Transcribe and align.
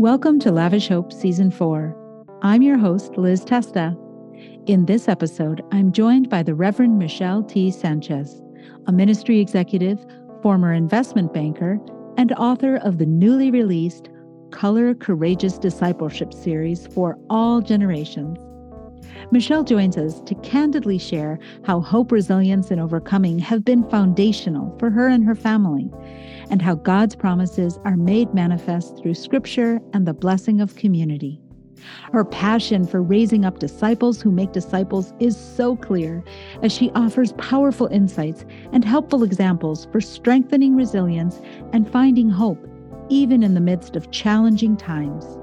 Welcome 0.00 0.40
to 0.40 0.50
Lavish 0.50 0.88
Hope 0.88 1.12
Season 1.12 1.52
4. 1.52 1.96
I'm 2.42 2.62
your 2.62 2.76
host, 2.76 3.16
Liz 3.16 3.44
Testa. 3.44 3.96
In 4.66 4.86
this 4.86 5.06
episode, 5.06 5.62
I'm 5.70 5.92
joined 5.92 6.28
by 6.28 6.42
the 6.42 6.52
Reverend 6.52 6.98
Michelle 6.98 7.44
T. 7.44 7.70
Sanchez, 7.70 8.42
a 8.88 8.92
ministry 8.92 9.38
executive, 9.38 10.04
former 10.42 10.72
investment 10.72 11.32
banker, 11.32 11.78
and 12.16 12.32
author 12.32 12.78
of 12.78 12.98
the 12.98 13.06
newly 13.06 13.52
released 13.52 14.08
Color 14.50 14.94
Courageous 14.94 15.58
Discipleship 15.58 16.34
series 16.34 16.88
for 16.88 17.16
all 17.30 17.60
generations. 17.60 18.36
Michelle 19.30 19.64
joins 19.64 19.96
us 19.96 20.20
to 20.22 20.34
candidly 20.36 20.98
share 20.98 21.38
how 21.64 21.80
hope, 21.80 22.12
resilience, 22.12 22.70
and 22.70 22.80
overcoming 22.80 23.38
have 23.38 23.64
been 23.64 23.88
foundational 23.90 24.76
for 24.78 24.90
her 24.90 25.08
and 25.08 25.24
her 25.24 25.34
family, 25.34 25.90
and 26.50 26.60
how 26.60 26.74
God's 26.74 27.16
promises 27.16 27.78
are 27.84 27.96
made 27.96 28.34
manifest 28.34 28.98
through 28.98 29.14
Scripture 29.14 29.80
and 29.92 30.06
the 30.06 30.14
blessing 30.14 30.60
of 30.60 30.76
community. 30.76 31.40
Her 32.12 32.24
passion 32.24 32.86
for 32.86 33.02
raising 33.02 33.44
up 33.44 33.58
disciples 33.58 34.20
who 34.20 34.30
make 34.30 34.52
disciples 34.52 35.12
is 35.20 35.36
so 35.36 35.76
clear 35.76 36.24
as 36.62 36.72
she 36.72 36.90
offers 36.94 37.32
powerful 37.34 37.88
insights 37.88 38.44
and 38.72 38.84
helpful 38.84 39.22
examples 39.22 39.86
for 39.92 40.00
strengthening 40.00 40.76
resilience 40.76 41.40
and 41.72 41.90
finding 41.90 42.30
hope, 42.30 42.66
even 43.10 43.42
in 43.42 43.54
the 43.54 43.60
midst 43.60 43.96
of 43.96 44.10
challenging 44.10 44.76
times. 44.76 45.38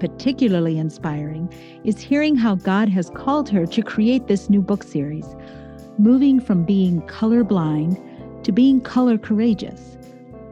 Particularly 0.00 0.78
inspiring 0.78 1.52
is 1.84 2.00
hearing 2.00 2.36
how 2.36 2.54
God 2.54 2.88
has 2.88 3.10
called 3.10 3.48
her 3.48 3.66
to 3.66 3.82
create 3.82 4.26
this 4.26 4.48
new 4.48 4.62
book 4.62 4.82
series, 4.82 5.36
moving 5.98 6.40
from 6.40 6.64
being 6.64 7.02
colorblind 7.02 8.42
to 8.44 8.52
being 8.52 8.80
color 8.80 9.18
courageous 9.18 9.98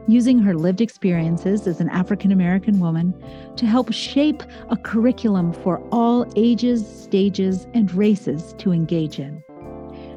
using 0.07 0.39
her 0.39 0.55
lived 0.55 0.81
experiences 0.81 1.67
as 1.67 1.81
an 1.81 1.89
African 1.89 2.31
American 2.31 2.79
woman 2.79 3.13
to 3.57 3.65
help 3.65 3.91
shape 3.91 4.41
a 4.69 4.77
curriculum 4.77 5.51
for 5.51 5.79
all 5.91 6.25
ages, 6.35 6.87
stages, 7.03 7.67
and 7.73 7.93
races 7.93 8.53
to 8.57 8.71
engage 8.71 9.19
in. 9.19 9.43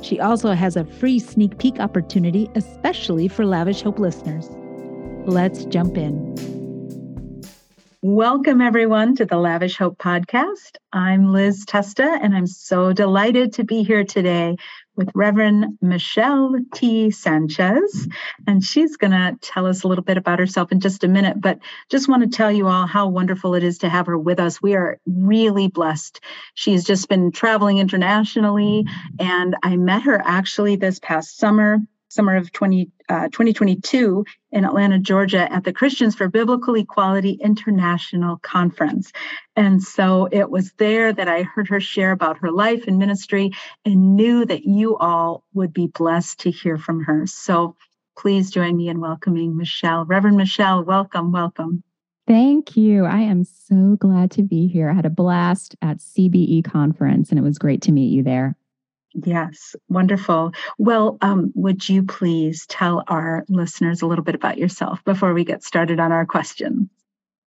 She 0.01 0.21
also 0.21 0.53
has 0.53 0.77
a 0.77 0.85
free 0.85 1.19
sneak 1.19 1.59
peek 1.59 1.79
opportunity, 1.81 2.49
especially 2.55 3.29
for 3.29 3.45
Lavish 3.45 3.83
Hope 3.83 3.99
listeners. 3.99 4.49
Let's 5.27 5.65
jump 5.67 5.99
in. 5.99 6.60
Welcome, 8.03 8.63
everyone, 8.63 9.15
to 9.17 9.27
the 9.27 9.37
Lavish 9.37 9.77
Hope 9.77 9.99
podcast. 9.99 10.77
I'm 10.91 11.35
Liz 11.35 11.67
Testa, 11.67 12.19
and 12.23 12.35
I'm 12.35 12.47
so 12.47 12.95
delighted 12.95 13.53
to 13.53 13.65
be 13.65 13.83
here 13.83 14.05
today 14.05 14.57
with 14.97 15.11
Reverend 15.15 15.77
Michelle 15.83 16.55
T. 16.73 17.11
Sanchez. 17.11 18.09
And 18.47 18.65
she's 18.65 18.97
going 18.97 19.11
to 19.11 19.37
tell 19.43 19.67
us 19.67 19.83
a 19.83 19.89
little 19.89 20.03
bit 20.03 20.17
about 20.17 20.39
herself 20.39 20.73
in 20.73 20.81
just 20.81 21.05
a 21.05 21.09
minute. 21.09 21.43
But 21.43 21.59
just 21.91 22.09
want 22.09 22.23
to 22.23 22.35
tell 22.35 22.51
you 22.51 22.69
all 22.69 22.87
how 22.87 23.07
wonderful 23.07 23.55
it 23.55 23.63
is 23.63 23.77
to 23.81 23.91
have 23.91 24.07
her 24.07 24.17
with 24.17 24.41
us. 24.41 24.63
We 24.63 24.77
are 24.77 24.99
really 25.05 25.69
blessed. 25.69 26.21
She's 26.55 26.85
just 26.85 27.07
been 27.07 27.31
traveling 27.31 27.77
internationally, 27.77 28.87
and 29.19 29.55
I 29.63 29.77
met 29.77 30.05
her 30.05 30.23
actually 30.25 30.77
this 30.77 31.01
past 31.01 31.37
summer 31.37 31.81
summer 32.11 32.37
of 32.37 32.53
20, 32.53 32.91
uh, 33.09 33.29
2022 33.29 34.25
in 34.53 34.65
Atlanta, 34.65 34.99
Georgia, 34.99 35.51
at 35.51 35.65
the 35.65 35.73
Christians 35.73 36.15
for 36.15 36.29
Biblical 36.29 36.75
Equality 36.75 37.39
International 37.41 38.37
Conference. 38.39 39.13
And 39.57 39.83
so 39.83 40.29
it 40.31 40.51
was 40.51 40.73
there 40.73 41.13
that 41.13 41.29
I 41.29 41.45
heard 41.45 41.69
her 41.69 41.81
share 41.81 42.11
about 42.11 42.39
her 42.39 42.51
life 42.51 42.87
and 42.87 42.99
ministry 42.99 43.53
and 43.85 44.17
knew 44.17 44.45
that 44.45 44.65
you 44.65 44.97
all 44.99 45.45
would 45.55 45.73
be 45.73 45.87
blessed 45.87 46.41
to 46.41 46.51
hear 46.51 46.77
from 46.77 47.05
her. 47.05 47.27
So 47.27 47.77
please 48.19 48.51
join 48.51 48.77
me 48.77 48.89
in 48.89 49.01
welcoming 49.01 49.57
Michelle. 49.57 50.05
Reverend 50.05 50.37
Michelle, 50.37 50.85
welcome, 50.85 51.33
welcome. 51.33 51.85
Thank 52.27 52.77
you. 52.77 53.07
I 53.07 53.21
am 53.21 53.45
so 53.45 53.97
glad 53.99 54.31
to 54.33 54.43
be 54.43 54.69
here. 54.69 54.91
I 54.91 54.95
had 54.95 55.07
a 55.07 55.11
blast 55.11 55.75
at 55.81 55.99
CBE 55.99 56.65
conference 56.65 57.31
and 57.31 57.39
it 57.39 57.43
was 57.43 57.59
great 57.59 57.83
to 57.83 57.93
meet 57.93 58.13
you 58.13 58.23
there. 58.23 58.57
Yes, 59.15 59.75
wonderful. 59.89 60.53
Well, 60.79 61.19
um, 61.21 61.53
would 61.55 61.89
you 61.89 62.05
please 62.05 62.67
tell 62.67 63.03
our 63.09 63.45
listeners 63.49 64.03
a 64.03 64.07
little 64.07 64.25
bit 64.25 64.35
about 64.35 64.59
yourself 64.59 65.03
before 65.05 65.35
we 65.35 65.45
get 65.45 65.65
started 65.65 65.99
on 65.99 66.13
our 66.13 66.25
questions? 66.25 66.89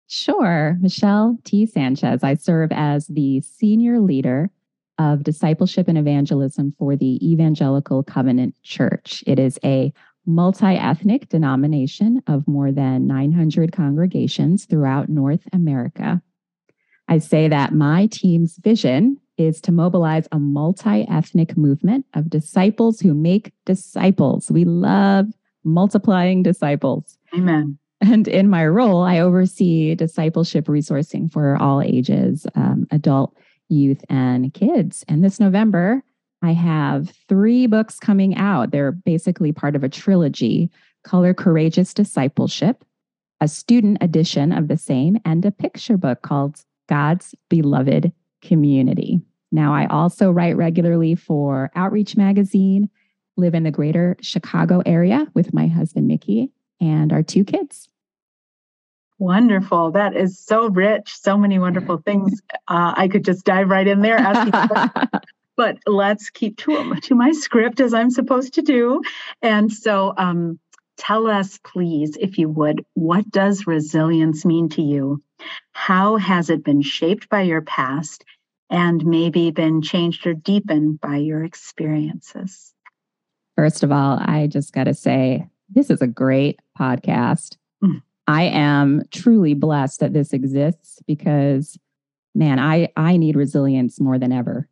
Sure. 0.06 0.76
Michelle 0.80 1.38
T. 1.44 1.66
Sanchez. 1.66 2.22
I 2.22 2.34
serve 2.34 2.70
as 2.72 3.08
the 3.08 3.40
senior 3.40 4.00
leader 4.00 4.50
of 4.98 5.22
discipleship 5.22 5.86
and 5.88 5.98
evangelism 5.98 6.74
for 6.78 6.96
the 6.96 7.18
Evangelical 7.28 8.02
Covenant 8.02 8.54
Church. 8.62 9.22
It 9.26 9.38
is 9.38 9.58
a 9.64 9.92
multi 10.26 10.66
ethnic 10.66 11.28
denomination 11.28 12.22
of 12.26 12.46
more 12.46 12.72
than 12.72 13.06
900 13.06 13.72
congregations 13.72 14.64
throughout 14.64 15.08
North 15.08 15.46
America. 15.52 16.22
I 17.08 17.18
say 17.18 17.48
that 17.48 17.72
my 17.72 18.06
team's 18.06 18.56
vision 18.56 19.18
is 19.38 19.60
to 19.62 19.72
mobilize 19.72 20.28
a 20.32 20.38
multi 20.38 21.06
ethnic 21.08 21.56
movement 21.56 22.04
of 22.14 22.28
disciples 22.28 23.00
who 23.00 23.14
make 23.14 23.52
disciples. 23.64 24.50
We 24.50 24.64
love 24.64 25.26
multiplying 25.64 26.42
disciples. 26.42 27.16
Amen. 27.34 27.78
And 28.00 28.28
in 28.28 28.48
my 28.48 28.66
role, 28.66 29.02
I 29.02 29.18
oversee 29.18 29.94
discipleship 29.94 30.66
resourcing 30.66 31.32
for 31.32 31.56
all 31.56 31.82
ages 31.82 32.46
um, 32.54 32.86
adult, 32.92 33.36
youth, 33.68 34.04
and 34.08 34.54
kids. 34.54 35.04
And 35.08 35.24
this 35.24 35.40
November, 35.40 36.02
I 36.42 36.52
have 36.52 37.12
three 37.28 37.66
books 37.66 37.98
coming 37.98 38.36
out. 38.36 38.70
They're 38.70 38.92
basically 38.92 39.52
part 39.52 39.74
of 39.74 39.82
a 39.82 39.88
trilogy 39.88 40.70
Color 41.04 41.34
Courageous 41.34 41.94
Discipleship, 41.94 42.84
a 43.40 43.48
student 43.48 43.98
edition 44.00 44.52
of 44.52 44.68
the 44.68 44.76
same, 44.76 45.18
and 45.24 45.44
a 45.44 45.50
picture 45.50 45.96
book 45.96 46.22
called 46.22 46.60
God's 46.88 47.34
Beloved 47.48 48.12
Community. 48.42 49.20
Now, 49.50 49.74
I 49.74 49.86
also 49.86 50.30
write 50.30 50.56
regularly 50.56 51.14
for 51.14 51.70
Outreach 51.74 52.16
Magazine, 52.16 52.90
live 53.36 53.54
in 53.54 53.62
the 53.62 53.70
greater 53.70 54.16
Chicago 54.20 54.82
area 54.84 55.26
with 55.34 55.54
my 55.54 55.66
husband, 55.66 56.06
Mickey, 56.06 56.50
and 56.80 57.12
our 57.12 57.22
two 57.22 57.44
kids. 57.44 57.88
Wonderful. 59.18 59.92
That 59.92 60.16
is 60.16 60.38
so 60.38 60.68
rich. 60.68 61.12
So 61.12 61.36
many 61.36 61.58
wonderful 61.58 61.98
things. 61.98 62.40
Uh, 62.70 62.92
I 62.94 63.08
could 63.08 63.24
just 63.24 63.46
dive 63.46 63.70
right 63.70 63.86
in 63.86 64.02
there. 64.02 64.18
but 65.56 65.78
let's 65.86 66.28
keep 66.28 66.58
to, 66.58 66.94
to 66.96 67.14
my 67.14 67.32
script 67.32 67.80
as 67.80 67.94
I'm 67.94 68.10
supposed 68.10 68.52
to 68.54 68.62
do. 68.62 69.00
And 69.40 69.72
so, 69.72 70.12
um, 70.18 70.58
tell 70.98 71.26
us, 71.26 71.58
please, 71.64 72.16
if 72.20 72.38
you 72.38 72.48
would, 72.48 72.84
what 72.94 73.30
does 73.30 73.66
resilience 73.66 74.44
mean 74.44 74.68
to 74.70 74.82
you? 74.82 75.22
How 75.72 76.16
has 76.16 76.50
it 76.50 76.64
been 76.64 76.82
shaped 76.82 77.28
by 77.28 77.42
your 77.42 77.62
past? 77.62 78.24
and 78.70 79.04
maybe 79.04 79.50
been 79.50 79.82
changed 79.82 80.26
or 80.26 80.34
deepened 80.34 81.00
by 81.00 81.16
your 81.16 81.44
experiences? 81.44 82.74
First 83.56 83.82
of 83.82 83.90
all, 83.90 84.18
I 84.20 84.46
just 84.46 84.72
got 84.72 84.84
to 84.84 84.94
say, 84.94 85.46
this 85.70 85.90
is 85.90 86.00
a 86.00 86.06
great 86.06 86.60
podcast. 86.78 87.56
Mm. 87.82 88.02
I 88.26 88.44
am 88.44 89.02
truly 89.10 89.54
blessed 89.54 90.00
that 90.00 90.12
this 90.12 90.32
exists 90.32 91.00
because 91.06 91.78
man, 92.34 92.58
I 92.58 92.88
I 92.96 93.16
need 93.16 93.36
resilience 93.36 94.00
more 94.00 94.18
than 94.18 94.32
ever. 94.32 94.68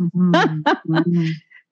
Mm-hmm. 0.00 0.32
mm-hmm. 0.88 1.26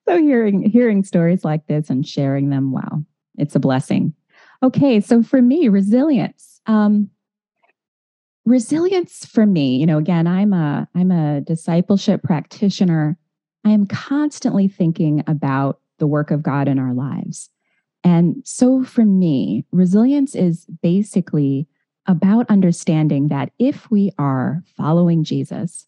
so 0.07 0.19
hearing 0.19 0.63
hearing 0.71 1.03
stories 1.03 1.45
like 1.45 1.67
this 1.67 1.91
and 1.91 2.07
sharing 2.07 2.51
them, 2.51 2.71
wow, 2.71 3.03
it's 3.37 3.55
a 3.55 3.61
blessing. 3.61 4.15
Okay, 4.63 5.01
so 5.01 5.23
for 5.23 5.43
me, 5.43 5.69
resilience. 5.69 6.61
Um, 6.67 7.11
resilience 8.45 9.25
for 9.25 9.47
me 9.47 9.77
you 9.77 9.87
know 9.87 9.99
again 9.99 10.27
i'm 10.27 10.53
a 10.53 10.89
i'm 10.95 11.11
a 11.13 11.41
discipleship 11.43 12.23
practitioner 12.23 13.17
i 13.65 13.71
am 13.71 13.87
constantly 13.87 14.67
thinking 14.67 15.23
about 15.27 15.81
the 15.99 16.07
work 16.07 16.31
of 16.31 16.43
god 16.43 16.67
in 16.67 16.79
our 16.79 16.93
lives 16.93 17.51
and 18.03 18.37
so 18.45 18.83
for 18.83 19.05
me 19.05 19.65
resilience 19.71 20.35
is 20.35 20.67
basically 20.83 21.69
about 22.07 22.51
understanding 22.51 23.29
that 23.29 23.53
if 23.61 23.89
we 23.93 24.11
are 24.19 24.65
following 24.77 25.23
jesus 25.23 25.87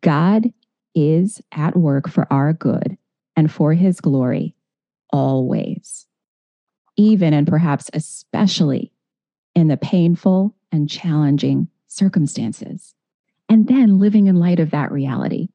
god 0.00 0.50
is 0.94 1.42
at 1.52 1.76
work 1.76 2.08
for 2.08 2.26
our 2.32 2.54
good 2.54 2.96
and 3.36 3.52
for 3.52 3.74
his 3.74 4.00
glory 4.00 4.56
always 5.12 6.06
even 7.00 7.32
and 7.32 7.46
perhaps 7.46 7.88
especially 7.94 8.92
in 9.54 9.68
the 9.68 9.76
painful 9.78 10.54
and 10.70 10.88
challenging 10.88 11.66
circumstances, 11.88 12.94
and 13.48 13.66
then 13.66 13.98
living 13.98 14.26
in 14.26 14.36
light 14.36 14.60
of 14.60 14.70
that 14.70 14.92
reality. 14.92 15.48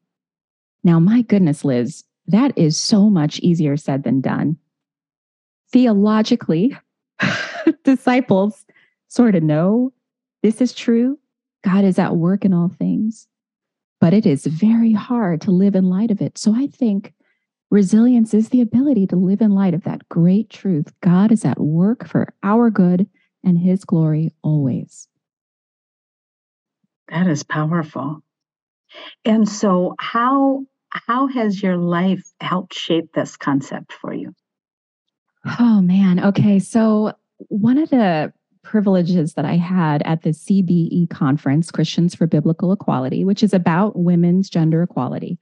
Now, 0.84 1.00
my 1.00 1.22
goodness, 1.22 1.64
Liz, 1.64 2.04
that 2.28 2.58
is 2.58 2.80
so 2.80 3.10
much 3.10 3.40
easier 3.40 3.78
said 3.78 4.04
than 4.04 4.22
done. 4.22 4.58
Theologically, 5.72 6.76
disciples 7.84 8.66
sort 9.08 9.36
of 9.36 9.44
know 9.44 9.94
this 10.42 10.62
is 10.62 10.74
true. 10.74 11.20
God 11.64 11.86
is 11.86 12.00
at 12.00 12.18
work 12.18 12.44
in 12.44 12.54
all 12.54 12.70
things, 12.70 13.28
but 14.02 14.14
it 14.14 14.26
is 14.26 14.46
very 14.46 14.94
hard 14.94 15.42
to 15.42 15.52
live 15.52 15.76
in 15.76 15.86
light 15.90 16.12
of 16.12 16.22
it. 16.22 16.38
So 16.38 16.54
I 16.56 16.68
think 16.68 17.14
resilience 17.76 18.34
is 18.34 18.50
the 18.50 18.62
ability 18.62 19.06
to 19.06 19.18
live 19.18 19.42
in 19.42 19.52
light 19.52 19.74
of 19.74 19.84
that 19.84 20.08
great 20.08 20.50
truth. 20.50 20.94
God 21.02 21.30
is 21.34 21.44
at 21.44 21.60
work 21.60 22.08
for 22.08 22.34
our 22.42 22.70
good 22.70 23.06
and 23.44 23.60
his 23.60 23.84
glory 23.84 24.32
always. 24.42 25.10
That 27.10 27.28
is 27.28 27.44
powerful. 27.44 28.24
And 29.26 29.48
so 29.48 29.96
how 30.00 30.64
how 30.90 31.28
has 31.28 31.62
your 31.62 31.76
life 31.76 32.24
helped 32.40 32.74
shape 32.74 33.12
this 33.14 33.36
concept 33.36 33.92
for 33.92 34.14
you? 34.14 34.34
Oh 35.60 35.82
man. 35.82 36.24
Okay. 36.24 36.60
So 36.60 37.12
one 37.50 37.78
of 37.78 37.90
the 37.90 38.32
privileges 38.64 39.34
that 39.34 39.44
I 39.44 39.58
had 39.58 40.02
at 40.04 40.22
the 40.22 40.30
CBE 40.30 41.10
conference, 41.10 41.72
Christians 41.72 42.16
for 42.16 42.26
Biblical 42.26 42.72
Equality, 42.72 43.26
which 43.26 43.44
is 43.44 43.54
about 43.54 44.00
women's 44.00 44.50
gender 44.50 44.82
equality, 44.82 45.38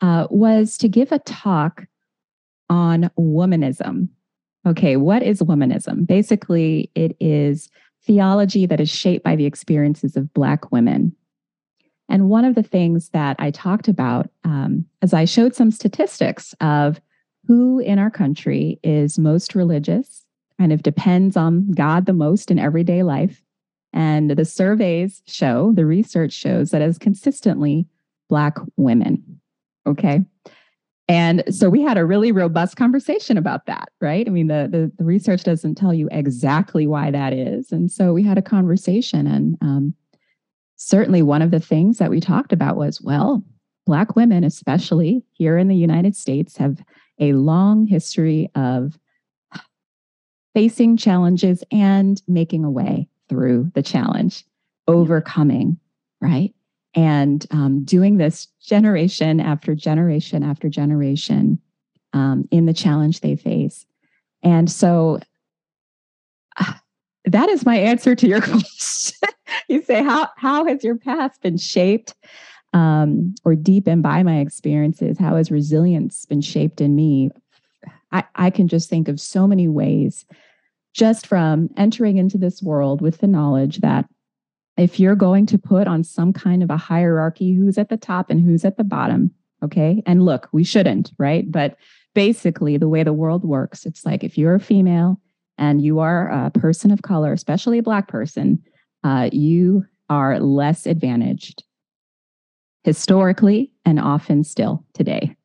uh, 0.00 0.26
was 0.30 0.76
to 0.78 0.88
give 0.88 1.12
a 1.12 1.18
talk 1.20 1.86
on 2.68 3.10
womanism. 3.18 4.08
Okay, 4.66 4.96
what 4.96 5.22
is 5.22 5.42
womanism? 5.42 6.06
Basically, 6.06 6.90
it 6.94 7.16
is 7.20 7.68
theology 8.04 8.66
that 8.66 8.80
is 8.80 8.90
shaped 8.90 9.24
by 9.24 9.36
the 9.36 9.46
experiences 9.46 10.16
of 10.16 10.32
Black 10.34 10.72
women. 10.72 11.14
And 12.08 12.28
one 12.28 12.44
of 12.44 12.54
the 12.54 12.62
things 12.62 13.10
that 13.10 13.36
I 13.38 13.50
talked 13.50 13.88
about 13.88 14.30
um, 14.44 14.84
as 15.02 15.14
I 15.14 15.24
showed 15.24 15.54
some 15.54 15.70
statistics 15.70 16.54
of 16.60 17.00
who 17.46 17.78
in 17.78 17.98
our 17.98 18.10
country 18.10 18.78
is 18.82 19.18
most 19.18 19.54
religious, 19.54 20.24
kind 20.58 20.72
of 20.72 20.82
depends 20.82 21.36
on 21.36 21.70
God 21.72 22.06
the 22.06 22.12
most 22.12 22.50
in 22.50 22.58
everyday 22.58 23.02
life. 23.02 23.42
And 23.92 24.30
the 24.30 24.44
surveys 24.44 25.22
show, 25.26 25.72
the 25.72 25.86
research 25.86 26.32
shows 26.32 26.70
that 26.70 26.82
as 26.82 26.98
consistently 26.98 27.86
Black 28.28 28.56
women. 28.76 29.40
Okay. 29.86 30.20
And 31.06 31.44
so 31.54 31.68
we 31.68 31.82
had 31.82 31.98
a 31.98 32.06
really 32.06 32.32
robust 32.32 32.76
conversation 32.76 33.36
about 33.36 33.66
that, 33.66 33.90
right? 34.00 34.26
I 34.26 34.30
mean, 34.30 34.46
the, 34.46 34.68
the, 34.70 34.90
the 34.96 35.04
research 35.04 35.44
doesn't 35.44 35.74
tell 35.74 35.92
you 35.92 36.08
exactly 36.10 36.86
why 36.86 37.10
that 37.10 37.34
is. 37.34 37.72
And 37.72 37.92
so 37.92 38.14
we 38.14 38.22
had 38.22 38.38
a 38.38 38.42
conversation. 38.42 39.26
And 39.26 39.58
um, 39.60 39.94
certainly 40.76 41.20
one 41.20 41.42
of 41.42 41.50
the 41.50 41.60
things 41.60 41.98
that 41.98 42.10
we 42.10 42.20
talked 42.20 42.52
about 42.52 42.76
was 42.76 43.02
well, 43.02 43.44
Black 43.86 44.16
women, 44.16 44.44
especially 44.44 45.22
here 45.32 45.58
in 45.58 45.68
the 45.68 45.76
United 45.76 46.16
States, 46.16 46.56
have 46.56 46.82
a 47.20 47.34
long 47.34 47.86
history 47.86 48.50
of 48.54 48.98
facing 50.54 50.96
challenges 50.96 51.62
and 51.70 52.22
making 52.26 52.64
a 52.64 52.70
way 52.70 53.08
through 53.28 53.70
the 53.74 53.82
challenge, 53.82 54.44
overcoming, 54.88 55.78
right? 56.20 56.53
And 56.94 57.46
um, 57.50 57.84
doing 57.84 58.18
this 58.18 58.46
generation 58.62 59.40
after 59.40 59.74
generation 59.74 60.42
after 60.42 60.68
generation 60.68 61.58
um, 62.12 62.48
in 62.50 62.66
the 62.66 62.72
challenge 62.72 63.20
they 63.20 63.36
face. 63.36 63.84
And 64.42 64.70
so 64.70 65.18
uh, 66.58 66.74
that 67.24 67.48
is 67.48 67.66
my 67.66 67.76
answer 67.76 68.14
to 68.14 68.28
your 68.28 68.40
question. 68.42 69.28
you 69.68 69.82
say, 69.82 70.02
how, 70.02 70.28
how 70.36 70.64
has 70.66 70.84
your 70.84 70.96
past 70.96 71.42
been 71.42 71.56
shaped 71.56 72.14
um, 72.72 73.34
or 73.44 73.54
deepened 73.54 74.02
by 74.02 74.22
my 74.22 74.38
experiences? 74.38 75.18
How 75.18 75.36
has 75.36 75.50
resilience 75.50 76.24
been 76.26 76.40
shaped 76.40 76.80
in 76.80 76.94
me? 76.94 77.30
I, 78.12 78.24
I 78.36 78.50
can 78.50 78.68
just 78.68 78.88
think 78.88 79.08
of 79.08 79.20
so 79.20 79.46
many 79.46 79.66
ways 79.66 80.24
just 80.92 81.26
from 81.26 81.68
entering 81.76 82.18
into 82.18 82.38
this 82.38 82.62
world 82.62 83.00
with 83.02 83.18
the 83.18 83.26
knowledge 83.26 83.78
that 83.78 84.08
if 84.76 84.98
you're 84.98 85.14
going 85.14 85.46
to 85.46 85.58
put 85.58 85.86
on 85.86 86.02
some 86.04 86.32
kind 86.32 86.62
of 86.62 86.70
a 86.70 86.76
hierarchy 86.76 87.54
who's 87.54 87.78
at 87.78 87.88
the 87.88 87.96
top 87.96 88.30
and 88.30 88.40
who's 88.40 88.64
at 88.64 88.76
the 88.76 88.84
bottom, 88.84 89.30
okay? 89.62 90.02
And 90.06 90.24
look, 90.24 90.48
we 90.52 90.64
shouldn't, 90.64 91.12
right? 91.18 91.50
But 91.50 91.76
basically, 92.14 92.76
the 92.76 92.88
way 92.88 93.02
the 93.02 93.12
world 93.12 93.44
works, 93.44 93.86
it's 93.86 94.04
like 94.04 94.24
if 94.24 94.36
you're 94.36 94.54
a 94.54 94.60
female 94.60 95.20
and 95.58 95.82
you 95.82 96.00
are 96.00 96.28
a 96.28 96.50
person 96.50 96.90
of 96.90 97.02
color, 97.02 97.32
especially 97.32 97.78
a 97.78 97.82
Black 97.82 98.08
person, 98.08 98.62
uh, 99.04 99.30
you 99.32 99.84
are 100.10 100.40
less 100.40 100.86
advantaged 100.86 101.62
historically 102.82 103.72
and 103.84 103.98
often 103.98 104.44
still 104.44 104.84
today. 104.92 105.36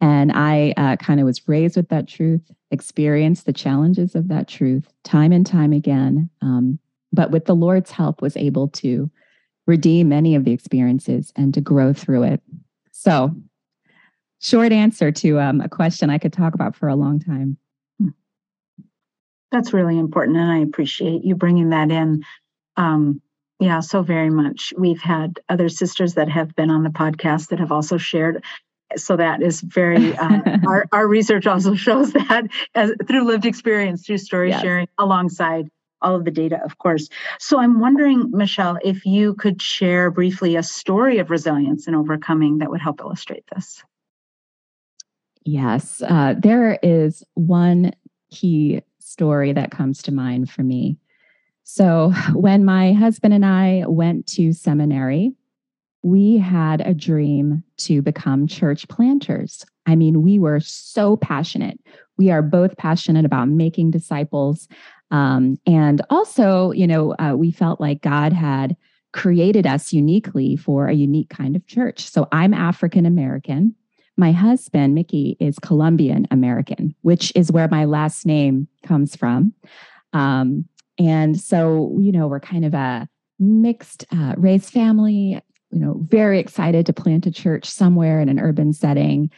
And 0.00 0.32
I 0.32 0.72
uh, 0.78 0.96
kind 0.96 1.20
of 1.20 1.26
was 1.26 1.46
raised 1.46 1.76
with 1.76 1.90
that 1.90 2.08
truth, 2.08 2.50
experienced 2.70 3.44
the 3.44 3.52
challenges 3.52 4.14
of 4.14 4.28
that 4.28 4.48
truth 4.48 4.90
time 5.04 5.32
and 5.32 5.46
time 5.46 5.72
again. 5.72 6.30
Um, 6.40 6.78
but 7.12 7.30
with 7.30 7.46
the 7.46 7.54
Lord's 7.54 7.90
help, 7.90 8.22
was 8.22 8.36
able 8.36 8.68
to 8.68 9.10
redeem 9.66 10.08
many 10.08 10.34
of 10.34 10.44
the 10.44 10.52
experiences 10.52 11.32
and 11.36 11.54
to 11.54 11.60
grow 11.60 11.92
through 11.92 12.24
it. 12.24 12.42
So, 12.92 13.34
short 14.40 14.72
answer 14.72 15.12
to 15.12 15.40
um, 15.40 15.60
a 15.60 15.68
question 15.68 16.10
I 16.10 16.18
could 16.18 16.32
talk 16.32 16.54
about 16.54 16.76
for 16.76 16.88
a 16.88 16.96
long 16.96 17.20
time. 17.20 17.56
That's 19.52 19.72
really 19.72 19.98
important, 19.98 20.36
and 20.36 20.50
I 20.50 20.58
appreciate 20.58 21.24
you 21.24 21.34
bringing 21.34 21.70
that 21.70 21.90
in. 21.90 22.22
Um, 22.76 23.20
yeah, 23.58 23.80
so 23.80 24.02
very 24.02 24.30
much. 24.30 24.72
We've 24.78 25.00
had 25.00 25.40
other 25.48 25.68
sisters 25.68 26.14
that 26.14 26.28
have 26.28 26.54
been 26.54 26.70
on 26.70 26.82
the 26.82 26.90
podcast 26.90 27.48
that 27.48 27.58
have 27.58 27.72
also 27.72 27.98
shared. 27.98 28.44
So 28.96 29.16
that 29.16 29.42
is 29.42 29.60
very. 29.60 30.16
Uh, 30.16 30.40
our 30.66 30.86
our 30.92 31.06
research 31.06 31.46
also 31.46 31.74
shows 31.74 32.12
that 32.12 32.44
as 32.74 32.92
through 33.06 33.24
lived 33.24 33.44
experience, 33.44 34.06
through 34.06 34.18
story 34.18 34.50
yes. 34.50 34.62
sharing, 34.62 34.88
alongside 34.98 35.68
all 36.02 36.16
of 36.16 36.24
the 36.24 36.30
data, 36.30 36.60
of 36.64 36.78
course. 36.78 37.08
So 37.38 37.58
I'm 37.58 37.80
wondering, 37.80 38.30
Michelle, 38.30 38.78
if 38.82 39.04
you 39.06 39.34
could 39.34 39.60
share 39.60 40.10
briefly 40.10 40.56
a 40.56 40.62
story 40.62 41.18
of 41.18 41.30
resilience 41.30 41.86
and 41.86 41.96
overcoming 41.96 42.58
that 42.58 42.70
would 42.70 42.80
help 42.80 43.00
illustrate 43.00 43.44
this. 43.54 43.82
Yes, 45.44 46.02
uh, 46.06 46.34
there 46.38 46.78
is 46.82 47.24
one 47.34 47.92
key 48.30 48.82
story 48.98 49.52
that 49.52 49.70
comes 49.70 50.02
to 50.02 50.12
mind 50.12 50.50
for 50.50 50.62
me. 50.62 50.96
So, 51.64 52.12
when 52.32 52.64
my 52.64 52.92
husband 52.92 53.32
and 53.32 53.46
I 53.46 53.84
went 53.86 54.26
to 54.28 54.52
seminary, 54.52 55.34
we 56.02 56.38
had 56.38 56.80
a 56.80 56.94
dream 56.94 57.62
to 57.78 58.02
become 58.02 58.46
church 58.46 58.88
planters. 58.88 59.64
I 59.86 59.96
mean, 59.96 60.22
we 60.22 60.38
were 60.38 60.60
so 60.60 61.16
passionate. 61.16 61.78
We 62.16 62.30
are 62.30 62.42
both 62.42 62.76
passionate 62.76 63.24
about 63.24 63.48
making 63.48 63.90
disciples. 63.90 64.68
Um, 65.10 65.58
and 65.66 66.02
also, 66.10 66.72
you 66.72 66.86
know, 66.86 67.14
uh, 67.18 67.34
we 67.36 67.50
felt 67.50 67.80
like 67.80 68.00
God 68.00 68.32
had 68.32 68.76
created 69.12 69.66
us 69.66 69.92
uniquely 69.92 70.56
for 70.56 70.86
a 70.86 70.94
unique 70.94 71.30
kind 71.30 71.56
of 71.56 71.66
church. 71.66 72.08
So 72.08 72.28
I'm 72.30 72.54
African 72.54 73.06
American. 73.06 73.74
My 74.16 74.32
husband, 74.32 74.94
Mickey, 74.94 75.36
is 75.40 75.58
Colombian 75.58 76.26
American, 76.30 76.94
which 77.02 77.32
is 77.34 77.50
where 77.50 77.68
my 77.68 77.86
last 77.86 78.26
name 78.26 78.68
comes 78.86 79.16
from. 79.16 79.52
Um, 80.12 80.66
and 80.98 81.40
so, 81.40 81.96
you 81.98 82.12
know, 82.12 82.28
we're 82.28 82.40
kind 82.40 82.64
of 82.64 82.74
a 82.74 83.08
mixed 83.38 84.04
uh, 84.12 84.34
race 84.36 84.68
family, 84.68 85.40
you 85.70 85.80
know, 85.80 86.04
very 86.08 86.38
excited 86.38 86.84
to 86.86 86.92
plant 86.92 87.26
a 87.26 87.30
church 87.30 87.64
somewhere 87.64 88.20
in 88.20 88.28
an 88.28 88.38
urban 88.38 88.72
setting. 88.72 89.30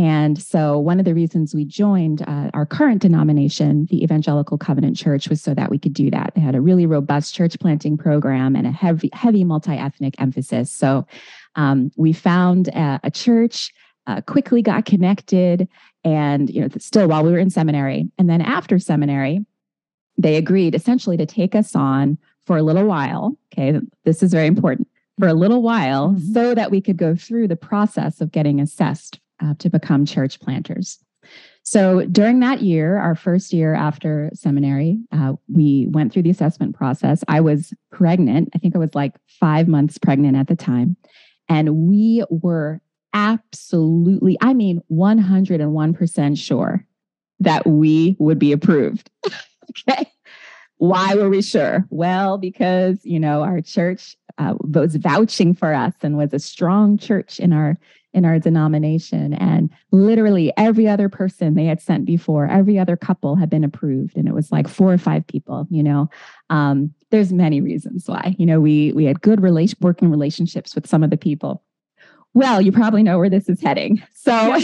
And 0.00 0.40
so, 0.40 0.78
one 0.78 0.98
of 0.98 1.04
the 1.04 1.14
reasons 1.14 1.54
we 1.54 1.66
joined 1.66 2.22
uh, 2.22 2.50
our 2.54 2.64
current 2.64 3.02
denomination, 3.02 3.86
the 3.90 4.02
Evangelical 4.02 4.56
Covenant 4.56 4.96
Church, 4.96 5.28
was 5.28 5.42
so 5.42 5.52
that 5.52 5.70
we 5.70 5.78
could 5.78 5.92
do 5.92 6.10
that. 6.10 6.32
They 6.34 6.40
had 6.40 6.54
a 6.54 6.60
really 6.62 6.86
robust 6.86 7.34
church 7.34 7.60
planting 7.60 7.98
program 7.98 8.56
and 8.56 8.66
a 8.66 8.70
heavy, 8.70 9.10
heavy 9.12 9.44
multi 9.44 9.72
ethnic 9.72 10.14
emphasis. 10.18 10.72
So, 10.72 11.06
um, 11.54 11.90
we 11.98 12.14
found 12.14 12.68
a, 12.68 12.98
a 13.04 13.10
church, 13.10 13.74
uh, 14.06 14.22
quickly 14.22 14.62
got 14.62 14.86
connected, 14.86 15.68
and 16.02 16.48
you 16.48 16.62
know, 16.62 16.68
still 16.78 17.06
while 17.06 17.22
we 17.22 17.32
were 17.32 17.38
in 17.38 17.50
seminary, 17.50 18.10
and 18.16 18.30
then 18.30 18.40
after 18.40 18.78
seminary, 18.78 19.44
they 20.16 20.36
agreed 20.36 20.74
essentially 20.74 21.18
to 21.18 21.26
take 21.26 21.54
us 21.54 21.76
on 21.76 22.16
for 22.46 22.56
a 22.56 22.62
little 22.62 22.86
while. 22.86 23.36
Okay, 23.52 23.78
this 24.06 24.22
is 24.22 24.32
very 24.32 24.46
important 24.46 24.88
for 25.18 25.28
a 25.28 25.34
little 25.34 25.60
while, 25.60 26.12
mm-hmm. 26.12 26.32
so 26.32 26.54
that 26.54 26.70
we 26.70 26.80
could 26.80 26.96
go 26.96 27.14
through 27.14 27.48
the 27.48 27.54
process 27.54 28.22
of 28.22 28.32
getting 28.32 28.62
assessed 28.62 29.20
uh, 29.42 29.54
to 29.58 29.70
become 29.70 30.06
church 30.06 30.40
planters. 30.40 30.98
So 31.62 32.06
during 32.06 32.40
that 32.40 32.62
year, 32.62 32.96
our 32.96 33.14
first 33.14 33.52
year 33.52 33.74
after 33.74 34.30
seminary, 34.34 34.98
uh, 35.12 35.34
we 35.52 35.86
went 35.90 36.12
through 36.12 36.22
the 36.22 36.30
assessment 36.30 36.74
process. 36.74 37.22
I 37.28 37.40
was 37.40 37.72
pregnant. 37.92 38.50
I 38.54 38.58
think 38.58 38.74
I 38.74 38.78
was 38.78 38.94
like 38.94 39.14
five 39.26 39.68
months 39.68 39.98
pregnant 39.98 40.36
at 40.36 40.48
the 40.48 40.56
time. 40.56 40.96
And 41.48 41.88
we 41.88 42.24
were 42.30 42.80
absolutely, 43.12 44.36
I 44.40 44.54
mean, 44.54 44.80
101% 44.90 46.38
sure 46.38 46.86
that 47.40 47.66
we 47.66 48.16
would 48.18 48.38
be 48.38 48.52
approved. 48.52 49.10
okay. 49.88 50.10
Why 50.78 51.14
were 51.14 51.28
we 51.28 51.42
sure? 51.42 51.86
Well, 51.90 52.38
because, 52.38 53.04
you 53.04 53.20
know, 53.20 53.42
our 53.42 53.60
church 53.60 54.16
uh, 54.38 54.54
was 54.60 54.96
vouching 54.96 55.54
for 55.54 55.74
us 55.74 55.92
and 56.00 56.16
was 56.16 56.32
a 56.32 56.38
strong 56.38 56.96
church 56.96 57.38
in 57.38 57.52
our 57.52 57.76
in 58.12 58.24
our 58.24 58.38
denomination. 58.38 59.34
And 59.34 59.70
literally 59.92 60.52
every 60.56 60.88
other 60.88 61.08
person 61.08 61.54
they 61.54 61.64
had 61.64 61.80
sent 61.80 62.04
before, 62.04 62.46
every 62.46 62.78
other 62.78 62.96
couple 62.96 63.36
had 63.36 63.50
been 63.50 63.64
approved. 63.64 64.16
And 64.16 64.26
it 64.26 64.34
was 64.34 64.50
like 64.50 64.68
four 64.68 64.92
or 64.92 64.98
five 64.98 65.26
people, 65.26 65.66
you 65.70 65.82
know. 65.82 66.08
Um, 66.48 66.92
there's 67.10 67.32
many 67.32 67.60
reasons 67.60 68.08
why. 68.08 68.34
You 68.38 68.46
know, 68.46 68.60
we 68.60 68.92
we 68.92 69.04
had 69.04 69.20
good 69.20 69.42
relation 69.42 69.78
working 69.80 70.10
relationships 70.10 70.74
with 70.74 70.86
some 70.86 71.02
of 71.02 71.10
the 71.10 71.16
people. 71.16 71.62
Well, 72.34 72.60
you 72.60 72.70
probably 72.70 73.02
know 73.02 73.18
where 73.18 73.30
this 73.30 73.48
is 73.48 73.60
heading. 73.60 74.02
So 74.14 74.32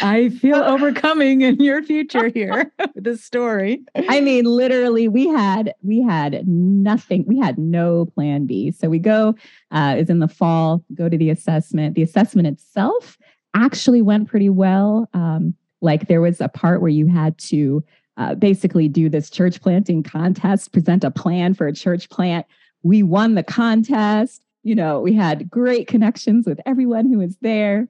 I 0.00 0.30
feel 0.30 0.56
overcoming 0.56 1.42
in 1.42 1.56
your 1.56 1.82
future 1.82 2.28
here 2.34 2.72
with 2.78 2.90
this 2.94 3.24
story. 3.24 3.82
I 4.08 4.20
mean, 4.20 4.44
literally, 4.44 5.08
we 5.08 5.26
had 5.28 5.74
we 5.82 6.02
had 6.02 6.46
nothing. 6.46 7.24
We 7.26 7.38
had 7.38 7.58
no 7.58 8.06
plan 8.06 8.46
B. 8.46 8.70
So 8.70 8.88
we 8.88 8.98
go 8.98 9.34
uh, 9.70 9.96
is 9.98 10.10
in 10.10 10.18
the 10.18 10.28
fall. 10.28 10.84
Go 10.94 11.08
to 11.08 11.16
the 11.16 11.30
assessment. 11.30 11.94
The 11.94 12.02
assessment 12.02 12.48
itself 12.48 13.18
actually 13.54 14.02
went 14.02 14.28
pretty 14.28 14.48
well. 14.48 15.08
Um, 15.14 15.54
like 15.80 16.08
there 16.08 16.20
was 16.20 16.40
a 16.40 16.48
part 16.48 16.80
where 16.80 16.90
you 16.90 17.06
had 17.06 17.38
to 17.38 17.82
uh, 18.16 18.34
basically 18.34 18.88
do 18.88 19.08
this 19.08 19.30
church 19.30 19.60
planting 19.62 20.02
contest, 20.02 20.72
present 20.72 21.04
a 21.04 21.10
plan 21.10 21.54
for 21.54 21.66
a 21.66 21.72
church 21.72 22.10
plant. 22.10 22.46
We 22.82 23.02
won 23.02 23.34
the 23.34 23.42
contest. 23.42 24.42
You 24.62 24.74
know, 24.74 25.00
we 25.00 25.14
had 25.14 25.48
great 25.48 25.86
connections 25.86 26.46
with 26.46 26.60
everyone 26.66 27.10
who 27.10 27.18
was 27.18 27.36
there. 27.38 27.88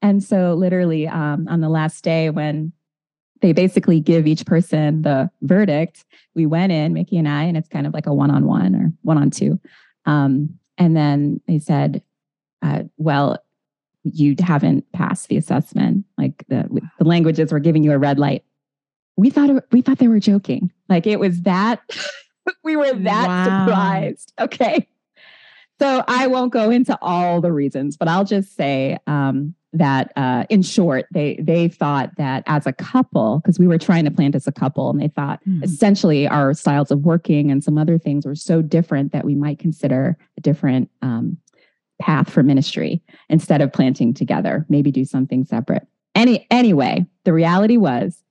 And 0.00 0.22
so, 0.22 0.54
literally, 0.54 1.08
um, 1.08 1.48
on 1.48 1.60
the 1.60 1.68
last 1.68 2.04
day, 2.04 2.30
when 2.30 2.72
they 3.40 3.52
basically 3.52 4.00
give 4.00 4.26
each 4.26 4.46
person 4.46 5.02
the 5.02 5.30
verdict, 5.42 6.04
we 6.34 6.46
went 6.46 6.72
in, 6.72 6.92
Mickey 6.92 7.18
and 7.18 7.28
I, 7.28 7.44
and 7.44 7.56
it's 7.56 7.68
kind 7.68 7.86
of 7.86 7.94
like 7.94 8.06
a 8.06 8.14
one 8.14 8.30
on 8.30 8.46
one 8.46 8.74
or 8.74 8.92
one 9.02 9.18
on 9.18 9.30
two. 9.30 9.60
Um, 10.06 10.58
and 10.76 10.96
then 10.96 11.40
they 11.46 11.58
said, 11.58 12.02
uh, 12.62 12.84
well, 12.96 13.38
you 14.04 14.34
haven't 14.40 14.90
passed 14.92 15.28
the 15.28 15.36
assessment. 15.36 16.04
Like 16.16 16.44
the, 16.48 16.68
the 16.98 17.04
languages 17.04 17.52
were 17.52 17.60
giving 17.60 17.82
you 17.82 17.92
a 17.92 17.98
red 17.98 18.18
light. 18.18 18.44
We 19.16 19.30
thought 19.30 19.64
we 19.72 19.82
thought 19.82 19.98
they 19.98 20.08
were 20.08 20.20
joking. 20.20 20.72
Like 20.88 21.06
it 21.06 21.18
was 21.18 21.42
that 21.42 21.80
we 22.64 22.76
were 22.76 22.92
that 22.92 23.26
wow. 23.26 23.66
surprised. 23.66 24.32
Okay. 24.40 24.88
So 25.80 26.02
I 26.08 26.26
won't 26.26 26.52
go 26.52 26.70
into 26.70 26.98
all 27.00 27.40
the 27.40 27.52
reasons, 27.52 27.96
but 27.96 28.08
I'll 28.08 28.24
just 28.24 28.56
say 28.56 28.98
um, 29.06 29.54
that 29.72 30.12
uh, 30.16 30.44
in 30.48 30.62
short 30.62 31.06
they 31.12 31.36
they 31.42 31.68
thought 31.68 32.10
that 32.16 32.42
as 32.46 32.66
a 32.66 32.72
couple 32.72 33.40
because 33.40 33.58
we 33.58 33.68
were 33.68 33.78
trying 33.78 34.04
to 34.04 34.10
plant 34.10 34.34
as 34.34 34.46
a 34.46 34.52
couple 34.52 34.90
and 34.90 35.00
they 35.00 35.08
thought 35.08 35.40
mm-hmm. 35.46 35.62
essentially 35.62 36.26
our 36.26 36.54
styles 36.54 36.90
of 36.90 37.00
working 37.00 37.50
and 37.50 37.62
some 37.62 37.76
other 37.76 37.98
things 37.98 38.24
were 38.24 38.34
so 38.34 38.62
different 38.62 39.12
that 39.12 39.24
we 39.24 39.34
might 39.34 39.58
consider 39.58 40.16
a 40.38 40.40
different 40.40 40.90
um, 41.02 41.36
path 42.00 42.30
for 42.30 42.42
ministry 42.42 43.02
instead 43.28 43.60
of 43.60 43.72
planting 43.72 44.14
together 44.14 44.64
maybe 44.68 44.90
do 44.90 45.04
something 45.04 45.44
separate 45.44 45.86
any 46.14 46.46
anyway 46.50 47.04
the 47.24 47.32
reality 47.32 47.76
was 47.76 48.22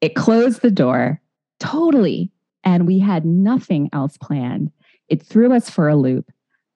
it 0.00 0.14
closed 0.14 0.62
the 0.62 0.70
door 0.70 1.20
totally 1.58 2.30
and 2.64 2.86
we 2.86 2.98
had 2.98 3.26
nothing 3.26 3.90
else 3.92 4.16
planned 4.16 4.70
it 5.08 5.22
threw 5.22 5.52
us 5.52 5.68
for 5.68 5.88
a 5.88 5.96
loop 5.96 6.30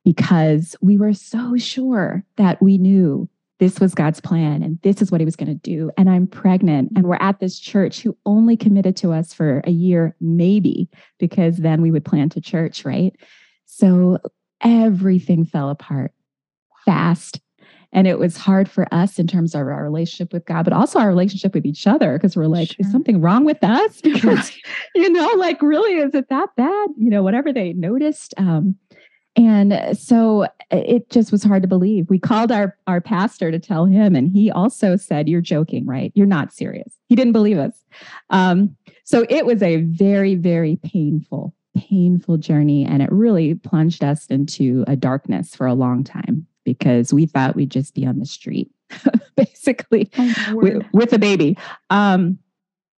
because 0.05 0.77
we 0.83 0.99
were 0.99 1.15
so 1.15 1.57
sure 1.57 2.23
that 2.37 2.61
we 2.61 2.77
knew 2.77 3.29
this 3.61 3.79
was 3.79 3.95
God's 3.95 4.21
plan 4.21 4.63
and 4.63 4.79
this 4.83 5.01
is 5.01 5.13
what 5.13 5.21
he 5.21 5.25
was 5.25 5.37
going 5.37 5.49
to 5.49 5.55
do. 5.55 5.91
And 5.97 6.11
I'm 6.11 6.27
pregnant 6.27 6.93
and 6.97 7.07
we're 7.07 7.19
at 7.21 7.39
this 7.41 7.59
church 7.59 8.01
who 8.01 8.17
only 8.27 8.57
committed 8.57 8.97
to 8.97 9.13
us 9.13 9.33
for 9.33 9.63
a 9.65 9.71
year, 9.71 10.17
maybe, 10.21 10.89
because 11.19 11.59
then 11.59 11.81
we 11.81 11.91
would 11.91 12.05
plant 12.05 12.37
a 12.37 12.41
church, 12.41 12.85
right? 12.85 13.15
So 13.67 14.19
everything 14.61 15.45
fell 15.45 15.71
apart 15.71 16.13
fast. 16.85 17.41
And 17.93 18.09
it 18.09 18.19
was 18.19 18.37
hard 18.37 18.69
for 18.69 18.93
us 18.93 19.21
in 19.21 19.29
terms 19.29 19.55
of 19.55 19.61
our 19.61 19.85
relationship 19.85 20.33
with 20.33 20.45
God, 20.47 20.65
but 20.65 20.73
also 20.73 20.99
our 20.99 21.07
relationship 21.07 21.55
with 21.55 21.65
each 21.65 21.87
other, 21.87 22.15
because 22.15 22.37
we're 22.37 22.49
like, 22.49 22.69
sure. 22.71 22.77
is 22.81 22.91
something 22.91 23.21
wrong 23.21 23.45
with 23.45 23.63
us? 23.63 24.01
Because, 24.03 24.51
you 24.97 25.11
know, 25.11 25.29
like, 25.37 25.63
really, 25.63 25.99
is 25.99 26.13
it 26.13 26.29
that 26.29 26.49
bad? 26.57 26.89
You 26.97 27.09
know, 27.09 27.23
whatever 27.23 27.53
they 27.53 27.73
noticed. 27.73 28.35
Um, 28.37 28.75
and 29.37 29.99
so 29.99 30.47
it 30.71 31.11
just 31.11 31.33
was 31.33 31.43
hard 31.43 31.63
to 31.63 31.69
believe. 31.69 32.09
We 32.09 32.19
called 32.19 32.53
our, 32.53 32.77
our 32.87 33.01
pastor 33.01 33.51
to 33.51 33.59
tell 33.59 33.85
him, 33.85 34.15
and 34.15 34.29
he 34.29 34.51
also 34.51 34.97
said, 34.97 35.29
You're 35.29 35.41
joking, 35.41 35.87
right? 35.87 36.13
You're 36.15 36.27
not 36.27 36.53
serious. 36.53 36.93
He 37.09 37.17
didn't 37.17 37.33
believe 37.33 37.59
us. 37.59 37.85
Um, 38.31 38.77
so 39.05 39.27
it 39.29 39.45
was 39.45 39.63
a 39.63 39.83
very, 39.83 40.35
very 40.35 40.77
painful, 40.77 41.55
painful 41.77 42.39
journey. 42.39 42.85
And 42.85 43.03
it 43.03 43.11
really 43.11 43.55
plunged 43.55 44.05
us 44.05 44.27
into 44.27 44.85
a 44.87 44.97
darkness 44.97 45.55
for 45.55 45.67
a 45.67 45.75
long 45.75 46.05
time 46.05 46.47
because 46.65 47.13
we 47.13 47.27
thought 47.27 47.57
we'd 47.57 47.71
just 47.71 47.95
be 47.95 48.07
on 48.07 48.19
the 48.19 48.27
street, 48.27 48.71
basically, 49.37 50.11
oh, 50.17 50.55
with, 50.55 50.83
with, 50.93 51.13
a 51.13 51.19
baby. 51.19 51.59
Um, 51.91 52.39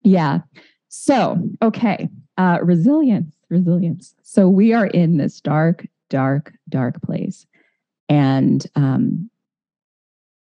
yeah. 0.03 0.41
So, 0.89 1.37
okay. 1.63 2.09
Uh, 2.39 2.59
resilience, 2.63 3.35
resilience. 3.49 4.15
So 4.23 4.49
we 4.49 4.73
are 4.73 4.87
in 4.87 5.17
this 5.17 5.41
dark, 5.41 5.87
dark, 6.09 6.53
dark 6.69 7.01
place. 7.03 7.47
And 8.09 8.65
um, 8.75 9.31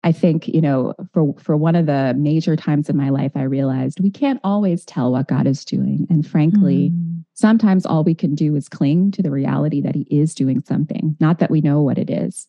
I 0.04 0.12
think, 0.12 0.48
you 0.48 0.60
know, 0.60 0.94
for, 1.14 1.34
for 1.40 1.56
one 1.56 1.76
of 1.76 1.86
the 1.86 2.14
major 2.18 2.56
times 2.56 2.90
in 2.90 2.98
my 2.98 3.10
life, 3.10 3.32
I 3.36 3.44
realized 3.44 4.02
we 4.02 4.12
can't 4.12 4.42
always 4.44 4.84
tell 4.84 5.12
what 5.12 5.28
God 5.28 5.48
is 5.48 5.64
doing. 5.64 6.08
And 6.10 6.28
frankly, 6.28 6.90
mm. 6.90 7.24
sometimes 7.34 7.86
all 7.86 8.04
we 8.04 8.16
can 8.16 8.36
do 8.36 8.56
is 8.56 8.68
cling 8.68 9.12
to 9.12 9.22
the 9.22 9.32
reality 9.32 9.82
that 9.82 9.96
He 9.96 10.06
is 10.10 10.36
doing 10.36 10.62
something, 10.62 11.16
not 11.20 11.40
that 11.40 11.52
we 11.52 11.62
know 11.62 11.82
what 11.82 11.98
it 11.98 12.10
is. 12.10 12.48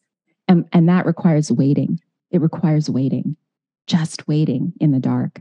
And, 0.48 0.68
and 0.72 0.88
that 0.88 1.06
requires 1.06 1.52
waiting. 1.52 2.00
It 2.30 2.40
requires 2.40 2.90
waiting, 2.90 3.36
just 3.86 4.26
waiting 4.26 4.72
in 4.80 4.90
the 4.90 4.98
dark. 4.98 5.40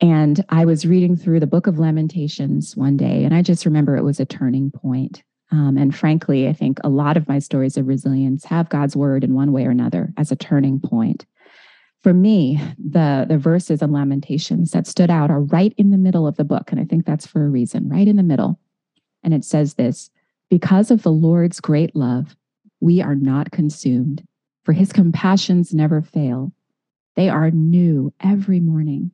And 0.00 0.44
I 0.48 0.64
was 0.64 0.86
reading 0.86 1.16
through 1.16 1.40
the 1.40 1.46
book 1.46 1.66
of 1.66 1.78
Lamentations 1.78 2.76
one 2.76 2.96
day, 2.96 3.24
and 3.24 3.34
I 3.34 3.42
just 3.42 3.64
remember 3.64 3.96
it 3.96 4.04
was 4.04 4.20
a 4.20 4.26
turning 4.26 4.70
point. 4.70 5.22
Um, 5.52 5.76
and 5.78 5.96
frankly, 5.96 6.48
I 6.48 6.52
think 6.52 6.78
a 6.82 6.88
lot 6.88 7.16
of 7.16 7.28
my 7.28 7.38
stories 7.38 7.76
of 7.76 7.86
resilience 7.86 8.44
have 8.46 8.68
God's 8.68 8.96
word 8.96 9.22
in 9.22 9.34
one 9.34 9.52
way 9.52 9.64
or 9.64 9.70
another 9.70 10.12
as 10.16 10.32
a 10.32 10.36
turning 10.36 10.80
point. 10.80 11.24
For 12.02 12.12
me, 12.12 12.60
the, 12.78 13.26
the 13.28 13.38
verses 13.38 13.82
in 13.82 13.92
Lamentations 13.92 14.70
that 14.72 14.86
stood 14.86 15.10
out 15.10 15.30
are 15.30 15.42
right 15.42 15.74
in 15.76 15.90
the 15.90 15.98
middle 15.98 16.26
of 16.26 16.36
the 16.36 16.44
book. 16.44 16.70
And 16.70 16.80
I 16.80 16.84
think 16.84 17.04
that's 17.04 17.26
for 17.26 17.44
a 17.44 17.48
reason, 17.48 17.88
right 17.88 18.06
in 18.06 18.16
the 18.16 18.22
middle. 18.22 18.60
And 19.22 19.34
it 19.34 19.44
says 19.44 19.74
this 19.74 20.10
Because 20.50 20.90
of 20.90 21.02
the 21.02 21.12
Lord's 21.12 21.60
great 21.60 21.94
love, 21.96 22.36
we 22.80 23.00
are 23.00 23.16
not 23.16 23.50
consumed, 23.50 24.24
for 24.64 24.72
his 24.72 24.92
compassions 24.92 25.74
never 25.74 26.02
fail. 26.02 26.52
They 27.16 27.28
are 27.28 27.50
new 27.50 28.12
every 28.20 28.60
morning. 28.60 29.10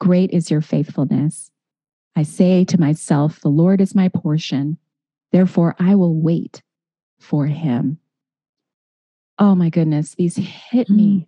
Great 0.00 0.30
is 0.30 0.50
your 0.50 0.60
faithfulness. 0.60 1.50
I 2.16 2.22
say 2.22 2.64
to 2.64 2.80
myself, 2.80 3.40
The 3.40 3.48
Lord 3.48 3.80
is 3.80 3.94
my 3.94 4.08
portion. 4.08 4.78
Therefore, 5.32 5.74
I 5.78 5.94
will 5.94 6.14
wait 6.14 6.62
for 7.18 7.46
him. 7.46 7.98
Oh 9.38 9.54
my 9.54 9.68
goodness, 9.68 10.14
these 10.14 10.36
hit 10.36 10.88
me 10.88 11.26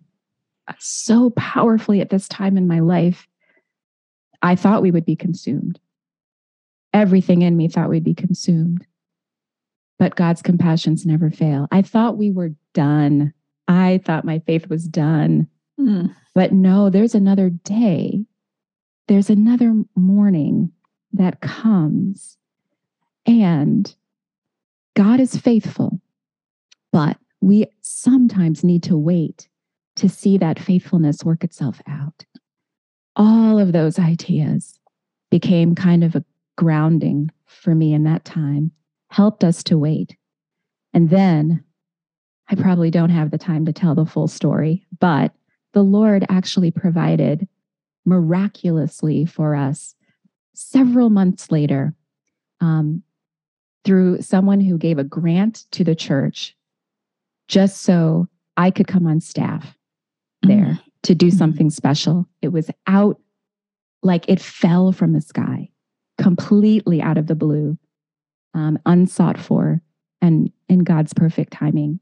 mm. 0.69 0.75
so 0.79 1.29
powerfully 1.31 2.01
at 2.01 2.09
this 2.09 2.27
time 2.27 2.57
in 2.57 2.67
my 2.67 2.79
life. 2.79 3.27
I 4.41 4.55
thought 4.55 4.81
we 4.81 4.91
would 4.91 5.05
be 5.05 5.15
consumed. 5.15 5.79
Everything 6.93 7.43
in 7.43 7.55
me 7.55 7.67
thought 7.67 7.89
we'd 7.89 8.03
be 8.03 8.15
consumed. 8.15 8.85
But 9.99 10.15
God's 10.15 10.41
compassions 10.41 11.05
never 11.05 11.29
fail. 11.29 11.67
I 11.71 11.81
thought 11.81 12.17
we 12.17 12.31
were 12.31 12.51
done. 12.73 13.33
I 13.67 14.01
thought 14.05 14.25
my 14.25 14.39
faith 14.39 14.69
was 14.69 14.87
done. 14.87 15.47
Mm. 15.79 16.15
But 16.33 16.51
no, 16.51 16.89
there's 16.89 17.13
another 17.13 17.49
day. 17.49 18.25
There's 19.07 19.29
another 19.29 19.83
morning 19.95 20.71
that 21.13 21.41
comes 21.41 22.38
and 23.29 23.95
God 24.95 25.19
is 25.19 25.37
faithful, 25.37 26.01
but 26.91 27.17
we 27.41 27.67
sometimes 27.81 28.63
need 28.63 28.83
to 28.83 28.97
wait 28.97 29.47
to 29.97 30.09
see 30.09 30.37
that 30.39 30.59
faithfulness 30.59 31.23
work 31.23 31.43
itself 31.43 31.81
out. 31.87 32.25
All 33.15 33.59
of 33.59 33.71
those 33.71 33.99
ideas 33.99 34.79
became 35.29 35.75
kind 35.75 36.03
of 36.03 36.15
a 36.15 36.25
grounding 36.57 37.29
for 37.45 37.75
me 37.75 37.93
in 37.93 38.03
that 38.03 38.25
time, 38.25 38.71
helped 39.11 39.43
us 39.43 39.63
to 39.63 39.77
wait. 39.77 40.17
And 40.93 41.09
then 41.09 41.63
I 42.49 42.55
probably 42.55 42.89
don't 42.89 43.11
have 43.11 43.29
the 43.29 43.37
time 43.37 43.65
to 43.65 43.73
tell 43.73 43.93
the 43.93 44.05
full 44.05 44.27
story, 44.27 44.87
but 44.99 45.33
the 45.73 45.83
Lord 45.83 46.25
actually 46.29 46.71
provided 46.71 47.47
miraculously 48.05 49.25
for 49.25 49.55
us 49.55 49.95
several 50.55 51.11
months 51.11 51.51
later. 51.51 51.93
Um, 52.59 53.03
through 53.89 54.21
someone 54.21 54.61
who 54.61 54.77
gave 54.77 54.99
a 54.99 55.03
grant 55.03 55.65
to 55.71 55.83
the 55.83 55.95
church 55.95 56.55
just 57.47 57.81
so 57.81 58.27
I 58.55 58.69
could 58.69 58.87
come 58.87 59.07
on 59.07 59.19
staff 59.19 59.75
there 60.43 60.57
mm-hmm. 60.57 60.87
to 61.01 61.15
do 61.15 61.29
mm-hmm. 61.29 61.37
something 61.39 61.69
special. 61.71 62.27
It 62.43 62.49
was 62.49 62.69
out 62.85 63.19
like 64.03 64.29
it 64.29 64.39
fell 64.39 64.91
from 64.91 65.13
the 65.13 65.21
sky, 65.21 65.71
completely 66.19 67.01
out 67.01 67.17
of 67.17 67.25
the 67.25 67.33
blue, 67.33 67.79
um, 68.53 68.77
unsought 68.85 69.39
for, 69.39 69.81
and 70.21 70.51
in 70.67 70.83
God's 70.83 71.15
perfect 71.15 71.51
timing. 71.51 71.99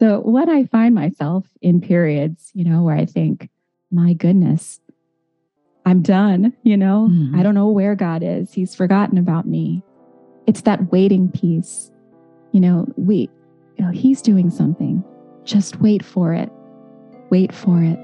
So, 0.00 0.18
when 0.18 0.50
I 0.50 0.64
find 0.64 0.96
myself 0.96 1.46
in 1.60 1.80
periods, 1.80 2.50
you 2.54 2.64
know, 2.64 2.82
where 2.82 2.96
I 2.96 3.04
think, 3.04 3.50
my 3.88 4.14
goodness, 4.14 4.80
I'm 5.84 6.02
done, 6.02 6.52
you 6.62 6.76
know? 6.76 7.08
Mm. 7.10 7.36
I 7.36 7.42
don't 7.42 7.54
know 7.54 7.68
where 7.68 7.94
God 7.94 8.22
is. 8.22 8.52
He's 8.52 8.74
forgotten 8.74 9.18
about 9.18 9.46
me. 9.46 9.82
It's 10.46 10.62
that 10.62 10.92
waiting 10.92 11.30
piece. 11.30 11.90
You 12.52 12.60
know, 12.60 12.86
we 12.96 13.30
you 13.76 13.84
know, 13.84 13.90
he's 13.90 14.22
doing 14.22 14.50
something. 14.50 15.02
Just 15.44 15.80
wait 15.80 16.04
for 16.04 16.32
it. 16.32 16.50
Wait 17.30 17.52
for 17.52 17.82
it. 17.82 17.98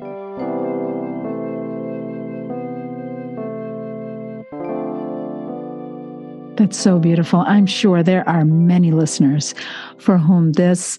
That's 6.56 6.76
so 6.76 6.98
beautiful. 6.98 7.40
I'm 7.40 7.66
sure 7.66 8.02
there 8.02 8.28
are 8.28 8.44
many 8.44 8.90
listeners 8.90 9.54
for 9.98 10.18
whom 10.18 10.52
this, 10.52 10.98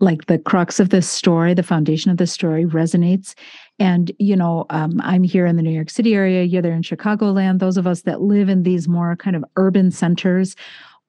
like 0.00 0.26
the 0.26 0.38
crux 0.38 0.80
of 0.80 0.88
this 0.88 1.08
story, 1.08 1.54
the 1.54 1.62
foundation 1.62 2.10
of 2.10 2.16
this 2.16 2.32
story 2.32 2.64
resonates. 2.64 3.34
And, 3.78 4.10
you 4.18 4.34
know, 4.34 4.66
um, 4.70 5.00
I'm 5.02 5.22
here 5.22 5.46
in 5.46 5.56
the 5.56 5.62
New 5.62 5.70
York 5.70 5.90
City 5.90 6.14
area, 6.14 6.42
you're 6.42 6.62
there 6.62 6.72
in 6.72 6.82
Chicagoland. 6.82 7.58
Those 7.58 7.76
of 7.76 7.86
us 7.86 8.02
that 8.02 8.22
live 8.22 8.48
in 8.48 8.62
these 8.62 8.88
more 8.88 9.16
kind 9.16 9.36
of 9.36 9.44
urban 9.56 9.90
centers, 9.90 10.56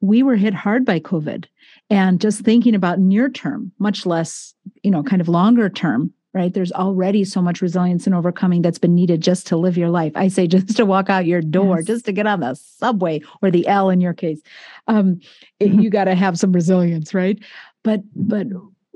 we 0.01 0.24
were 0.24 0.36
hit 0.36 0.53
hard 0.53 0.86
by 0.86 1.00
COVID. 1.00 1.45
And 1.89 2.21
just 2.21 2.41
thinking 2.41 2.75
about 2.75 3.00
near 3.00 3.29
term, 3.29 3.71
much 3.79 4.05
less, 4.05 4.53
you 4.83 4.91
know, 4.91 5.03
kind 5.03 5.21
of 5.21 5.27
longer 5.27 5.69
term, 5.69 6.13
right? 6.33 6.53
There's 6.53 6.71
already 6.71 7.25
so 7.25 7.41
much 7.41 7.62
resilience 7.62 8.05
and 8.05 8.15
overcoming 8.15 8.62
that's 8.62 8.79
been 8.79 8.95
needed 8.95 9.21
just 9.21 9.45
to 9.48 9.57
live 9.57 9.77
your 9.77 9.89
life. 9.89 10.13
I 10.15 10.29
say 10.29 10.48
just 10.48 10.77
to 10.77 10.86
walk 10.86 11.10
out 11.10 11.25
your 11.25 11.41
door, 11.41 11.77
yes. 11.77 11.88
just 11.88 12.05
to 12.05 12.13
get 12.13 12.27
on 12.27 12.39
the 12.39 12.55
subway 12.55 13.21
or 13.41 13.51
the 13.51 13.67
L 13.67 13.89
in 13.89 14.00
your 14.00 14.13
case. 14.13 14.41
Um, 14.88 15.19
mm-hmm. 15.60 15.79
You 15.79 15.89
got 15.89 16.05
to 16.05 16.15
have 16.15 16.39
some 16.39 16.53
resilience, 16.53 17.13
right? 17.13 17.38
But 17.83 18.01
but 18.15 18.48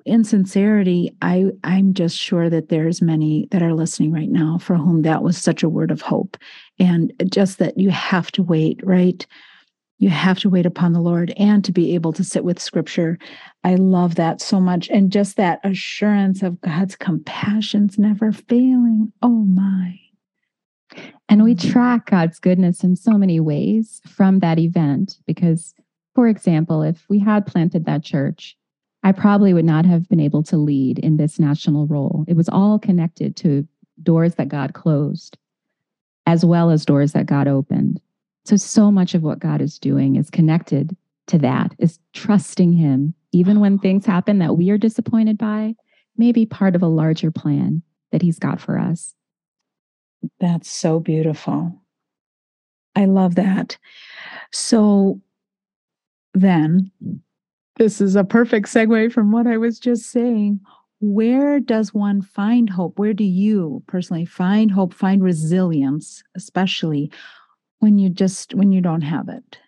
in 0.06 0.24
sincerity, 0.24 1.16
I 1.22 1.46
I'm 1.64 1.94
just 1.94 2.18
sure 2.18 2.50
that 2.50 2.70
there's 2.70 3.02
many 3.02 3.48
that 3.52 3.64
are 3.64 3.74
listening 3.74 4.12
right 4.12 4.30
now 4.30 4.60
for 4.60 4.76
whom 4.76 5.02
that 5.02 5.24
was 5.24 5.38
such 5.38 5.64
a 5.64 5.70
word 5.70 5.92
of 5.92 6.02
hope, 6.02 6.38
and 6.80 7.12
just 7.30 7.58
that 7.60 7.78
you 7.78 7.90
have 7.90 8.32
to 8.34 8.44
wait, 8.44 8.80
right? 8.84 9.26
You 9.98 10.10
have 10.10 10.40
to 10.40 10.50
wait 10.50 10.66
upon 10.66 10.94
the 10.94 11.02
Lord 11.02 11.34
and 11.38 11.64
to 11.64 11.72
be 11.72 11.96
able 11.96 12.12
to 12.14 12.24
sit 12.24 12.44
with 12.44 12.62
scripture. 12.62 13.18
I 13.64 13.76
love 13.76 14.16
that 14.16 14.42
so 14.42 14.60
much. 14.60 14.90
And 14.90 15.12
just 15.12 15.38
that 15.38 15.62
assurance 15.64 16.44
of 16.44 16.60
God's 16.60 16.98
compassion's 16.98 17.98
never 17.98 18.34
failing. 18.34 19.14
Oh 19.22 19.30
my. 19.30 19.98
And 21.30 21.44
we 21.44 21.56
mm. 21.56 21.72
track 21.72 22.08
God's 22.08 22.40
goodness 22.40 22.84
in 22.84 22.98
so 22.98 23.18
many 23.18 23.40
ways 23.40 24.02
from 24.06 24.40
that 24.40 24.60
event. 24.60 25.18
Because, 25.26 25.74
for 26.14 26.28
example, 26.28 26.82
if 26.84 27.06
we 27.08 27.20
had 27.20 27.46
planted 27.46 27.86
that 27.86 28.04
church, 28.04 28.58
I 29.06 29.12
probably 29.12 29.54
would 29.54 29.66
not 29.66 29.86
have 29.86 30.10
been 30.10 30.20
able 30.20 30.42
to 30.44 30.58
lead 30.58 30.98
in 30.98 31.18
this 31.18 31.38
national 31.38 31.86
role. 31.86 32.26
It 32.28 32.36
was 32.36 32.50
all 32.50 32.80
connected 32.80 33.36
to 33.38 33.68
doors 34.02 34.34
that 34.36 34.48
God 34.48 34.74
closed, 34.74 35.38
as 36.26 36.44
well 36.44 36.72
as 36.72 36.88
doors 36.88 37.12
that 37.12 37.28
God 37.28 37.48
opened. 37.48 38.02
So, 38.46 38.56
so 38.56 38.90
much 38.90 39.14
of 39.14 39.22
what 39.22 39.38
God 39.38 39.62
is 39.62 39.78
doing 39.78 40.16
is 40.16 40.32
connected 40.32 40.98
to 41.28 41.38
that, 41.38 41.76
is 41.78 42.00
trusting 42.14 42.74
Him, 42.74 43.14
even 43.32 43.60
when 43.60 43.78
things 43.78 44.08
happen 44.08 44.40
that 44.40 44.58
we 44.58 44.72
are 44.72 44.78
disappointed 44.78 45.38
by, 45.38 45.76
maybe 46.18 46.48
part 46.48 46.76
of 46.76 46.82
a 46.82 46.88
larger 46.88 47.30
plan 47.30 47.84
that 48.12 48.24
He's 48.24 48.40
got 48.40 48.60
for 48.60 48.80
us. 48.80 49.14
That's 50.40 50.70
so 50.70 51.00
beautiful. 51.00 51.80
I 52.96 53.06
love 53.06 53.36
that. 53.36 53.78
So, 54.52 55.22
then, 56.34 56.92
this 57.78 58.00
is 58.00 58.16
a 58.16 58.24
perfect 58.24 58.68
segue 58.68 59.12
from 59.12 59.32
what 59.32 59.48
I 59.48 59.58
was 59.58 59.80
just 59.80 60.10
saying. 60.10 60.60
Where 61.02 61.60
does 61.60 61.94
one 61.94 62.22
find 62.22 62.70
hope? 62.70 62.98
Where 62.98 63.14
do 63.14 63.24
you 63.24 63.84
personally 63.88 64.26
find 64.26 64.72
hope, 64.72 64.94
find 64.94 65.22
resilience, 65.22 66.24
especially 66.36 67.12
when 67.80 68.00
you 68.00 68.10
just 68.10 68.54
when 68.54 68.72
you 68.72 68.82
don't 68.82 69.02
have 69.02 69.28
it? 69.28 69.60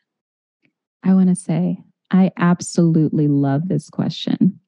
I 1.03 1.13
want 1.13 1.29
to 1.29 1.35
say 1.35 1.79
I 2.11 2.31
absolutely 2.37 3.27
love 3.27 3.67
this 3.67 3.89
question. 3.89 4.59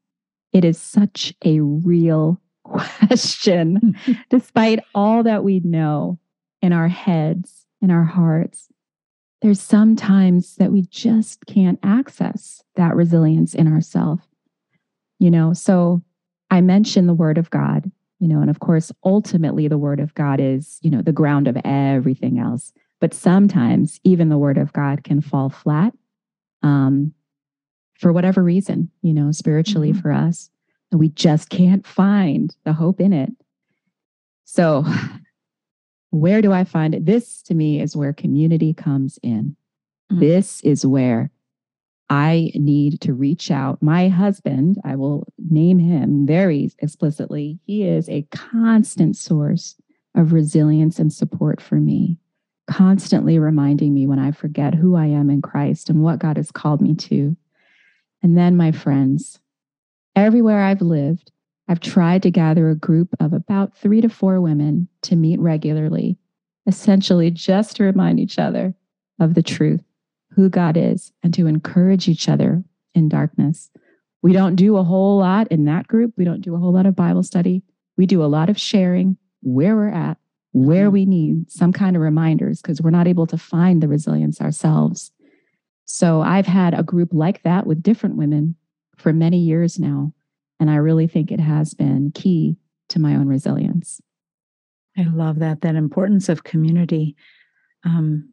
It 0.51 0.65
is 0.65 0.79
such 0.79 1.34
a 1.46 1.62
real 1.62 2.41
question 2.63 3.96
despite 4.29 4.79
all 4.93 5.24
that 5.24 5.43
we 5.43 5.62
know 5.62 6.19
in 6.62 6.74
our 6.74 6.89
heads, 6.89 7.65
in 7.81 7.89
our 7.89 8.03
hearts. 8.03 8.67
There's 9.41 9.62
sometimes 9.62 10.55
that 10.55 10.72
we 10.72 10.81
just 10.84 11.46
can't 11.46 11.79
access 11.81 12.62
that 12.75 12.96
resilience 12.96 13.55
in 13.55 13.72
ourselves. 13.72 14.24
You 15.20 15.31
know, 15.31 15.53
so 15.53 16.01
I 16.50 16.61
mentioned 16.61 17.07
the 17.07 17.14
word 17.14 17.37
of 17.37 17.50
God, 17.50 17.92
you 18.20 18.27
know, 18.27 18.42
and 18.42 18.50
of 18.50 18.59
course, 18.59 18.92
ultimately 19.03 19.68
the 19.68 19.77
word 19.77 20.00
of 20.00 20.14
God 20.14 20.40
is, 20.42 20.79
you 20.81 20.90
know, 20.90 21.01
the 21.01 21.11
ground 21.11 21.48
of 21.48 21.57
everything 21.64 22.40
else. 22.40 22.74
But 23.00 23.14
sometimes 23.14 24.00
even 24.03 24.29
the 24.29 24.37
word 24.37 24.57
of 24.57 24.74
God 24.74 25.03
can 25.03 25.22
fall 25.22 25.50
flat 25.50 25.94
um, 26.64 27.14
for 27.98 28.11
whatever 28.11 28.44
reason, 28.44 28.92
you 29.01 29.14
know, 29.14 29.31
spiritually 29.31 29.92
mm-hmm. 29.92 30.01
for 30.01 30.11
us. 30.11 30.50
And 30.92 31.00
we 31.00 31.09
just 31.09 31.50
can't 31.50 31.85
find 31.85 32.55
the 32.66 32.74
hope 32.74 33.00
in 33.00 33.14
it. 33.14 33.31
So, 34.46 34.83
where 36.11 36.41
do 36.41 36.51
I 36.51 36.63
find 36.63 36.95
it? 36.95 37.05
This 37.05 37.41
to 37.43 37.53
me 37.53 37.81
is 37.81 37.95
where 37.95 38.13
community 38.13 38.74
comes 38.74 39.19
in. 39.22 39.55
Mm-hmm. 40.11 40.19
This 40.19 40.61
is 40.61 40.85
where 40.85 41.31
I 42.09 42.51
need 42.55 43.01
to 43.01 43.13
reach 43.13 43.51
out. 43.51 43.81
My 43.83 44.07
husband, 44.07 44.79
I 44.83 44.95
will 44.95 45.27
name 45.37 45.77
him 45.77 46.25
very 46.25 46.72
explicitly, 46.79 47.59
he 47.65 47.87
is 47.87 48.09
a 48.09 48.27
constant 48.31 49.15
source 49.15 49.75
of 50.15 50.33
resilience 50.33 50.98
and 50.98 51.13
support 51.13 51.61
for 51.61 51.75
me 51.75 52.17
constantly 52.69 53.39
reminding 53.39 53.93
me 53.93 54.05
when 54.05 54.19
I 54.19 54.31
forget 54.31 54.75
who 54.75 54.95
I 54.95 55.07
am 55.07 55.29
in 55.29 55.41
Christ 55.41 55.89
and 55.89 56.03
what 56.03 56.19
God 56.19 56.37
has 56.37 56.51
called 56.51 56.81
me 56.81 56.93
to. 56.95 57.35
And 58.22 58.37
then, 58.37 58.55
my 58.55 58.72
friends, 58.72 59.39
everywhere 60.15 60.61
I've 60.61 60.81
lived, 60.81 61.31
I've 61.70 61.79
tried 61.79 62.24
to 62.24 62.32
gather 62.32 62.70
a 62.70 62.75
group 62.75 63.16
of 63.20 63.32
about 63.32 63.77
three 63.77 64.01
to 64.01 64.10
four 64.10 64.42
women 64.42 64.90
to 65.03 65.16
meet 65.16 65.40
regularly, 65.40 66.18
essentially 66.68 67.32
just 67.32 67.77
to 67.77 67.84
remind 67.84 68.20
each 68.20 68.38
other 68.38 68.74
of 69.20 69.36
the 69.36 69.44
truth, 69.44 69.84
who 70.32 70.50
God 70.50 70.75
is, 70.75 71.14
and 71.24 71.34
to 71.36 71.48
encourage 71.48 72.10
each 72.10 72.27
other 72.27 72.64
in 72.94 73.08
darkness. 73.08 73.70
We 74.22 74.34
don't 74.34 74.55
do 74.55 74.75
a 74.75 74.84
whole 74.84 75.20
lot 75.20 75.48
in 75.50 75.66
that 75.66 75.88
group. 75.88 76.14
We 76.18 76.25
don't 76.25 76.42
do 76.42 76.55
a 76.55 76.60
whole 76.60 76.74
lot 76.74 76.86
of 76.86 76.96
Bible 76.96 77.24
study. 77.24 77.62
We 77.96 78.05
do 78.05 78.24
a 78.24 78.25
lot 78.25 78.50
of 78.50 78.60
sharing 78.60 79.18
where 79.42 79.75
we're 79.75 79.90
at 79.90 80.18
where 80.51 80.86
mm-hmm. 80.86 80.94
we 80.94 81.05
need 81.05 81.51
some 81.51 81.72
kind 81.72 81.96
of 81.96 82.01
reminders 82.01 82.62
because 82.62 82.82
we're 82.82 82.90
not 82.90 83.08
able 83.08 83.27
to 83.27 83.38
find 83.38 83.82
the 83.82 83.88
resilience 83.88 84.42
ourselves. 84.42 85.12
So 85.86 86.22
I've 86.22 86.48
had 86.48 86.77
a 86.77 86.84
group 86.84 87.10
like 87.14 87.44
that 87.44 87.68
with 87.68 87.84
different 87.84 88.16
women 88.16 88.55
for 88.98 89.14
many 89.14 89.38
years 89.38 89.79
now. 89.79 90.14
And 90.59 90.69
I 90.69 90.75
really 90.75 91.07
think 91.07 91.31
it 91.31 91.39
has 91.39 91.74
been 91.74 92.11
key 92.13 92.57
to 92.89 93.00
my 93.00 93.15
own 93.15 93.27
resilience. 93.27 94.01
I 94.98 95.03
love 95.03 95.39
that, 95.39 95.61
that 95.61 95.75
importance 95.75 96.27
of 96.27 96.43
community. 96.43 97.15
Um, 97.85 98.29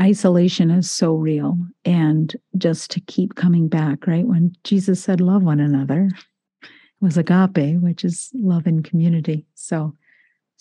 isolation 0.00 0.70
is 0.70 0.90
so 0.90 1.14
real. 1.14 1.56
And 1.84 2.34
just 2.58 2.90
to 2.92 3.00
keep 3.00 3.34
coming 3.34 3.68
back, 3.68 4.06
right? 4.06 4.26
When 4.26 4.54
Jesus 4.64 5.02
said, 5.02 5.20
love 5.20 5.42
one 5.42 5.60
another, 5.60 6.10
it 6.62 6.68
was 7.00 7.16
agape, 7.16 7.80
which 7.80 8.04
is 8.04 8.30
love 8.34 8.66
in 8.66 8.82
community. 8.82 9.46
So 9.54 9.94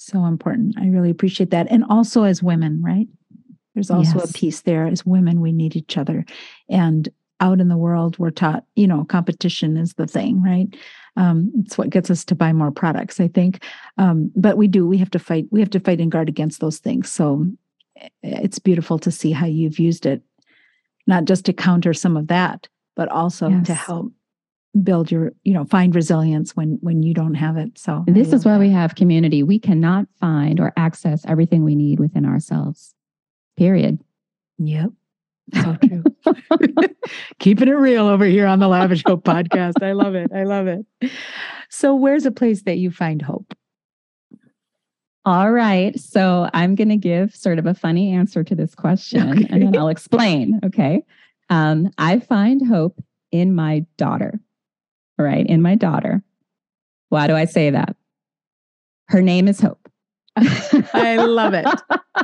so 0.02 0.26
important. 0.26 0.76
I 0.80 0.88
really 0.88 1.10
appreciate 1.10 1.52
that. 1.52 1.68
And 1.70 1.84
also 1.90 2.24
as 2.24 2.42
women, 2.42 2.82
right? 2.82 3.08
There's 3.76 3.92
also 3.92 4.20
yes. 4.20 4.30
a 4.30 4.34
piece 4.34 4.62
there 4.62 4.88
as 4.88 5.06
women, 5.06 5.42
we 5.42 5.52
need 5.52 5.76
each 5.76 5.98
other. 5.98 6.26
And 6.70 7.10
out 7.40 7.60
in 7.60 7.68
the 7.68 7.78
world, 7.78 8.18
we're 8.18 8.32
taught, 8.32 8.66
you 8.76 8.88
know, 8.88 9.06
competition 9.06 9.78
is 9.78 9.94
the 9.94 10.08
thing, 10.08 10.42
right? 10.42 10.68
Um, 11.16 11.52
it's 11.60 11.78
what 11.78 11.90
gets 11.90 12.10
us 12.10 12.24
to 12.26 12.36
buy 12.36 12.54
more 12.54 12.72
products, 12.72 13.20
I 13.20 13.28
think. 13.28 13.64
Um, 13.98 14.32
but 14.36 14.58
we 14.58 14.68
do, 14.68 14.88
we 14.88 14.98
have 14.98 15.12
to 15.12 15.20
fight, 15.20 15.46
we 15.52 15.60
have 15.60 15.70
to 15.72 15.80
fight 15.80 16.00
and 16.00 16.12
guard 16.12 16.30
against 16.30 16.60
those 16.60 16.80
things. 16.80 17.12
So 17.12 17.46
eh, 17.98 18.10
it's 18.24 18.60
beautiful 18.60 19.00
to 19.00 19.12
see 19.12 19.32
how 19.32 19.46
you've 19.46 19.80
used 19.80 20.06
it, 20.06 20.22
not 21.08 21.26
just 21.26 21.46
to 21.46 21.54
counter 21.54 21.94
some 21.94 22.16
of 22.16 22.28
that, 22.28 22.68
but 22.96 23.10
also 23.10 23.50
yes. 23.50 23.68
to 23.68 23.74
help 23.74 24.12
build 24.84 25.12
your 25.12 25.32
you 25.44 25.52
know 25.52 25.66
find 25.66 25.96
resilience 25.96 26.56
when 26.56 26.78
when 26.82 27.02
you 27.02 27.12
don't 27.12 27.34
have 27.34 27.58
it 27.58 27.76
so 27.76 28.04
this 28.08 28.32
is 28.32 28.46
why 28.46 28.54
that. 28.54 28.60
we 28.60 28.70
have 28.70 28.94
community 28.94 29.42
we 29.42 29.58
cannot 29.58 30.06
find 30.20 30.60
or 30.60 30.72
access 30.78 31.26
everything 31.26 31.64
we 31.64 31.76
need 31.76 32.00
within 32.00 32.24
ourselves 32.24 32.94
period 33.58 34.00
yep 34.60 34.92
so 35.54 35.78
true 35.88 36.04
keeping 37.40 37.68
it 37.68 37.74
real 37.74 38.08
over 38.08 38.26
here 38.26 38.46
on 38.46 38.60
the 38.60 38.68
lavish 38.68 39.04
hope 39.06 39.24
podcast 39.24 39.82
i 39.82 39.92
love 39.92 40.16
it 40.16 40.32
i 40.34 40.44
love 40.44 40.68
it 40.68 40.86
so 41.70 41.96
where's 41.96 42.26
a 42.26 42.32
place 42.32 42.64
that 42.64 42.78
you 42.78 42.92
find 42.92 43.22
hope 43.22 43.54
all 45.26 45.52
right 45.52 46.00
so 46.00 46.50
i'm 46.54 46.76
going 46.76 46.90
to 46.90 46.98
give 46.98 47.36
sort 47.36 47.60
of 47.60 47.66
a 47.66 47.74
funny 47.74 48.12
answer 48.14 48.44
to 48.44 48.56
this 48.56 48.76
question 48.76 49.32
okay. 49.32 49.48
and 49.50 49.64
then 49.64 49.78
i'll 49.78 49.90
explain 49.90 50.60
okay 50.64 51.04
um, 51.50 51.90
i 51.98 52.20
find 52.20 52.66
hope 52.68 53.02
in 53.32 53.54
my 53.54 53.86
daughter 53.98 54.40
right, 55.24 55.46
in 55.46 55.62
my 55.62 55.76
daughter. 55.76 56.24
Why 57.10 57.28
do 57.28 57.36
I 57.36 57.46
say 57.46 57.70
that? 57.70 57.96
Her 59.08 59.22
name 59.22 59.48
is 59.48 59.60
Hope. 59.60 59.90
I 60.36 61.18
love 61.18 61.54
it. 61.54 61.68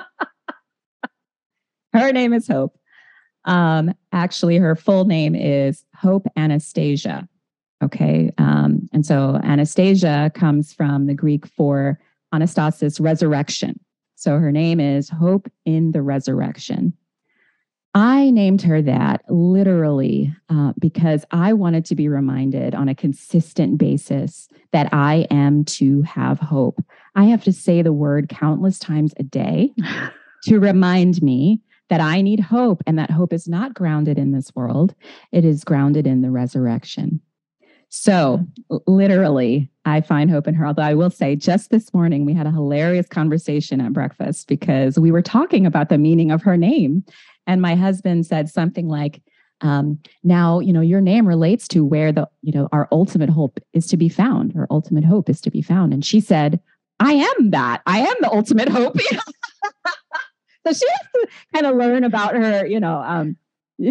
her 1.93 2.11
name 2.11 2.33
is 2.33 2.47
Hope. 2.47 2.77
Um, 3.45 3.93
actually, 4.11 4.57
her 4.57 4.75
full 4.75 5.05
name 5.05 5.35
is 5.35 5.85
Hope 5.95 6.27
Anastasia. 6.35 7.27
Okay. 7.83 8.31
Um, 8.37 8.89
and 8.93 9.05
so 9.05 9.39
Anastasia 9.43 10.31
comes 10.33 10.73
from 10.73 11.07
the 11.07 11.13
Greek 11.13 11.45
for 11.45 11.99
Anastasis, 12.33 12.99
resurrection. 12.99 13.79
So 14.15 14.39
her 14.39 14.51
name 14.51 14.79
is 14.79 15.09
Hope 15.09 15.51
in 15.65 15.91
the 15.91 16.01
Resurrection. 16.01 16.93
I 17.93 18.29
named 18.29 18.61
her 18.63 18.81
that 18.81 19.21
literally 19.29 20.33
uh, 20.49 20.73
because 20.77 21.23
I 21.31 21.53
wanted 21.53 21.85
to 21.85 21.95
be 21.95 22.09
reminded 22.09 22.75
on 22.75 22.89
a 22.89 22.95
consistent 22.95 23.77
basis 23.77 24.49
that 24.73 24.93
I 24.93 25.27
am 25.31 25.63
to 25.65 26.01
have 26.01 26.39
hope. 26.39 26.83
I 27.15 27.23
have 27.25 27.43
to 27.45 27.53
say 27.53 27.81
the 27.81 27.93
word 27.93 28.27
countless 28.27 28.79
times 28.79 29.13
a 29.17 29.23
day 29.23 29.73
to 30.43 30.59
remind 30.59 31.21
me 31.21 31.61
that 31.89 32.01
I 32.01 32.21
need 32.21 32.39
hope 32.39 32.81
and 32.87 32.97
that 32.97 33.11
hope 33.11 33.33
is 33.33 33.47
not 33.47 33.73
grounded 33.73 34.17
in 34.17 34.31
this 34.31 34.53
world, 34.55 34.95
it 35.31 35.45
is 35.45 35.63
grounded 35.63 36.07
in 36.07 36.21
the 36.21 36.31
resurrection. 36.31 37.21
So, 37.89 38.43
literally, 38.87 39.69
I 39.85 40.01
find 40.01 40.29
hope 40.29 40.47
in 40.47 40.55
her. 40.55 40.65
Although 40.65 40.81
I 40.81 40.95
will 40.95 41.11
say, 41.11 41.35
just 41.35 41.69
this 41.69 41.93
morning, 41.93 42.25
we 42.25 42.33
had 42.33 42.47
a 42.47 42.51
hilarious 42.51 43.07
conversation 43.07 43.79
at 43.79 43.93
breakfast 43.93 44.47
because 44.47 44.99
we 44.99 45.11
were 45.11 45.21
talking 45.21 45.65
about 45.65 45.89
the 45.89 45.97
meaning 45.97 46.31
of 46.31 46.41
her 46.41 46.57
name. 46.57 47.05
And 47.47 47.61
my 47.61 47.75
husband 47.75 48.25
said 48.25 48.49
something 48.49 48.87
like, 48.87 49.21
um, 49.61 49.99
now, 50.23 50.59
you 50.59 50.73
know, 50.73 50.81
your 50.81 50.99
name 50.99 51.27
relates 51.27 51.67
to 51.69 51.85
where 51.85 52.11
the, 52.11 52.27
you 52.41 52.51
know, 52.51 52.67
our 52.71 52.87
ultimate 52.91 53.29
hope 53.29 53.59
is 53.73 53.87
to 53.87 53.97
be 53.97 54.09
found, 54.09 54.53
or 54.55 54.67
ultimate 54.69 55.05
hope 55.05 55.29
is 55.29 55.39
to 55.41 55.51
be 55.51 55.61
found. 55.61 55.93
And 55.93 56.03
she 56.03 56.19
said, 56.19 56.59
I 56.99 57.13
am 57.13 57.51
that. 57.51 57.81
I 57.85 57.99
am 57.99 58.15
the 58.19 58.31
ultimate 58.31 58.69
hope. 58.69 58.97
so 60.65 60.73
she 60.73 60.87
has 60.87 61.07
to 61.13 61.27
kind 61.53 61.65
of 61.65 61.75
learn 61.75 62.03
about 62.03 62.35
her, 62.35 62.65
you 62.65 62.79
know, 62.79 62.97
um, 62.97 63.37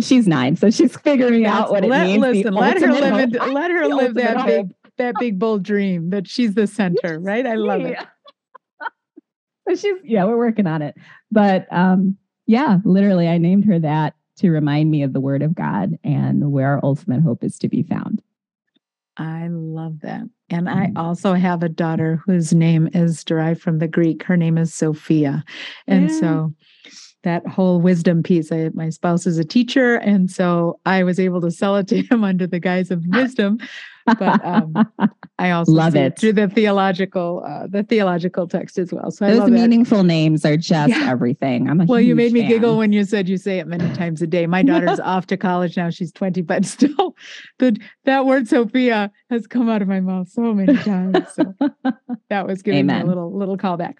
she's 0.00 0.26
nine, 0.26 0.56
so 0.56 0.70
she's 0.70 0.96
figuring 0.96 1.42
That's, 1.42 1.56
out 1.56 1.70
what 1.70 1.84
let, 1.84 2.02
it 2.02 2.06
means. 2.06 2.22
Listen, 2.22 2.54
let 2.54 2.80
her 2.80 2.92
live 2.92 3.34
it, 3.34 3.52
let 3.52 3.70
her 3.70 3.86
live 3.86 4.14
that 4.14 4.36
hope. 4.36 4.46
big 4.46 4.74
that 4.96 5.16
big 5.18 5.38
bold 5.38 5.62
dream 5.62 6.10
that 6.10 6.28
she's 6.28 6.54
the 6.54 6.66
center, 6.66 7.18
right? 7.20 7.46
I 7.46 7.54
love 7.54 7.80
it. 7.82 7.98
but 9.66 9.78
she's 9.78 9.96
yeah, 10.04 10.24
we're 10.24 10.36
working 10.36 10.66
on 10.66 10.82
it. 10.82 10.96
But 11.30 11.66
um, 11.72 12.16
yeah, 12.46 12.78
literally, 12.84 13.28
I 13.28 13.38
named 13.38 13.64
her 13.66 13.78
that 13.80 14.14
to 14.38 14.50
remind 14.50 14.90
me 14.90 15.02
of 15.02 15.12
the 15.12 15.20
word 15.20 15.42
of 15.42 15.54
God 15.54 15.98
and 16.02 16.50
where 16.50 16.68
our 16.68 16.80
ultimate 16.82 17.22
hope 17.22 17.44
is 17.44 17.58
to 17.60 17.68
be 17.68 17.82
found. 17.82 18.20
I 19.16 19.46
love 19.48 20.00
that. 20.00 20.22
And 20.54 20.68
I 20.68 20.86
mm. 20.86 20.96
also 20.96 21.34
have 21.34 21.64
a 21.64 21.68
daughter 21.68 22.22
whose 22.24 22.54
name 22.54 22.88
is 22.94 23.24
derived 23.24 23.60
from 23.60 23.80
the 23.80 23.88
Greek. 23.88 24.22
Her 24.22 24.36
name 24.36 24.56
is 24.56 24.72
Sophia. 24.72 25.44
And 25.88 26.08
yeah. 26.08 26.20
so 26.20 26.54
that 27.24 27.44
whole 27.48 27.80
wisdom 27.80 28.22
piece. 28.22 28.52
I, 28.52 28.70
my 28.72 28.90
spouse 28.90 29.26
is 29.26 29.36
a 29.36 29.44
teacher, 29.44 29.96
and 29.96 30.30
so 30.30 30.78
I 30.86 31.02
was 31.02 31.18
able 31.18 31.40
to 31.40 31.50
sell 31.50 31.74
it 31.76 31.88
to 31.88 32.02
him 32.10 32.22
under 32.22 32.46
the 32.46 32.60
guise 32.60 32.92
of 32.92 33.04
wisdom. 33.08 33.58
But 34.06 34.44
um, 34.44 34.74
I 35.38 35.50
also 35.50 35.72
love 35.72 35.96
it 35.96 36.18
through 36.18 36.34
the 36.34 36.48
theological, 36.48 37.42
uh, 37.46 37.66
the 37.66 37.82
theological 37.82 38.46
text 38.46 38.78
as 38.78 38.92
well. 38.92 39.10
So 39.10 39.26
those 39.26 39.50
meaningful 39.50 39.98
that. 39.98 40.04
names 40.04 40.44
are 40.44 40.56
just 40.56 40.90
yeah. 40.90 41.10
everything. 41.10 41.68
I'm 41.68 41.80
a 41.80 41.84
well. 41.84 42.00
You 42.00 42.14
made 42.14 42.32
me 42.32 42.40
fan. 42.40 42.50
giggle 42.50 42.78
when 42.78 42.92
you 42.92 43.04
said 43.04 43.28
you 43.28 43.36
say 43.36 43.58
it 43.58 43.66
many 43.66 43.92
times 43.94 44.22
a 44.22 44.26
day. 44.26 44.46
My 44.46 44.62
daughter's 44.64 45.00
off 45.00 45.26
to 45.28 45.36
college 45.36 45.76
now; 45.76 45.90
she's 45.90 46.12
20, 46.12 46.42
but 46.42 46.64
still, 46.74 47.16
the 47.58 47.76
that 48.04 48.26
word 48.26 48.48
Sophia 48.48 49.10
has 49.30 49.46
come 49.46 49.68
out 49.68 49.82
of 49.82 49.88
my 49.88 50.00
mouth 50.00 50.28
so 50.28 50.54
many 50.54 50.76
times. 50.76 51.18
So 51.34 51.54
that 52.30 52.46
was 52.46 52.62
giving 52.62 52.80
Amen. 52.80 53.00
me 53.00 53.04
a 53.04 53.06
little 53.06 53.36
little 53.36 53.56
callback. 53.56 53.94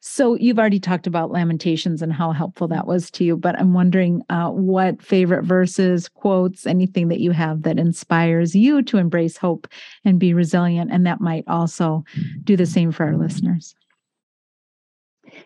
So 0.00 0.34
you've 0.34 0.58
already 0.58 0.80
talked 0.80 1.06
about 1.06 1.30
Lamentations 1.30 2.02
and 2.02 2.12
how 2.12 2.32
helpful 2.32 2.68
that 2.68 2.86
was 2.86 3.10
to 3.12 3.24
you, 3.24 3.36
but 3.36 3.58
I'm 3.58 3.74
wondering 3.74 4.22
uh, 4.30 4.48
what 4.48 5.02
favorite 5.02 5.44
verses, 5.44 6.08
quotes, 6.08 6.66
anything 6.66 7.08
that 7.08 7.20
you 7.20 7.32
have 7.32 7.62
that 7.62 7.78
inspires 7.78 8.54
you 8.54 8.82
to 8.84 8.98
embrace 8.98 9.36
hope 9.36 9.68
and 10.04 10.18
be 10.18 10.32
resilient, 10.32 10.90
and 10.90 11.06
that 11.06 11.20
might 11.20 11.44
also 11.46 12.04
do 12.44 12.56
the 12.56 12.66
same 12.66 12.92
for 12.92 13.04
our 13.04 13.16
listeners. 13.16 13.74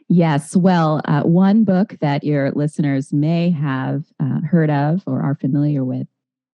Yes. 0.09 0.57
Well, 0.57 1.01
uh, 1.05 1.23
one 1.23 1.65
book 1.65 1.97
that 2.01 2.25
your 2.25 2.51
listeners 2.53 3.13
may 3.13 3.51
have 3.51 4.05
uh, 4.21 4.41
heard 4.41 4.71
of 4.71 5.03
or 5.07 5.21
are 5.21 5.35
familiar 5.35 5.85
with 5.85 6.07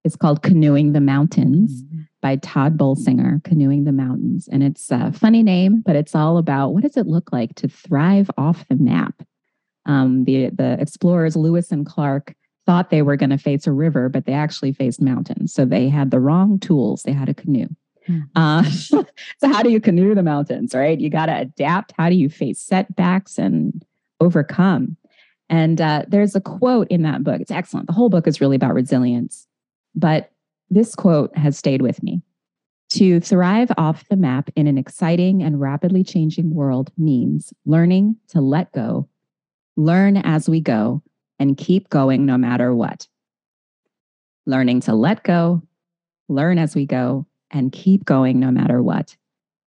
is 0.04 0.16
called 0.16 0.42
Canoeing 0.42 0.92
the 0.92 1.00
Mountains. 1.00 1.82
Mm-hmm 1.82 2.02
by 2.22 2.36
Tod 2.36 2.78
Bolsinger, 2.78 3.42
Canoeing 3.44 3.84
the 3.84 3.92
Mountains. 3.92 4.48
And 4.50 4.62
it's 4.62 4.90
a 4.90 5.12
funny 5.12 5.42
name, 5.42 5.82
but 5.84 5.96
it's 5.96 6.14
all 6.14 6.38
about 6.38 6.70
what 6.70 6.84
does 6.84 6.96
it 6.96 7.08
look 7.08 7.32
like 7.32 7.54
to 7.56 7.68
thrive 7.68 8.30
off 8.38 8.66
the 8.68 8.76
map? 8.76 9.22
Um, 9.84 10.24
the, 10.24 10.50
the 10.50 10.80
explorers, 10.80 11.36
Lewis 11.36 11.72
and 11.72 11.84
Clark, 11.84 12.34
thought 12.64 12.90
they 12.90 13.02
were 13.02 13.16
going 13.16 13.30
to 13.30 13.38
face 13.38 13.66
a 13.66 13.72
river, 13.72 14.08
but 14.08 14.24
they 14.24 14.32
actually 14.32 14.72
faced 14.72 15.02
mountains. 15.02 15.52
So 15.52 15.64
they 15.64 15.88
had 15.88 16.12
the 16.12 16.20
wrong 16.20 16.60
tools. 16.60 17.02
They 17.02 17.12
had 17.12 17.28
a 17.28 17.34
canoe. 17.34 17.66
Hmm. 18.06 18.20
Uh, 18.36 18.62
so, 18.70 19.04
how 19.42 19.64
do 19.64 19.70
you 19.70 19.80
canoe 19.80 20.14
the 20.14 20.22
mountains, 20.22 20.72
right? 20.72 20.98
You 20.98 21.10
got 21.10 21.26
to 21.26 21.36
adapt. 21.36 21.92
How 21.98 22.08
do 22.08 22.14
you 22.14 22.28
face 22.28 22.60
setbacks 22.60 23.36
and 23.36 23.84
overcome? 24.20 24.96
And 25.48 25.80
uh, 25.80 26.04
there's 26.06 26.36
a 26.36 26.40
quote 26.40 26.86
in 26.88 27.02
that 27.02 27.24
book. 27.24 27.40
It's 27.40 27.50
excellent. 27.50 27.88
The 27.88 27.92
whole 27.92 28.08
book 28.08 28.28
is 28.28 28.40
really 28.40 28.56
about 28.56 28.74
resilience. 28.74 29.48
But 29.94 30.30
this 30.70 30.94
quote 30.94 31.36
has 31.36 31.56
stayed 31.56 31.82
with 31.82 32.02
me. 32.02 32.22
To 32.94 33.20
thrive 33.20 33.72
off 33.78 34.06
the 34.08 34.16
map 34.16 34.50
in 34.54 34.66
an 34.66 34.76
exciting 34.76 35.42
and 35.42 35.60
rapidly 35.60 36.04
changing 36.04 36.54
world 36.54 36.90
means 36.98 37.52
learning 37.64 38.16
to 38.28 38.40
let 38.42 38.70
go, 38.72 39.08
learn 39.76 40.18
as 40.18 40.48
we 40.48 40.60
go, 40.60 41.02
and 41.38 41.56
keep 41.56 41.88
going 41.88 42.26
no 42.26 42.36
matter 42.36 42.74
what. 42.74 43.06
Learning 44.44 44.80
to 44.80 44.94
let 44.94 45.22
go, 45.22 45.62
learn 46.28 46.58
as 46.58 46.74
we 46.74 46.84
go, 46.84 47.26
and 47.50 47.72
keep 47.72 48.04
going 48.04 48.38
no 48.38 48.50
matter 48.50 48.82
what. 48.82 49.16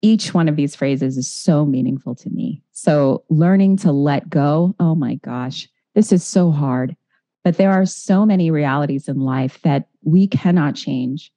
Each 0.01 0.33
one 0.33 0.47
of 0.47 0.55
these 0.55 0.75
phrases 0.75 1.17
is 1.17 1.29
so 1.29 1.65
meaningful 1.65 2.15
to 2.15 2.29
me. 2.29 2.63
So, 2.71 3.25
learning 3.29 3.77
to 3.77 3.91
let 3.91 4.29
go, 4.29 4.75
oh 4.79 4.95
my 4.95 5.15
gosh, 5.15 5.67
this 5.93 6.13
is 6.13 6.25
so 6.25 6.51
hard. 6.51 6.95
But 7.43 7.57
there 7.57 7.71
are 7.71 7.85
so 7.85 8.25
many 8.25 8.51
realities 8.51 9.07
in 9.07 9.19
life 9.19 9.59
that 9.63 9.87
we 10.03 10.27
cannot 10.27 10.75
change 10.75 11.31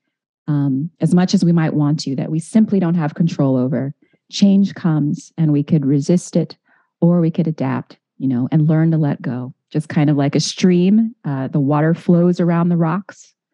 um, 0.48 0.90
as 1.00 1.14
much 1.14 1.34
as 1.34 1.44
we 1.44 1.52
might 1.52 1.74
want 1.74 2.00
to, 2.00 2.16
that 2.16 2.30
we 2.30 2.40
simply 2.40 2.80
don't 2.80 2.96
have 2.96 3.14
control 3.14 3.56
over. 3.56 3.94
Change 4.30 4.74
comes 4.74 5.32
and 5.38 5.52
we 5.52 5.62
could 5.62 5.86
resist 5.86 6.36
it 6.36 6.56
or 7.00 7.20
we 7.20 7.30
could 7.30 7.46
adapt, 7.46 7.98
you 8.18 8.28
know, 8.28 8.48
and 8.50 8.68
learn 8.68 8.90
to 8.90 8.98
let 8.98 9.22
go. 9.22 9.54
Just 9.70 9.88
kind 9.88 10.10
of 10.10 10.16
like 10.16 10.34
a 10.34 10.40
stream, 10.40 11.14
uh, 11.24 11.48
the 11.48 11.60
water 11.60 11.94
flows 11.94 12.40
around 12.40 12.68
the 12.68 12.76
rocks. 12.76 13.34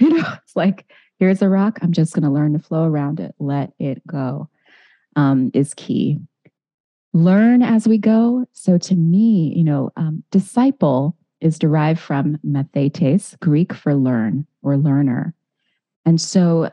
You 0.00 0.10
know, 0.10 0.26
it's 0.42 0.56
like, 0.56 0.90
here's 1.20 1.40
a 1.40 1.48
rock. 1.48 1.78
I'm 1.80 1.92
just 1.92 2.14
going 2.14 2.24
to 2.24 2.30
learn 2.30 2.52
to 2.54 2.58
flow 2.58 2.82
around 2.82 3.20
it. 3.20 3.32
Let 3.38 3.72
it 3.78 4.04
go 4.08 4.50
um, 5.16 5.50
is 5.54 5.74
key. 5.74 6.18
Learn 7.12 7.62
as 7.62 7.86
we 7.86 7.98
go. 7.98 8.44
So 8.52 8.76
to 8.76 8.96
me, 8.96 9.52
you 9.56 9.62
know, 9.62 9.90
um, 9.96 10.24
disciple 10.32 11.16
is 11.44 11.58
derived 11.58 12.00
from 12.00 12.38
mathetes, 12.44 13.38
Greek 13.38 13.72
for 13.72 13.94
learn 13.94 14.46
or 14.62 14.76
learner. 14.76 15.34
And 16.04 16.20
so 16.20 16.70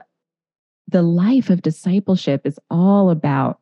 the 0.88 1.04
life 1.04 1.50
of 1.50 1.62
discipleship 1.62 2.42
is 2.46 2.58
all 2.70 3.10
about 3.10 3.60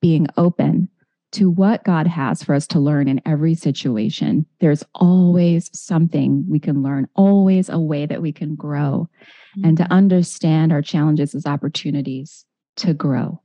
being 0.00 0.28
open 0.36 0.88
to 1.32 1.50
what 1.50 1.82
God 1.84 2.06
has 2.06 2.42
for 2.42 2.54
us 2.54 2.66
to 2.68 2.78
learn 2.78 3.08
in 3.08 3.20
every 3.26 3.54
situation. 3.54 4.46
There's 4.60 4.84
always 4.94 5.70
something 5.72 6.44
we 6.48 6.60
can 6.60 6.82
learn, 6.82 7.08
always 7.14 7.68
a 7.68 7.78
way 7.78 8.06
that 8.06 8.22
we 8.22 8.32
can 8.32 8.54
grow, 8.54 9.08
mm-hmm. 9.56 9.64
and 9.64 9.76
to 9.78 9.90
understand 9.90 10.72
our 10.72 10.82
challenges 10.82 11.34
as 11.34 11.46
opportunities 11.46 12.44
to 12.76 12.94
grow. 12.94 13.40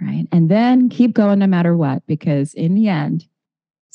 Right. 0.00 0.26
And 0.32 0.50
then 0.50 0.88
keep 0.88 1.14
going 1.14 1.38
no 1.38 1.46
matter 1.46 1.76
what, 1.76 2.04
because 2.06 2.52
in 2.52 2.74
the 2.74 2.88
end, 2.88 3.26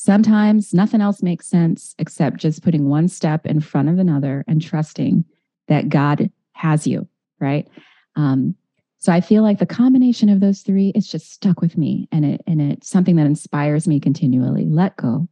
Sometimes 0.02 0.74
nothing 0.74 1.02
else 1.02 1.22
makes 1.22 1.46
sense 1.46 1.94
except 2.00 2.38
just 2.38 2.64
putting 2.64 2.88
one 2.88 3.10
step 3.10 3.46
in 3.46 3.60
front 3.60 3.90
of 3.90 4.00
another 4.00 4.46
and 4.48 4.62
trusting 4.62 5.26
that 5.68 5.90
God 5.90 6.32
has 6.54 6.88
you, 6.88 7.06
right? 7.42 7.68
Um, 8.16 8.56
so 9.00 9.12
I 9.12 9.20
feel 9.20 9.44
like 9.44 9.60
the 9.60 9.66
combination 9.66 10.30
of 10.30 10.40
those 10.40 10.62
three 10.62 10.94
is 10.96 11.06
just 11.06 11.34
stuck 11.34 11.60
with 11.60 11.78
me 11.78 12.08
and 12.14 12.24
it 12.24 12.42
and 12.48 12.62
it's 12.62 12.88
something 12.88 13.18
that 13.18 13.26
inspires 13.26 13.90
me 13.90 14.00
continually. 14.00 14.64
Let 14.64 14.96
go, 14.96 15.28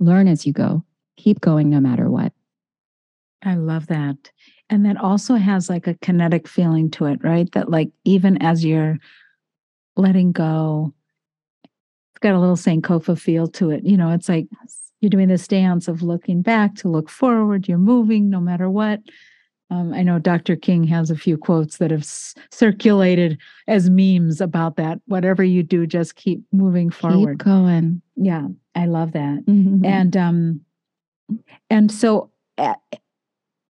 learn 0.00 0.28
as 0.28 0.46
you 0.46 0.52
go, 0.52 0.84
keep 1.16 1.40
going 1.40 1.70
no 1.70 1.80
matter 1.80 2.10
what. 2.10 2.34
I 3.42 3.54
love 3.54 3.86
that. 3.86 4.30
And 4.68 4.84
that 4.84 4.98
also 4.98 5.36
has 5.36 5.70
like 5.70 5.86
a 5.86 5.94
kinetic 5.94 6.46
feeling 6.46 6.90
to 6.90 7.06
it, 7.06 7.24
right? 7.24 7.50
That 7.52 7.70
like 7.70 7.88
even 8.04 8.36
as 8.42 8.66
you're 8.66 8.98
letting 9.96 10.32
go, 10.32 10.92
got 12.20 12.34
a 12.34 12.38
little 12.38 12.56
Sankofa 12.56 13.18
feel 13.18 13.48
to 13.48 13.70
it. 13.70 13.84
You 13.84 13.96
know, 13.96 14.10
it's 14.10 14.28
like 14.28 14.46
you're 15.00 15.10
doing 15.10 15.28
this 15.28 15.48
dance 15.48 15.88
of 15.88 16.02
looking 16.02 16.42
back 16.42 16.74
to 16.76 16.88
look 16.88 17.08
forward. 17.08 17.66
You're 17.68 17.78
moving 17.78 18.30
no 18.30 18.40
matter 18.40 18.68
what. 18.68 19.00
Um, 19.70 19.94
I 19.94 20.02
know 20.02 20.18
Dr. 20.18 20.56
King 20.56 20.84
has 20.84 21.10
a 21.10 21.16
few 21.16 21.36
quotes 21.36 21.76
that 21.76 21.92
have 21.92 22.00
s- 22.00 22.34
circulated 22.50 23.38
as 23.68 23.88
memes 23.88 24.40
about 24.40 24.76
that. 24.76 25.00
Whatever 25.06 25.44
you 25.44 25.62
do, 25.62 25.86
just 25.86 26.16
keep 26.16 26.42
moving 26.52 26.90
forward. 26.90 27.38
Keep 27.38 27.46
going. 27.46 28.02
Yeah, 28.16 28.48
I 28.74 28.86
love 28.86 29.12
that. 29.12 29.44
Mm-hmm. 29.46 29.84
And 29.84 30.16
um, 30.16 30.60
and 31.70 31.92
so 31.92 32.30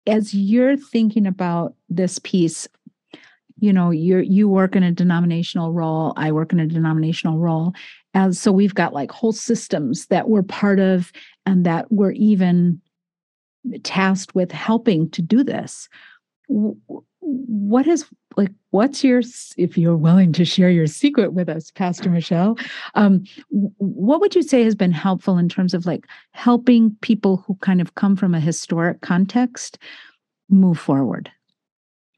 as 0.07 0.33
you're 0.33 0.79
thinking 0.79 1.27
about 1.27 1.75
this 1.91 2.19
piece, 2.19 2.67
you 3.61 3.73
know 3.73 3.91
you 3.91 4.19
you 4.19 4.49
work 4.49 4.75
in 4.75 4.83
a 4.83 4.91
denominational 4.91 5.73
role 5.73 6.13
i 6.17 6.33
work 6.33 6.53
in 6.53 6.59
a 6.59 6.67
denominational 6.67 7.39
role 7.39 7.73
as 8.15 8.39
so 8.39 8.53
we've 8.53 8.75
got 8.75 8.93
like 8.93 9.11
whole 9.11 9.33
systems 9.33 10.07
that 10.07 10.29
we're 10.29 10.43
part 10.43 10.81
of 10.81 11.13
and 11.47 11.65
that 11.67 11.91
we're 11.91 12.13
even 12.13 12.81
tasked 13.83 14.35
with 14.35 14.51
helping 14.51 15.11
to 15.11 15.23
do 15.23 15.45
this. 15.45 15.89
What 16.49 17.87
is 17.87 18.07
like 18.37 18.51
what's 18.71 19.03
your 19.05 19.23
if 19.57 19.77
you're 19.77 19.97
willing 19.97 20.33
to 20.33 20.45
share 20.45 20.71
your 20.71 20.87
secret 20.87 21.33
with 21.33 21.49
us 21.49 21.73
pastor 21.73 22.09
michelle 22.09 22.57
um, 22.95 23.25
what 23.49 24.21
would 24.21 24.37
you 24.37 24.43
say 24.43 24.63
has 24.63 24.77
been 24.77 24.93
helpful 24.93 25.37
in 25.37 25.49
terms 25.49 25.75
of 25.75 25.85
like 25.85 26.07
helping 26.31 26.97
people 27.01 27.39
who 27.47 27.57
kind 27.57 27.81
of 27.81 27.97
come 27.97 28.15
from 28.15 28.33
a 28.33 28.41
historic 28.41 29.01
context 29.01 29.79
move 30.51 30.79
forward? 30.79 31.31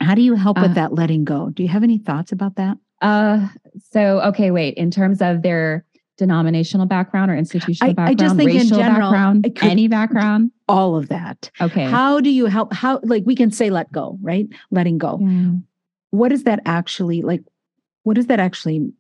How 0.01 0.15
do 0.15 0.23
you 0.23 0.35
help 0.35 0.61
with 0.61 0.73
uh, 0.73 0.75
that 0.75 0.95
letting 0.95 1.25
go? 1.25 1.51
Do 1.51 1.63
you 1.63 1.69
have 1.69 1.85
any 1.85 1.99
thoughts 1.99 2.33
about 2.33 2.57
that 2.57 2.77
uh 3.03 3.49
so 3.91 4.21
okay 4.23 4.51
wait 4.51 4.75
in 4.75 4.91
terms 4.91 5.21
of 5.21 5.43
their 5.43 5.85
denominational 6.19 6.87
background 6.87 7.31
or 7.31 7.35
institutional 7.35 7.91
I, 7.91 7.95
background, 7.95 8.21
I 8.21 8.25
just 8.25 8.37
think 8.37 8.49
racial 8.49 8.79
in 8.79 8.85
general, 8.85 9.11
background, 9.11 9.45
could, 9.57 9.65
any 9.65 9.89
background, 9.89 10.51
all 10.69 10.97
of 10.97 11.09
that. 11.09 11.51
Okay. 11.61 11.85
How 11.85 12.21
do 12.21 12.31
you 12.31 12.47
help? 12.47 12.73
How 12.73 13.01
like 13.03 13.25
we 13.27 13.35
can 13.35 13.51
say 13.51 13.71
let 13.71 13.91
go, 13.91 14.19
right? 14.23 14.47
Letting 14.71 14.99
go. 14.99 15.19
Yeah. 15.21 15.53
What 16.11 16.29
does 16.29 16.45
that 16.45 16.61
actually 16.65 17.23
like? 17.23 17.43
What 18.05 18.15
does 18.15 18.27
that 18.27 18.41
actually 18.41 18.93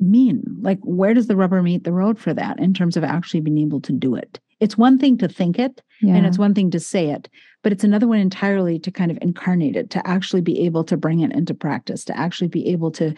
mean? 0.00 0.42
Like, 0.60 0.78
where 0.82 1.14
does 1.14 1.26
the 1.26 1.36
rubber 1.36 1.62
meet 1.62 1.84
the 1.84 1.92
road 1.92 2.18
for 2.18 2.32
that 2.34 2.58
in 2.58 2.74
terms 2.74 2.96
of 2.96 3.04
actually 3.04 3.40
being 3.40 3.58
able 3.58 3.80
to 3.82 3.92
do 3.92 4.14
it? 4.14 4.40
It's 4.60 4.76
one 4.76 4.98
thing 4.98 5.18
to 5.18 5.28
think 5.28 5.58
it, 5.58 5.82
yeah. 6.00 6.14
and 6.14 6.26
it's 6.26 6.38
one 6.38 6.54
thing 6.54 6.70
to 6.72 6.80
say 6.80 7.10
it, 7.10 7.28
but 7.62 7.72
it's 7.72 7.84
another 7.84 8.08
one 8.08 8.18
entirely 8.18 8.78
to 8.78 8.90
kind 8.90 9.10
of 9.10 9.18
incarnate 9.20 9.76
it, 9.76 9.90
to 9.90 10.06
actually 10.06 10.40
be 10.40 10.60
able 10.60 10.84
to 10.84 10.96
bring 10.96 11.20
it 11.20 11.32
into 11.32 11.54
practice, 11.54 12.04
to 12.06 12.16
actually 12.16 12.48
be 12.48 12.68
able 12.68 12.90
to 12.92 13.14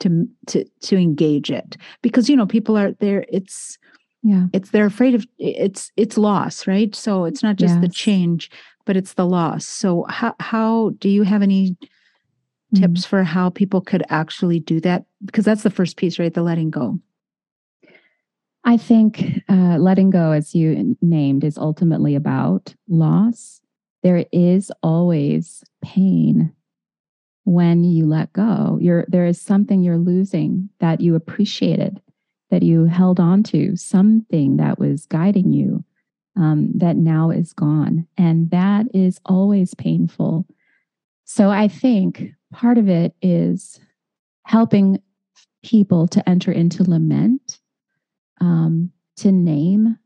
to 0.00 0.28
to 0.46 0.64
to 0.80 0.96
engage 0.96 1.50
it. 1.50 1.76
Because 2.02 2.28
you 2.28 2.36
know 2.36 2.46
people 2.46 2.76
are 2.76 2.92
there 2.92 3.24
it's 3.28 3.78
yeah. 4.22 4.46
it's 4.52 4.70
they're 4.70 4.86
afraid 4.86 5.14
of 5.14 5.26
it's 5.38 5.90
it's 5.96 6.18
loss 6.18 6.66
right? 6.66 6.94
So 6.94 7.24
it's 7.24 7.42
not 7.42 7.56
just 7.56 7.74
yes. 7.74 7.82
the 7.82 7.88
change 7.88 8.50
but 8.84 8.96
it's 8.96 9.14
the 9.14 9.26
loss. 9.26 9.66
So 9.66 10.06
how 10.08 10.34
how 10.40 10.90
do 10.98 11.08
you 11.08 11.22
have 11.22 11.42
any 11.42 11.76
tips 12.74 13.04
for 13.04 13.22
how 13.22 13.50
people 13.50 13.80
could 13.80 14.02
actually 14.08 14.58
do 14.58 14.80
that? 14.80 15.04
Because 15.24 15.44
that's 15.44 15.62
the 15.62 15.70
first 15.70 15.96
piece 15.96 16.18
right? 16.18 16.32
The 16.32 16.42
letting 16.42 16.70
go. 16.70 16.98
I 18.64 18.76
think 18.76 19.42
uh, 19.48 19.76
letting 19.78 20.10
go 20.10 20.30
as 20.30 20.54
you 20.54 20.96
named 21.02 21.42
is 21.42 21.58
ultimately 21.58 22.14
about 22.14 22.74
loss 22.88 23.61
there 24.02 24.24
is 24.32 24.72
always 24.82 25.64
pain 25.82 26.52
when 27.44 27.84
you 27.84 28.06
let 28.06 28.32
go. 28.32 28.78
You're, 28.80 29.04
there 29.08 29.26
is 29.26 29.40
something 29.40 29.82
you're 29.82 29.98
losing 29.98 30.68
that 30.80 31.00
you 31.00 31.14
appreciated, 31.14 32.00
that 32.50 32.62
you 32.62 32.84
held 32.84 33.20
on 33.20 33.42
to, 33.44 33.76
something 33.76 34.56
that 34.56 34.78
was 34.78 35.06
guiding 35.06 35.52
you 35.52 35.84
um, 36.36 36.70
that 36.74 36.96
now 36.96 37.30
is 37.30 37.52
gone. 37.52 38.06
And 38.16 38.50
that 38.50 38.86
is 38.94 39.20
always 39.24 39.74
painful. 39.74 40.46
So 41.24 41.50
I 41.50 41.68
think 41.68 42.30
part 42.52 42.78
of 42.78 42.88
it 42.88 43.14
is 43.22 43.80
helping 44.44 45.00
people 45.62 46.08
to 46.08 46.28
enter 46.28 46.50
into 46.52 46.88
lament, 46.88 47.60
um, 48.40 48.90
to 49.16 49.30
name 49.30 49.98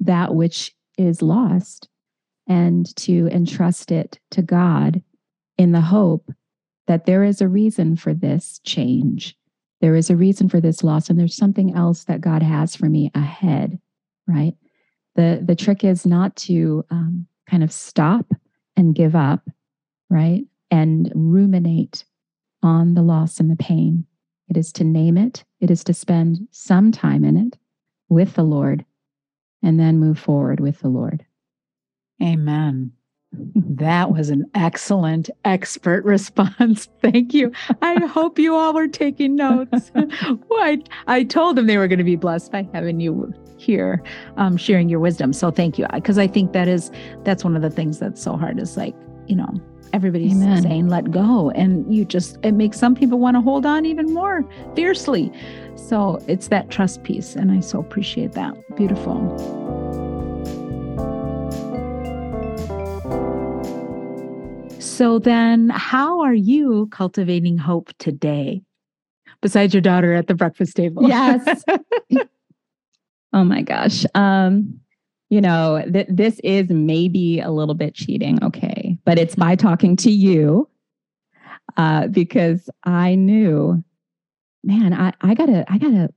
that 0.00 0.34
which 0.34 0.74
is 0.98 1.22
lost, 1.22 1.88
and 2.52 2.94
to 2.96 3.28
entrust 3.28 3.90
it 3.90 4.20
to 4.30 4.42
God 4.42 5.02
in 5.56 5.72
the 5.72 5.80
hope 5.80 6.30
that 6.86 7.06
there 7.06 7.24
is 7.24 7.40
a 7.40 7.48
reason 7.48 7.96
for 7.96 8.12
this 8.12 8.60
change. 8.62 9.34
There 9.80 9.96
is 9.96 10.10
a 10.10 10.16
reason 10.16 10.50
for 10.50 10.60
this 10.60 10.84
loss, 10.84 11.08
and 11.08 11.18
there's 11.18 11.34
something 11.34 11.74
else 11.74 12.04
that 12.04 12.20
God 12.20 12.42
has 12.42 12.76
for 12.76 12.90
me 12.90 13.10
ahead, 13.14 13.78
right? 14.28 14.52
The, 15.14 15.42
the 15.42 15.56
trick 15.56 15.82
is 15.82 16.04
not 16.04 16.36
to 16.36 16.84
um, 16.90 17.26
kind 17.48 17.64
of 17.64 17.72
stop 17.72 18.30
and 18.76 18.94
give 18.94 19.16
up, 19.16 19.48
right? 20.10 20.44
And 20.70 21.10
ruminate 21.14 22.04
on 22.62 22.92
the 22.92 23.02
loss 23.02 23.40
and 23.40 23.50
the 23.50 23.56
pain. 23.56 24.04
It 24.50 24.58
is 24.58 24.72
to 24.72 24.84
name 24.84 25.16
it, 25.16 25.42
it 25.58 25.70
is 25.70 25.82
to 25.84 25.94
spend 25.94 26.48
some 26.50 26.92
time 26.92 27.24
in 27.24 27.38
it 27.38 27.56
with 28.10 28.34
the 28.34 28.44
Lord, 28.44 28.84
and 29.62 29.80
then 29.80 29.98
move 29.98 30.18
forward 30.18 30.60
with 30.60 30.80
the 30.80 30.88
Lord. 30.88 31.24
Amen. 32.22 32.92
That 33.54 34.12
was 34.12 34.28
an 34.28 34.44
excellent 34.54 35.30
expert 35.44 36.04
response. 36.04 36.88
Thank 37.00 37.32
you. 37.32 37.52
I 37.80 37.94
hope 38.06 38.38
you 38.38 38.54
all 38.54 38.74
were 38.74 38.88
taking 38.88 39.36
notes. 39.36 39.90
I, 39.94 40.82
I 41.06 41.24
told 41.24 41.56
them 41.56 41.66
they 41.66 41.78
were 41.78 41.88
going 41.88 41.98
to 41.98 42.04
be 42.04 42.16
blessed 42.16 42.52
by 42.52 42.68
having 42.72 43.00
you 43.00 43.32
here 43.56 44.02
um, 44.36 44.56
sharing 44.56 44.88
your 44.88 45.00
wisdom. 45.00 45.32
So 45.32 45.50
thank 45.50 45.78
you. 45.78 45.86
Because 45.94 46.18
I 46.18 46.26
think 46.26 46.52
that 46.52 46.68
is, 46.68 46.90
that's 47.24 47.44
one 47.44 47.56
of 47.56 47.62
the 47.62 47.70
things 47.70 47.98
that's 47.98 48.22
so 48.22 48.36
hard 48.36 48.58
is 48.58 48.76
like, 48.76 48.94
you 49.26 49.36
know, 49.36 49.48
everybody's 49.92 50.32
Amen. 50.32 50.62
saying 50.62 50.88
let 50.88 51.10
go. 51.10 51.50
And 51.50 51.92
you 51.94 52.04
just, 52.04 52.38
it 52.42 52.52
makes 52.52 52.78
some 52.78 52.94
people 52.94 53.18
want 53.18 53.36
to 53.36 53.40
hold 53.40 53.64
on 53.64 53.86
even 53.86 54.12
more 54.12 54.44
fiercely. 54.74 55.32
So 55.76 56.22
it's 56.26 56.48
that 56.48 56.70
trust 56.70 57.02
piece. 57.02 57.34
And 57.34 57.50
I 57.50 57.60
so 57.60 57.78
appreciate 57.78 58.32
that. 58.32 58.54
Beautiful. 58.76 59.61
So 65.02 65.18
then, 65.18 65.68
how 65.70 66.20
are 66.20 66.32
you 66.32 66.86
cultivating 66.92 67.58
hope 67.58 67.90
today? 67.98 68.62
Besides 69.40 69.74
your 69.74 69.80
daughter 69.80 70.14
at 70.14 70.28
the 70.28 70.34
breakfast 70.36 70.76
table. 70.76 71.08
Yes. 71.08 71.64
oh 73.32 73.42
my 73.42 73.62
gosh. 73.62 74.06
Um, 74.14 74.78
you 75.28 75.40
know, 75.40 75.84
th- 75.92 76.06
this 76.08 76.38
is 76.44 76.68
maybe 76.70 77.40
a 77.40 77.50
little 77.50 77.74
bit 77.74 77.96
cheating, 77.96 78.44
okay, 78.44 78.96
but 79.04 79.18
it's 79.18 79.34
by 79.34 79.56
talking 79.56 79.96
to 79.96 80.10
you 80.12 80.68
uh, 81.76 82.06
because 82.06 82.70
I 82.84 83.16
knew, 83.16 83.82
man, 84.62 84.92
I, 84.92 85.14
I 85.20 85.34
gotta, 85.34 85.64
I 85.66 85.78
gotta 85.78 86.10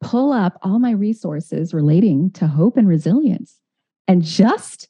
pull 0.00 0.32
up 0.32 0.58
all 0.62 0.78
my 0.78 0.92
resources 0.92 1.74
relating 1.74 2.30
to 2.30 2.46
hope 2.46 2.78
and 2.78 2.88
resilience 2.88 3.60
and 4.08 4.22
just 4.22 4.88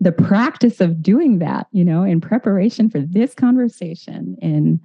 the 0.00 0.12
practice 0.12 0.80
of 0.80 1.02
doing 1.02 1.38
that, 1.38 1.66
you 1.72 1.84
know, 1.84 2.02
in 2.02 2.20
preparation 2.20 2.88
for 2.88 3.00
this 3.00 3.34
conversation, 3.34 4.36
in 4.40 4.80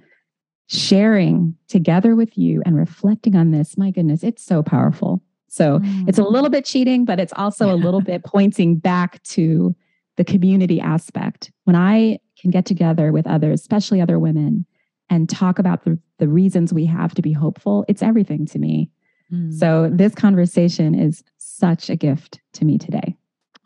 sharing 0.68 1.56
together 1.68 2.14
with 2.14 2.36
you 2.36 2.62
and 2.66 2.76
reflecting 2.76 3.34
on 3.34 3.50
this, 3.50 3.78
my 3.78 3.90
goodness, 3.90 4.22
it's 4.22 4.42
so 4.42 4.62
powerful. 4.62 5.22
So 5.48 5.78
mm. 5.78 6.08
it's 6.08 6.18
a 6.18 6.24
little 6.24 6.50
bit 6.50 6.64
cheating, 6.64 7.04
but 7.04 7.18
it's 7.18 7.32
also 7.36 7.72
a 7.72 7.76
little 7.76 8.00
bit 8.02 8.24
pointing 8.24 8.76
back 8.76 9.22
to 9.24 9.74
the 10.16 10.24
community 10.24 10.80
aspect. 10.80 11.50
When 11.64 11.76
I 11.76 12.18
can 12.38 12.50
get 12.50 12.66
together 12.66 13.12
with 13.12 13.26
others, 13.26 13.60
especially 13.60 14.00
other 14.00 14.18
women, 14.18 14.66
and 15.08 15.28
talk 15.28 15.58
about 15.58 15.84
the, 15.84 15.98
the 16.18 16.28
reasons 16.28 16.72
we 16.72 16.84
have 16.86 17.14
to 17.14 17.22
be 17.22 17.32
hopeful, 17.32 17.84
it's 17.88 18.02
everything 18.02 18.44
to 18.46 18.58
me. 18.58 18.90
Mm. 19.32 19.52
So 19.52 19.88
this 19.92 20.14
conversation 20.14 20.94
is 20.94 21.22
such 21.38 21.88
a 21.88 21.96
gift 21.96 22.40
to 22.54 22.64
me 22.64 22.76
today. 22.76 23.16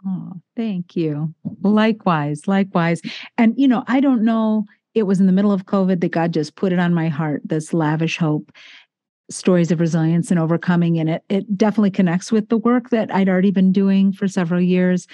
Oh, 0.07 0.33
thank 0.57 0.97
you. 0.97 1.35
Likewise, 1.63 2.49
likewise. 2.49 3.03
And, 3.37 3.55
you 3.57 3.69
know, 3.69 3.85
I 3.87 4.01
don't 4.01 4.25
know, 4.25 4.65
it 4.95 5.03
was 5.05 5.21
in 5.21 5.27
the 5.27 5.33
middle 5.33 5.53
of 5.53 5.67
COVID 5.67 6.01
that 6.01 6.11
God 6.11 6.33
just 6.33 6.57
put 6.57 6.73
it 6.73 6.79
on 6.79 6.95
my 6.95 7.09
heart, 7.09 7.43
this 7.45 7.73
lavish 7.73 8.17
hope, 8.17 8.51
stories 9.31 9.71
of 9.71 9.81
resilience 9.81 10.31
and 10.31 10.41
overcoming. 10.41 10.99
And 10.99 11.11
it, 11.11 11.25
it 11.29 11.57
definitely 11.57 11.91
connects 11.91 12.33
with 12.33 12.49
the 12.49 12.57
work 12.57 12.91
that 12.91 13.15
I'd 13.15 13.29
already 13.29 13.51
been 13.51 13.73
doing 13.73 14.13
for 14.13 14.27
several 14.27 14.61
years 14.61 15.07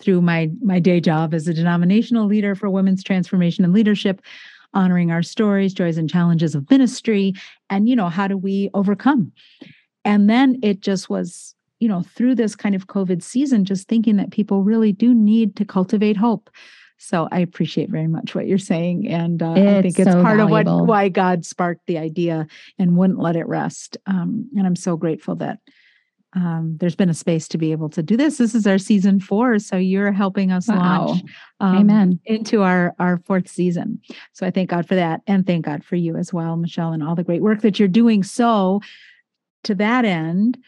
through 0.00 0.20
my, 0.20 0.50
my 0.60 0.80
day 0.80 1.00
job 1.00 1.32
as 1.32 1.46
a 1.46 1.54
denominational 1.54 2.26
leader 2.26 2.54
for 2.54 2.68
women's 2.68 3.04
transformation 3.04 3.64
and 3.64 3.72
leadership 3.72 4.20
honoring 4.74 5.10
our 5.10 5.22
stories 5.22 5.74
joys 5.74 5.98
and 5.98 6.08
challenges 6.08 6.54
of 6.54 6.68
ministry 6.70 7.34
and 7.68 7.90
you 7.90 7.94
know 7.94 8.08
how 8.08 8.26
do 8.26 8.38
we 8.38 8.70
overcome 8.72 9.30
and 10.02 10.30
then 10.30 10.58
it 10.62 10.80
just 10.80 11.10
was 11.10 11.54
you 11.82 11.88
know, 11.88 12.00
through 12.00 12.36
this 12.36 12.54
kind 12.54 12.76
of 12.76 12.86
COVID 12.86 13.24
season, 13.24 13.64
just 13.64 13.88
thinking 13.88 14.16
that 14.16 14.30
people 14.30 14.62
really 14.62 14.92
do 14.92 15.12
need 15.12 15.56
to 15.56 15.64
cultivate 15.64 16.16
hope. 16.16 16.48
So 16.96 17.28
I 17.32 17.40
appreciate 17.40 17.90
very 17.90 18.06
much 18.06 18.36
what 18.36 18.46
you're 18.46 18.56
saying, 18.56 19.08
and 19.08 19.42
uh, 19.42 19.50
I 19.50 19.82
think 19.82 19.98
it's 19.98 20.08
so 20.08 20.22
part 20.22 20.36
valuable. 20.36 20.74
of 20.74 20.80
what 20.82 20.86
why 20.86 21.08
God 21.08 21.44
sparked 21.44 21.88
the 21.88 21.98
idea 21.98 22.46
and 22.78 22.96
wouldn't 22.96 23.18
let 23.18 23.34
it 23.34 23.48
rest. 23.48 23.96
Um, 24.06 24.48
and 24.56 24.64
I'm 24.64 24.76
so 24.76 24.96
grateful 24.96 25.34
that 25.36 25.58
um, 26.34 26.76
there's 26.78 26.94
been 26.94 27.10
a 27.10 27.14
space 27.14 27.48
to 27.48 27.58
be 27.58 27.72
able 27.72 27.88
to 27.88 28.02
do 28.04 28.16
this. 28.16 28.38
This 28.38 28.54
is 28.54 28.64
our 28.64 28.78
season 28.78 29.18
four, 29.18 29.58
so 29.58 29.76
you're 29.76 30.12
helping 30.12 30.52
us 30.52 30.68
wow. 30.68 31.06
launch, 31.06 31.22
um, 31.58 31.78
Amen, 31.78 32.20
into 32.26 32.62
our 32.62 32.94
our 33.00 33.18
fourth 33.24 33.48
season. 33.48 34.00
So 34.34 34.46
I 34.46 34.52
thank 34.52 34.70
God 34.70 34.86
for 34.86 34.94
that, 34.94 35.22
and 35.26 35.44
thank 35.44 35.64
God 35.64 35.82
for 35.82 35.96
you 35.96 36.16
as 36.16 36.32
well, 36.32 36.56
Michelle, 36.56 36.92
and 36.92 37.02
all 37.02 37.16
the 37.16 37.24
great 37.24 37.42
work 37.42 37.62
that 37.62 37.80
you're 37.80 37.88
doing. 37.88 38.22
So, 38.22 38.80
to 39.64 39.74
that 39.74 40.04
end, 40.04 40.58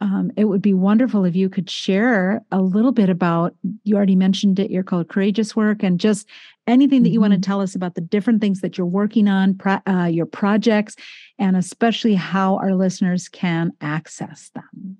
um, 0.00 0.30
it 0.36 0.44
would 0.44 0.62
be 0.62 0.74
wonderful 0.74 1.24
if 1.24 1.34
you 1.34 1.48
could 1.48 1.68
share 1.68 2.44
a 2.52 2.60
little 2.60 2.92
bit 2.92 3.10
about 3.10 3.54
you 3.82 3.96
already 3.96 4.14
mentioned 4.14 4.58
it 4.60 4.70
your 4.70 4.84
Color 4.84 5.04
Courageous 5.04 5.56
work 5.56 5.82
and 5.82 5.98
just 5.98 6.28
anything 6.68 7.02
that 7.02 7.08
you 7.08 7.20
mm-hmm. 7.20 7.32
want 7.32 7.42
to 7.42 7.46
tell 7.46 7.60
us 7.60 7.74
about 7.74 7.94
the 7.94 8.00
different 8.00 8.40
things 8.40 8.60
that 8.60 8.78
you're 8.78 8.86
working 8.86 9.26
on 9.26 9.54
pro- 9.54 9.80
uh, 9.88 10.04
your 10.04 10.26
projects 10.26 10.94
and 11.38 11.56
especially 11.56 12.14
how 12.14 12.56
our 12.58 12.74
listeners 12.74 13.28
can 13.28 13.72
access 13.80 14.50
them. 14.50 14.98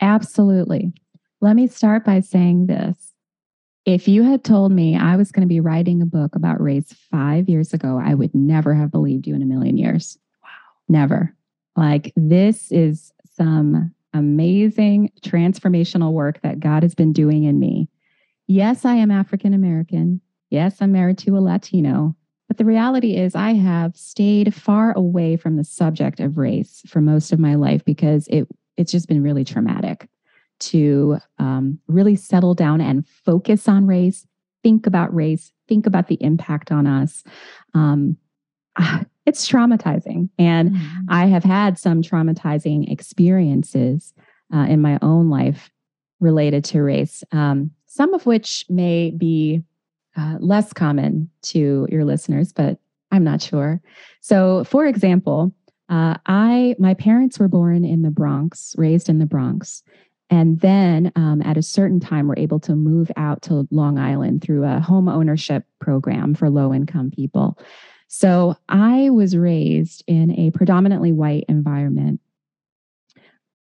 Absolutely. 0.00 0.92
Let 1.40 1.54
me 1.54 1.68
start 1.68 2.04
by 2.04 2.20
saying 2.20 2.66
this. 2.66 3.12
If 3.84 4.08
you 4.08 4.22
had 4.22 4.42
told 4.42 4.72
me 4.72 4.96
i 4.96 5.14
was 5.14 5.30
going 5.30 5.42
to 5.42 5.46
be 5.46 5.60
writing 5.60 6.00
a 6.00 6.06
book 6.06 6.34
about 6.34 6.60
race 6.60 6.92
five 7.10 7.50
years 7.50 7.74
ago 7.74 8.00
i 8.02 8.14
would 8.14 8.34
never 8.34 8.72
have 8.74 8.90
believed 8.90 9.26
you 9.26 9.34
in 9.34 9.42
a 9.42 9.46
million 9.46 9.76
years. 9.76 10.18
Wow. 10.42 10.48
Never. 10.88 11.36
Like 11.76 12.12
this 12.16 12.72
is 12.72 13.12
some 13.36 13.94
amazing 14.14 15.10
transformational 15.20 16.12
work 16.12 16.40
that 16.42 16.60
God 16.60 16.82
has 16.82 16.94
been 16.94 17.12
doing 17.12 17.44
in 17.44 17.58
me. 17.58 17.88
Yes, 18.46 18.84
I 18.84 18.94
am 18.94 19.10
African 19.10 19.52
American. 19.52 20.20
Yes, 20.50 20.76
I'm 20.80 20.92
married 20.92 21.18
to 21.18 21.36
a 21.36 21.40
Latino. 21.40 22.16
But 22.48 22.58
the 22.58 22.64
reality 22.64 23.16
is, 23.16 23.34
I 23.34 23.54
have 23.54 23.96
stayed 23.96 24.54
far 24.54 24.92
away 24.96 25.36
from 25.36 25.56
the 25.56 25.64
subject 25.64 26.20
of 26.20 26.38
race 26.38 26.82
for 26.86 27.00
most 27.00 27.32
of 27.32 27.38
my 27.38 27.54
life 27.54 27.84
because 27.84 28.28
it, 28.28 28.46
it's 28.76 28.92
just 28.92 29.08
been 29.08 29.22
really 29.22 29.44
traumatic 29.44 30.08
to 30.60 31.18
um, 31.38 31.80
really 31.88 32.16
settle 32.16 32.54
down 32.54 32.80
and 32.80 33.06
focus 33.08 33.68
on 33.68 33.86
race, 33.86 34.26
think 34.62 34.86
about 34.86 35.14
race, 35.14 35.52
think 35.68 35.86
about 35.86 36.08
the 36.08 36.18
impact 36.22 36.70
on 36.70 36.86
us. 36.86 37.24
Um, 37.72 38.18
it's 39.26 39.48
traumatizing. 39.48 40.28
And 40.38 40.70
mm-hmm. 40.70 40.98
I 41.08 41.26
have 41.26 41.44
had 41.44 41.78
some 41.78 42.02
traumatizing 42.02 42.90
experiences 42.90 44.12
uh, 44.54 44.66
in 44.68 44.80
my 44.80 44.98
own 45.02 45.30
life 45.30 45.70
related 46.20 46.64
to 46.64 46.82
race, 46.82 47.24
um, 47.32 47.70
some 47.86 48.14
of 48.14 48.26
which 48.26 48.64
may 48.68 49.10
be 49.10 49.62
uh, 50.16 50.36
less 50.38 50.72
common 50.72 51.30
to 51.42 51.86
your 51.90 52.04
listeners, 52.04 52.52
but 52.52 52.78
I'm 53.10 53.24
not 53.24 53.42
sure. 53.42 53.80
So, 54.20 54.64
for 54.64 54.86
example, 54.86 55.54
uh, 55.88 56.16
I 56.26 56.74
my 56.78 56.94
parents 56.94 57.38
were 57.38 57.48
born 57.48 57.84
in 57.84 58.02
the 58.02 58.10
Bronx, 58.10 58.74
raised 58.78 59.08
in 59.08 59.18
the 59.18 59.26
Bronx, 59.26 59.82
and 60.30 60.60
then 60.60 61.12
um, 61.14 61.42
at 61.42 61.56
a 61.56 61.62
certain 61.62 62.00
time 62.00 62.26
were 62.26 62.38
able 62.38 62.58
to 62.60 62.74
move 62.74 63.10
out 63.16 63.42
to 63.42 63.68
Long 63.70 63.98
Island 63.98 64.42
through 64.42 64.64
a 64.64 64.80
home 64.80 65.08
ownership 65.08 65.64
program 65.80 66.34
for 66.34 66.48
low 66.48 66.72
income 66.72 67.10
people. 67.10 67.58
So 68.08 68.56
I 68.68 69.10
was 69.10 69.36
raised 69.36 70.04
in 70.06 70.30
a 70.38 70.50
predominantly 70.50 71.12
white 71.12 71.44
environment. 71.48 72.20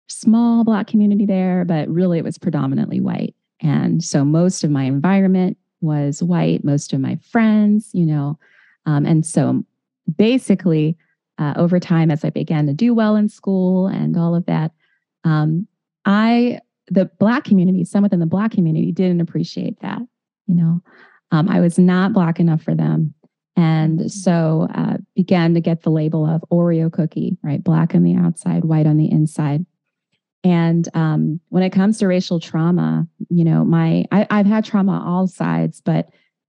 Small 0.07 0.63
Black 0.63 0.87
community 0.87 1.25
there, 1.25 1.65
but 1.65 1.87
really 1.87 2.17
it 2.17 2.23
was 2.23 2.37
predominantly 2.37 2.99
white. 2.99 3.35
And 3.61 4.03
so 4.03 4.25
most 4.25 4.63
of 4.63 4.71
my 4.71 4.83
environment 4.83 5.57
was 5.81 6.23
white, 6.23 6.63
most 6.63 6.93
of 6.93 6.99
my 6.99 7.17
friends, 7.31 7.89
you 7.93 8.05
know. 8.05 8.39
Um, 8.85 9.05
and 9.05 9.25
so 9.25 9.63
basically, 10.17 10.97
uh, 11.37 11.53
over 11.55 11.79
time, 11.79 12.11
as 12.11 12.25
I 12.25 12.31
began 12.31 12.67
to 12.67 12.73
do 12.73 12.93
well 12.93 13.15
in 13.15 13.29
school 13.29 13.87
and 13.87 14.17
all 14.17 14.35
of 14.35 14.45
that, 14.47 14.71
um, 15.23 15.67
I, 16.05 16.59
the 16.87 17.05
Black 17.19 17.43
community, 17.43 17.85
some 17.85 18.03
within 18.03 18.19
the 18.19 18.25
Black 18.25 18.51
community 18.51 18.91
didn't 18.91 19.21
appreciate 19.21 19.79
that, 19.81 20.01
you 20.47 20.55
know. 20.55 20.81
Um, 21.31 21.47
I 21.47 21.59
was 21.59 21.77
not 21.77 22.13
Black 22.13 22.39
enough 22.39 22.63
for 22.63 22.73
them. 22.73 23.13
And 23.59 24.09
so 24.09 24.69
uh, 24.73 24.97
began 25.17 25.53
to 25.53 25.59
get 25.59 25.81
the 25.81 25.89
label 25.89 26.25
of 26.25 26.45
Oreo 26.49 26.89
cookie, 26.89 27.37
right? 27.43 27.61
Black 27.61 27.93
on 27.93 28.03
the 28.03 28.15
outside, 28.15 28.63
white 28.63 28.87
on 28.87 28.95
the 28.95 29.11
inside. 29.11 29.65
And 30.45 30.87
um, 30.93 31.41
when 31.49 31.63
it 31.63 31.71
comes 31.71 31.97
to 31.97 32.07
racial 32.07 32.39
trauma, 32.39 33.05
you 33.29 33.43
know, 33.43 33.65
my 33.65 34.05
I, 34.13 34.25
have 34.31 34.45
had 34.45 34.63
trauma 34.63 35.03
all 35.05 35.27
sides, 35.27 35.81
but 35.81 36.07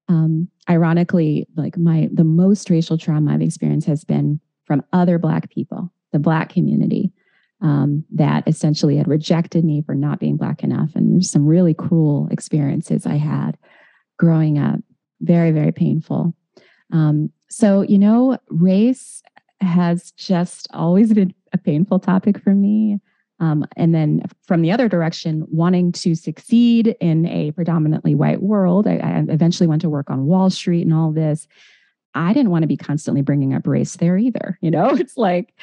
um, 0.08 0.46
ironically, 0.68 1.48
like 1.56 1.76
my 1.76 2.08
the 2.12 2.22
most 2.22 2.70
racial 2.70 2.96
trauma 2.96 3.34
I've 3.34 3.42
experienced 3.42 3.88
has 3.88 4.04
been 4.04 4.38
from 4.64 4.84
other 4.92 5.18
Black 5.18 5.50
people, 5.50 5.92
the 6.12 6.20
Black 6.20 6.50
community, 6.52 7.12
um, 7.60 8.04
that 8.12 8.46
essentially 8.46 8.96
had 8.96 9.08
rejected 9.08 9.64
me 9.64 9.82
for 9.82 9.96
not 9.96 10.20
being 10.20 10.36
Black 10.36 10.62
enough. 10.62 10.90
And 10.94 11.26
some 11.26 11.44
really 11.44 11.74
cruel 11.74 12.28
experiences 12.30 13.04
I 13.04 13.16
had 13.16 13.58
growing 14.16 14.60
up, 14.60 14.78
very 15.20 15.50
very 15.50 15.72
painful. 15.72 16.36
Um, 16.92 17.30
so, 17.48 17.82
you 17.82 17.98
know, 17.98 18.38
race 18.48 19.22
has 19.60 20.12
just 20.12 20.68
always 20.72 21.12
been 21.12 21.34
a 21.52 21.58
painful 21.58 21.98
topic 21.98 22.42
for 22.42 22.54
me. 22.54 23.00
Um, 23.40 23.64
and 23.76 23.94
then 23.94 24.22
from 24.46 24.62
the 24.62 24.70
other 24.70 24.88
direction, 24.88 25.46
wanting 25.50 25.92
to 25.92 26.14
succeed 26.14 26.94
in 27.00 27.26
a 27.26 27.52
predominantly 27.52 28.14
white 28.14 28.42
world, 28.42 28.86
I, 28.86 28.96
I, 28.96 29.24
eventually 29.28 29.66
went 29.66 29.80
to 29.82 29.88
work 29.88 30.10
on 30.10 30.26
Wall 30.26 30.50
Street 30.50 30.82
and 30.82 30.94
all 30.94 31.10
this. 31.10 31.48
I 32.14 32.32
didn't 32.32 32.50
want 32.50 32.62
to 32.62 32.68
be 32.68 32.76
constantly 32.76 33.22
bringing 33.22 33.54
up 33.54 33.66
race 33.66 33.96
there 33.96 34.18
either. 34.18 34.58
You 34.62 34.70
know, 34.70 34.90
it's 34.90 35.16
like, 35.16 35.54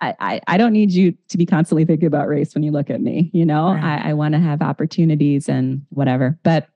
I, 0.00 0.40
I 0.46 0.58
don't 0.58 0.72
need 0.72 0.92
you 0.92 1.14
to 1.28 1.38
be 1.38 1.46
constantly 1.46 1.86
thinking 1.86 2.06
about 2.06 2.28
race 2.28 2.52
when 2.54 2.62
you 2.62 2.70
look 2.72 2.90
at 2.90 3.00
me. 3.00 3.30
You 3.32 3.46
know, 3.46 3.72
right. 3.72 4.02
I, 4.04 4.10
I 4.10 4.12
want 4.12 4.34
to 4.34 4.38
have 4.38 4.60
opportunities 4.60 5.48
and 5.48 5.86
whatever. 5.90 6.38
But 6.42 6.68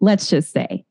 let's 0.00 0.30
just 0.30 0.52
say 0.52 0.83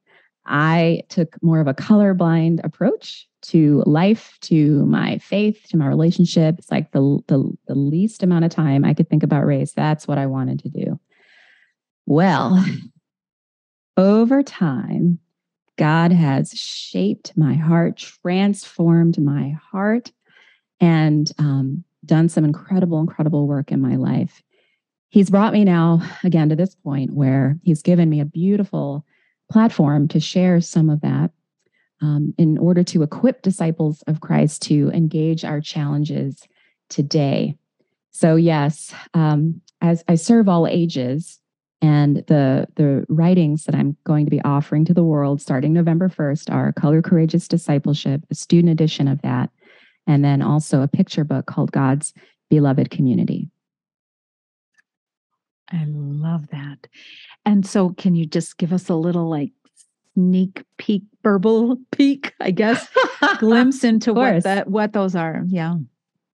I 0.46 1.04
took 1.10 1.42
more 1.42 1.60
of 1.60 1.68
a 1.68 1.74
colorblind 1.74 2.64
approach 2.64 3.28
to 3.44 3.84
life, 3.86 4.38
to 4.42 4.86
my 4.86 5.18
faith, 5.18 5.68
to 5.70 5.78
my 5.78 5.88
relationship. 5.88 6.56
It's 6.60 6.72
like 6.72 6.92
the, 6.92 7.20
the, 7.28 7.52
the 7.68 7.76
least 7.76 8.24
amount 8.24 8.46
of 8.46 8.52
time 8.52 8.86
I 8.86 8.94
could 8.94 9.10
think 9.10 9.24
about 9.24 9.46
race. 9.46 9.74
That's 9.74 10.08
what 10.08 10.18
I 10.18 10.26
wanted 10.26 10.60
to 10.60 10.70
do. 10.70 11.00
Well, 12.06 12.64
over 13.98 14.44
time, 14.44 15.20
God 15.78 16.12
has 16.12 16.52
shaped 16.52 17.36
my 17.36 17.56
heart, 17.56 17.98
transformed 17.98 19.20
my 19.20 19.58
heart, 19.72 20.12
and 20.80 21.32
um, 21.40 21.84
done 22.06 22.30
some 22.30 22.46
incredible, 22.46 23.00
incredible 23.00 23.48
work 23.48 23.72
in 23.72 23.82
my 23.82 23.96
life. 23.96 24.44
He's 25.10 25.30
brought 25.30 25.54
me 25.54 25.64
now 25.64 26.02
again 26.24 26.50
to 26.50 26.56
this 26.56 26.76
point 26.76 27.12
where 27.12 27.60
He's 27.64 27.82
given 27.82 28.10
me 28.10 28.20
a 28.20 28.26
beautiful 28.26 29.06
platform 29.54 30.08
to 30.08 30.20
share 30.20 30.60
some 30.60 30.90
of 30.90 31.02
that 31.02 31.30
um, 32.02 32.34
in 32.40 32.58
order 32.58 32.84
to 32.84 33.04
equip 33.04 33.44
disciples 33.44 34.02
of 34.08 34.20
Christ 34.20 34.64
to 34.64 34.90
engage 34.90 35.46
our 35.46 35.62
challenges 35.62 36.42
today. 36.90 37.56
So, 38.10 38.36
yes, 38.36 38.94
um, 39.14 39.62
as 39.80 40.04
I 40.08 40.16
serve 40.16 40.50
all 40.50 40.68
ages, 40.68 41.40
and 41.84 42.18
the, 42.28 42.66
the 42.76 43.06
writings 43.10 43.66
that 43.66 43.76
I'm 43.76 43.98
going 44.06 44.26
to 44.26 44.32
be 44.32 44.42
offering 44.42 44.86
to 44.86 44.94
the 44.94 45.04
world 45.04 45.42
starting 45.42 45.74
November 45.74 46.08
1st 46.08 46.52
are 46.52 46.72
Color 46.72 47.02
Courageous 47.02 47.48
Discipleship, 47.48 48.22
a 48.32 48.36
student 48.36 48.72
edition 48.72 49.08
of 49.08 49.22
that, 49.22 49.50
and 50.08 50.24
then 50.24 50.42
also 50.42 50.82
a 50.82 50.88
picture 50.88 51.26
book 51.26 51.46
called 51.46 51.74
God's 51.74 52.14
Beloved 52.50 52.90
Community. 52.90 53.50
I 55.74 55.86
love 55.88 56.48
that. 56.50 56.88
And 57.46 57.66
so, 57.66 57.90
can 57.90 58.16
you 58.16 58.26
just 58.26 58.58
give 58.58 58.72
us 58.72 58.90
a 58.90 58.96
little 58.96 59.30
like 59.30 59.52
sneak 60.14 60.64
peek, 60.78 61.04
verbal 61.24 61.78
peek, 61.92 62.34
I 62.40 62.52
guess, 62.52 62.88
glimpse 63.40 63.84
into 63.84 64.14
what 64.14 64.44
that 64.44 64.70
what 64.70 64.94
those 64.94 65.16
are? 65.16 65.44
Yeah. 65.48 65.76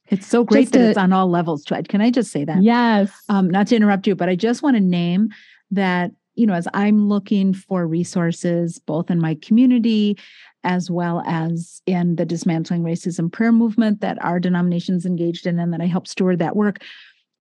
It's 0.10 0.26
so 0.26 0.44
great 0.44 0.64
just 0.64 0.74
that 0.74 0.82
a, 0.82 0.90
it's 0.90 0.98
on 0.98 1.14
all 1.14 1.30
levels. 1.30 1.64
Can 1.88 2.02
I 2.02 2.10
just 2.10 2.32
say 2.32 2.44
that? 2.44 2.64
Yes. 2.64 3.12
Um, 3.30 3.48
not 3.48 3.68
to 3.68 3.76
interrupt 3.76 4.08
you, 4.08 4.16
but 4.16 4.28
I 4.28 4.36
just 4.36 4.64
want 4.64 4.76
to 4.76 4.82
name 4.82 5.30
that, 5.70 6.12
you 6.34 6.48
know, 6.48 6.56
as 6.56 6.68
I'm 6.74 7.08
looking 7.08 7.54
for 7.54 7.86
resources 7.86 8.80
both 8.80 9.12
in 9.12 9.20
my 9.20 9.36
community 9.36 10.18
as 10.64 10.92
well 10.92 11.24
as 11.26 11.82
in 11.86 12.16
the 12.16 12.26
dismantling 12.26 12.84
racism 12.84 13.32
prayer 13.32 13.52
movement 13.52 14.02
that 14.02 14.22
our 14.24 14.40
denominations 14.40 15.06
engaged 15.06 15.48
in 15.48 15.60
and 15.60 15.72
that 15.72 15.82
I 15.82 15.86
help 15.86 16.08
steward 16.08 16.40
that 16.40 16.56
work 16.56 16.84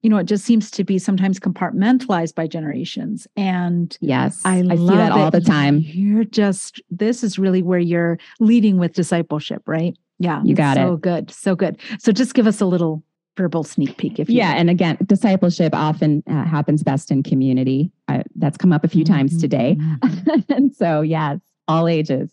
you 0.03 0.11
know, 0.11 0.17
it 0.19 0.25
just 0.25 0.45
seems 0.45 0.71
to 0.73 0.85
be 0.85 0.99
sometimes 0.99 1.41
compartmentalized 1.41 2.35
by 2.35 2.47
generations. 2.47 3.27
And 3.37 3.97
yes, 4.01 4.41
I, 4.45 4.59
I 4.59 4.77
see 4.77 4.87
that 4.87 5.13
all 5.13 5.31
the 5.31 5.41
time. 5.41 5.79
You're 5.85 6.25
just, 6.25 6.81
this 6.91 7.25
is 7.25 7.39
really 7.39 7.63
where 7.63 7.81
you're 7.81 8.19
leading 8.39 8.79
with 8.79 8.93
discipleship, 8.93 9.63
right? 9.67 9.97
Yeah. 10.19 10.43
You 10.45 10.55
got 10.55 10.77
so 10.77 10.81
it. 10.81 10.85
So 10.85 10.97
good. 10.97 11.31
So 11.31 11.57
good. 11.57 11.81
So 11.99 12.13
just 12.13 12.35
give 12.35 12.47
us 12.47 12.61
a 12.61 12.67
little 12.67 13.03
verbal 13.37 13.63
sneak 13.63 13.97
peek 13.97 14.19
if 14.19 14.29
you 14.29 14.37
yeah 14.37 14.55
and 14.57 14.69
again 14.69 14.99
discipleship 15.07 15.73
often 15.73 16.25
uh, 16.29 16.43
happens 16.45 16.83
best 16.83 17.09
in 17.13 17.23
community 17.23 17.89
uh, 18.09 18.25
that's 18.35 18.57
come 18.57 18.73
up 18.73 18.83
a 18.83 18.89
few 18.89 19.05
mm-hmm. 19.05 19.15
times 19.15 19.41
today 19.41 19.79
and 20.49 20.75
so 20.75 21.03
yes 21.03 21.39
all 21.69 21.87
ages 21.87 22.33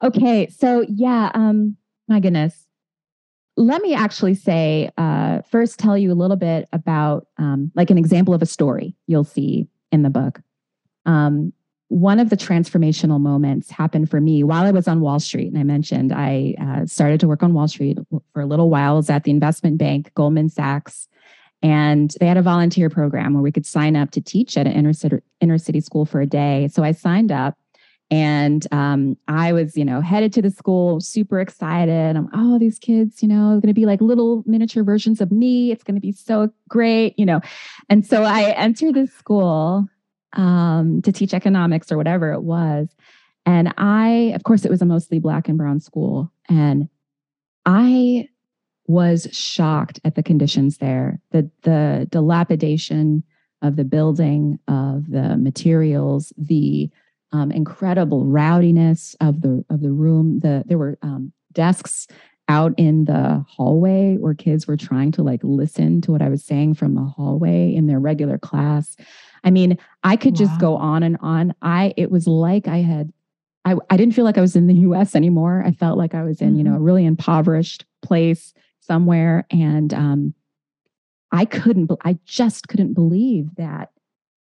okay 0.00 0.48
so 0.48 0.86
yeah 0.88 1.32
um 1.34 1.76
my 2.06 2.20
goodness 2.20 2.67
let 3.58 3.82
me 3.82 3.92
actually 3.92 4.34
say 4.34 4.88
uh, 4.96 5.42
first 5.42 5.78
tell 5.78 5.98
you 5.98 6.12
a 6.12 6.14
little 6.14 6.36
bit 6.36 6.68
about 6.72 7.26
um, 7.38 7.72
like 7.74 7.90
an 7.90 7.98
example 7.98 8.32
of 8.32 8.40
a 8.40 8.46
story 8.46 8.94
you'll 9.06 9.24
see 9.24 9.66
in 9.90 10.02
the 10.02 10.10
book 10.10 10.40
um, 11.06 11.52
one 11.88 12.20
of 12.20 12.30
the 12.30 12.36
transformational 12.36 13.20
moments 13.20 13.70
happened 13.70 14.08
for 14.08 14.20
me 14.20 14.44
while 14.44 14.64
i 14.64 14.70
was 14.70 14.86
on 14.86 15.00
wall 15.00 15.18
street 15.18 15.48
and 15.48 15.58
i 15.58 15.64
mentioned 15.64 16.12
i 16.12 16.54
uh, 16.60 16.86
started 16.86 17.18
to 17.18 17.26
work 17.26 17.42
on 17.42 17.52
wall 17.52 17.68
street 17.68 17.98
for 18.32 18.40
a 18.40 18.46
little 18.46 18.70
while 18.70 18.94
I 18.94 18.96
was 18.96 19.10
at 19.10 19.24
the 19.24 19.30
investment 19.30 19.78
bank 19.78 20.12
goldman 20.14 20.48
sachs 20.48 21.08
And 21.60 22.14
they 22.20 22.26
had 22.26 22.36
a 22.36 22.42
volunteer 22.42 22.88
program 22.88 23.34
where 23.34 23.42
we 23.42 23.50
could 23.50 23.66
sign 23.66 23.96
up 23.96 24.12
to 24.12 24.20
teach 24.20 24.56
at 24.56 24.66
an 24.66 24.72
inner 24.72 24.92
city, 24.92 25.18
inner 25.40 25.58
city 25.58 25.80
school 25.80 26.06
for 26.06 26.20
a 26.20 26.26
day. 26.26 26.68
So 26.68 26.84
I 26.84 26.92
signed 26.92 27.32
up 27.32 27.58
and 28.10 28.66
um, 28.72 29.18
I 29.28 29.52
was, 29.52 29.76
you 29.76 29.84
know, 29.84 30.00
headed 30.00 30.32
to 30.34 30.42
the 30.42 30.50
school, 30.50 31.00
super 31.00 31.40
excited. 31.40 32.16
I'm, 32.16 32.28
oh, 32.32 32.58
these 32.58 32.78
kids, 32.78 33.22
you 33.22 33.28
know, 33.28 33.50
going 33.60 33.68
to 33.68 33.74
be 33.74 33.84
like 33.84 34.00
little 34.00 34.42
miniature 34.46 34.82
versions 34.82 35.20
of 35.20 35.30
me. 35.30 35.70
It's 35.70 35.84
going 35.84 35.94
to 35.94 36.00
be 36.00 36.12
so 36.12 36.50
great, 36.68 37.18
you 37.18 37.26
know. 37.26 37.40
And 37.90 38.06
so 38.06 38.22
I 38.22 38.52
entered 38.52 38.94
this 38.94 39.12
school 39.12 39.86
um, 40.32 41.02
to 41.02 41.12
teach 41.12 41.34
economics 41.34 41.92
or 41.92 41.98
whatever 41.98 42.32
it 42.32 42.42
was. 42.42 42.88
And 43.44 43.74
I, 43.76 44.32
of 44.34 44.44
course, 44.44 44.64
it 44.64 44.70
was 44.70 44.82
a 44.82 44.86
mostly 44.86 45.18
black 45.18 45.48
and 45.48 45.58
brown 45.58 45.80
school. 45.80 46.32
And 46.48 46.88
I 47.66 48.28
was 48.86 49.28
shocked 49.32 50.00
at 50.04 50.14
the 50.14 50.22
conditions 50.22 50.78
there, 50.78 51.20
the, 51.30 51.50
the 51.62 52.08
dilapidation 52.10 53.22
of 53.60 53.76
the 53.76 53.84
building, 53.84 54.58
of 54.66 55.10
the 55.10 55.36
materials, 55.36 56.32
the 56.38 56.90
um, 57.32 57.50
incredible 57.50 58.24
rowdiness 58.24 59.16
of 59.20 59.42
the 59.42 59.64
of 59.70 59.80
the 59.80 59.92
room. 59.92 60.40
The 60.40 60.64
there 60.66 60.78
were 60.78 60.98
um, 61.02 61.32
desks 61.52 62.06
out 62.48 62.72
in 62.78 63.04
the 63.04 63.44
hallway 63.48 64.16
where 64.16 64.34
kids 64.34 64.66
were 64.66 64.76
trying 64.76 65.12
to 65.12 65.22
like 65.22 65.40
listen 65.42 66.00
to 66.00 66.12
what 66.12 66.22
I 66.22 66.30
was 66.30 66.42
saying 66.42 66.74
from 66.74 66.94
the 66.94 67.02
hallway 67.02 67.74
in 67.74 67.86
their 67.86 68.00
regular 68.00 68.38
class. 68.38 68.96
I 69.44 69.50
mean, 69.50 69.78
I 70.02 70.16
could 70.16 70.32
wow. 70.34 70.46
just 70.46 70.60
go 70.60 70.76
on 70.76 71.02
and 71.02 71.18
on. 71.20 71.54
I 71.60 71.92
it 71.96 72.10
was 72.10 72.26
like 72.26 72.66
I 72.66 72.78
had 72.78 73.12
I, 73.68 73.76
I 73.90 73.96
didn't 73.98 74.14
feel 74.14 74.24
like 74.24 74.38
I 74.38 74.42
was 74.42 74.56
in 74.56 74.66
the 74.66 74.74
US 74.88 75.14
anymore. 75.14 75.62
I 75.64 75.72
felt 75.72 75.98
like 75.98 76.14
I 76.14 76.22
was 76.22 76.40
in, 76.40 76.48
mm-hmm. 76.48 76.58
you 76.58 76.64
know, 76.64 76.72
a 76.72 76.74
mm-hmm. 76.74 76.84
really 76.84 77.04
impoverished 77.04 77.84
place 78.02 78.54
somewhere. 78.80 79.46
And 79.50 79.92
um, 79.92 80.34
I 81.32 81.44
couldn't, 81.44 81.90
I 82.04 82.18
just 82.24 82.68
couldn't 82.68 82.94
believe 82.94 83.54
that 83.56 83.90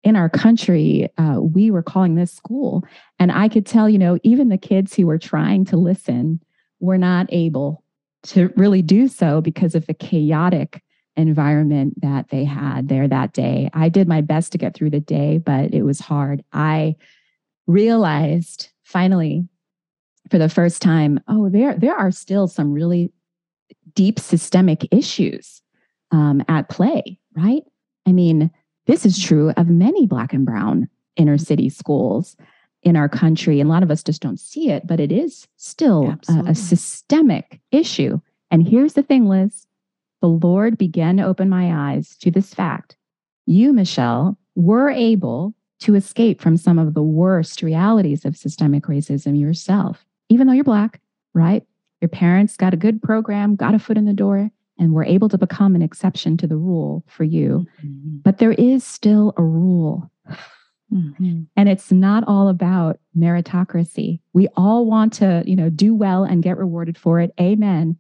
in 0.03 0.15
our 0.15 0.29
country, 0.29 1.09
uh, 1.17 1.37
we 1.41 1.71
were 1.71 1.83
calling 1.83 2.15
this 2.15 2.31
school. 2.31 2.83
And 3.19 3.31
I 3.31 3.49
could 3.49 3.65
tell, 3.65 3.89
you 3.89 3.97
know, 3.97 4.19
even 4.23 4.49
the 4.49 4.57
kids 4.57 4.93
who 4.93 5.07
were 5.07 5.17
trying 5.17 5.65
to 5.65 5.77
listen 5.77 6.39
were 6.79 6.97
not 6.97 7.27
able 7.29 7.83
to 8.23 8.51
really 8.55 8.81
do 8.81 9.07
so 9.07 9.41
because 9.41 9.75
of 9.75 9.85
the 9.87 9.93
chaotic 9.93 10.83
environment 11.15 11.99
that 12.01 12.29
they 12.29 12.43
had 12.43 12.89
there 12.89 13.07
that 13.07 13.33
day. 13.33 13.69
I 13.73 13.89
did 13.89 14.07
my 14.07 14.21
best 14.21 14.51
to 14.51 14.57
get 14.57 14.75
through 14.75 14.91
the 14.91 14.99
day, 14.99 15.39
but 15.39 15.73
it 15.73 15.81
was 15.81 15.99
hard. 15.99 16.43
I 16.53 16.95
realized 17.65 18.69
finally 18.83 19.47
for 20.29 20.37
the 20.37 20.49
first 20.49 20.81
time, 20.81 21.19
oh, 21.27 21.49
there, 21.49 21.75
there 21.75 21.95
are 21.95 22.11
still 22.11 22.47
some 22.47 22.71
really 22.71 23.11
deep 23.95 24.19
systemic 24.19 24.87
issues 24.91 25.61
um, 26.11 26.43
at 26.47 26.69
play, 26.69 27.19
right? 27.35 27.63
I 28.05 28.11
mean, 28.11 28.51
this 28.87 29.05
is 29.05 29.21
true 29.21 29.51
of 29.57 29.67
many 29.67 30.07
Black 30.07 30.33
and 30.33 30.45
Brown 30.45 30.89
inner 31.15 31.37
city 31.37 31.69
schools 31.69 32.35
in 32.83 32.95
our 32.95 33.09
country. 33.09 33.59
And 33.59 33.69
a 33.69 33.73
lot 33.73 33.83
of 33.83 33.91
us 33.91 34.03
just 34.03 34.21
don't 34.21 34.39
see 34.39 34.69
it, 34.69 34.87
but 34.87 34.99
it 34.99 35.11
is 35.11 35.47
still 35.57 36.15
a, 36.29 36.43
a, 36.47 36.55
systemic 36.55 37.59
issue. 37.71 38.19
And 38.49 38.67
here's 38.67 38.93
the 38.93 39.03
thing, 39.03 39.27
Liz 39.27 39.67
the 40.21 40.27
Lord 40.27 40.77
began 40.77 41.17
to 41.17 41.23
open 41.23 41.47
my 41.47 41.93
eyes 41.93 42.15
to 42.17 42.31
this 42.31 42.53
fact. 42.53 42.95
You, 43.45 43.71
Michelle, 43.71 44.37
were 44.55 44.89
able 44.89 45.53
to 45.79 45.93
escape 45.93 46.41
from 46.41 46.57
some 46.57 46.79
of 46.79 46.95
the 46.95 47.03
worst 47.03 47.61
realities 47.61 48.25
of 48.25 48.35
systemic 48.35 48.85
racism 48.85 49.39
yourself, 49.39 50.05
even 50.29 50.47
though 50.47 50.53
you're 50.53 50.63
Black, 50.63 51.01
right? 51.35 51.63
Your 52.01 52.09
parents 52.09 52.57
got 52.57 52.73
a 52.73 52.77
good 52.77 53.01
program, 53.01 53.55
got 53.55 53.75
a 53.75 53.79
foot 53.79 53.97
in 53.97 54.05
the 54.05 54.13
door, 54.13 54.49
and 54.79 54.93
we're 54.93 55.05
able 55.05 55.29
to 55.29 55.37
become 55.37 55.75
an 55.75 55.81
exception 55.81 56.37
to 56.37 56.47
the 56.47 56.57
rule 56.57 57.03
for 57.07 57.23
you. 57.23 57.65
Mm-hmm. 57.83 58.17
But 58.23 58.37
there 58.37 58.51
is 58.51 58.83
still 58.83 59.33
a 59.37 59.43
rule. 59.43 60.11
Mm-hmm. 60.93 61.43
And 61.55 61.69
it's 61.69 61.91
not 61.91 62.23
all 62.27 62.47
about 62.47 62.99
meritocracy. 63.17 64.19
We 64.33 64.47
all 64.55 64.85
want 64.85 65.13
to, 65.13 65.43
you 65.45 65.55
know, 65.55 65.69
do 65.69 65.93
well 65.93 66.23
and 66.23 66.43
get 66.43 66.57
rewarded 66.57 66.97
for 66.97 67.19
it. 67.19 67.33
Amen. 67.39 67.97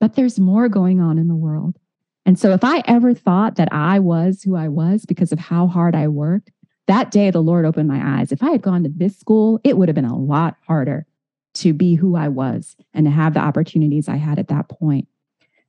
But 0.00 0.14
there's 0.14 0.38
more 0.38 0.68
going 0.68 1.00
on 1.00 1.18
in 1.18 1.28
the 1.28 1.34
world. 1.34 1.78
And 2.26 2.38
so 2.38 2.52
if 2.52 2.64
I 2.64 2.82
ever 2.86 3.14
thought 3.14 3.54
that 3.54 3.72
I 3.72 4.00
was 4.00 4.42
who 4.42 4.56
I 4.56 4.68
was 4.68 5.06
because 5.06 5.32
of 5.32 5.38
how 5.38 5.66
hard 5.66 5.94
I 5.94 6.08
worked, 6.08 6.50
that 6.88 7.10
day 7.10 7.30
the 7.30 7.42
Lord 7.42 7.64
opened 7.64 7.88
my 7.88 8.20
eyes. 8.20 8.32
If 8.32 8.42
I 8.42 8.50
had 8.50 8.62
gone 8.62 8.82
to 8.82 8.90
this 8.94 9.16
school, 9.16 9.60
it 9.64 9.78
would 9.78 9.88
have 9.88 9.94
been 9.94 10.04
a 10.04 10.18
lot 10.18 10.56
harder 10.66 11.06
to 11.54 11.72
be 11.72 11.94
who 11.94 12.16
I 12.16 12.28
was 12.28 12.76
and 12.92 13.06
to 13.06 13.10
have 13.10 13.34
the 13.34 13.40
opportunities 13.40 14.08
I 14.08 14.16
had 14.16 14.38
at 14.38 14.48
that 14.48 14.68
point. 14.68 15.08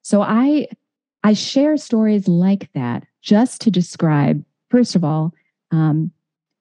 So 0.07 0.21
I 0.21 0.69
I 1.21 1.33
share 1.33 1.75
stories 1.75 2.29
like 2.29 2.71
that 2.71 3.05
just 3.21 3.59
to 3.59 3.69
describe, 3.69 4.41
first 4.71 4.95
of 4.95 5.03
all, 5.03 5.33
um, 5.71 6.13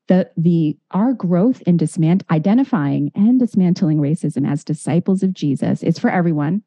the 0.09 0.29
the 0.37 0.77
our 0.91 1.13
growth 1.13 1.63
in 1.63 1.79
dismant 1.79 2.23
identifying 2.29 3.13
and 3.15 3.39
dismantling 3.39 3.99
racism 3.99 4.51
as 4.51 4.65
disciples 4.65 5.23
of 5.23 5.33
Jesus 5.33 5.85
is 5.85 5.97
for 5.97 6.11
everyone, 6.11 6.65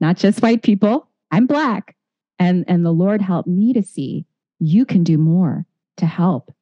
not 0.00 0.16
just 0.16 0.42
white 0.42 0.62
people. 0.62 1.08
I'm 1.32 1.48
black, 1.48 1.96
and 2.38 2.64
and 2.68 2.86
the 2.86 2.92
Lord 2.92 3.20
helped 3.20 3.48
me 3.48 3.72
to 3.72 3.82
see 3.82 4.24
you 4.60 4.86
can 4.86 5.02
do 5.02 5.18
more 5.18 5.66
to 5.96 6.06
help 6.06 6.54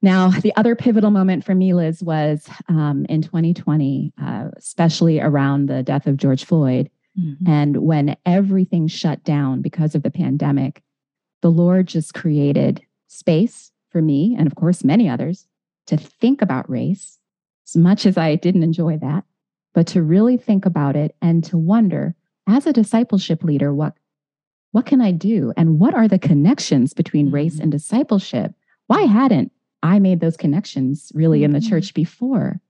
now, 0.00 0.30
the 0.30 0.54
other 0.54 0.76
pivotal 0.76 1.10
moment 1.10 1.44
for 1.44 1.56
me, 1.56 1.74
Liz, 1.74 2.04
was 2.04 2.48
um, 2.68 3.04
in 3.08 3.22
2020, 3.22 4.12
uh, 4.20 4.48
especially 4.56 5.20
around 5.20 5.66
the 5.66 5.82
death 5.82 6.06
of 6.06 6.16
George 6.16 6.44
Floyd. 6.44 6.88
Mm-hmm. 7.18 7.48
And 7.48 7.76
when 7.78 8.16
everything 8.24 8.88
shut 8.88 9.22
down 9.24 9.60
because 9.60 9.94
of 9.94 10.02
the 10.02 10.10
pandemic, 10.10 10.82
the 11.40 11.50
Lord 11.50 11.86
just 11.86 12.14
created 12.14 12.84
space 13.08 13.72
for 13.90 14.00
me, 14.00 14.34
and 14.38 14.46
of 14.46 14.54
course, 14.54 14.84
many 14.84 15.08
others, 15.08 15.46
to 15.86 15.96
think 15.96 16.40
about 16.40 16.70
race, 16.70 17.18
as 17.68 17.76
much 17.76 18.06
as 18.06 18.16
I 18.16 18.36
didn't 18.36 18.62
enjoy 18.62 18.96
that, 18.98 19.24
but 19.74 19.86
to 19.88 20.02
really 20.02 20.36
think 20.36 20.64
about 20.64 20.96
it 20.96 21.14
and 21.20 21.44
to 21.44 21.58
wonder, 21.58 22.14
as 22.46 22.66
a 22.66 22.72
discipleship 22.72 23.44
leader, 23.44 23.74
what, 23.74 23.94
what 24.70 24.86
can 24.86 25.00
I 25.00 25.10
do? 25.10 25.52
And 25.56 25.78
what 25.78 25.94
are 25.94 26.08
the 26.08 26.18
connections 26.18 26.94
between 26.94 27.26
mm-hmm. 27.26 27.34
race 27.34 27.58
and 27.58 27.70
discipleship? 27.70 28.54
Why 28.86 29.02
hadn't 29.02 29.52
I 29.82 29.98
made 29.98 30.20
those 30.20 30.36
connections 30.36 31.10
really 31.14 31.44
in 31.44 31.52
the 31.52 31.58
mm-hmm. 31.58 31.68
church 31.68 31.94
before. 31.94 32.60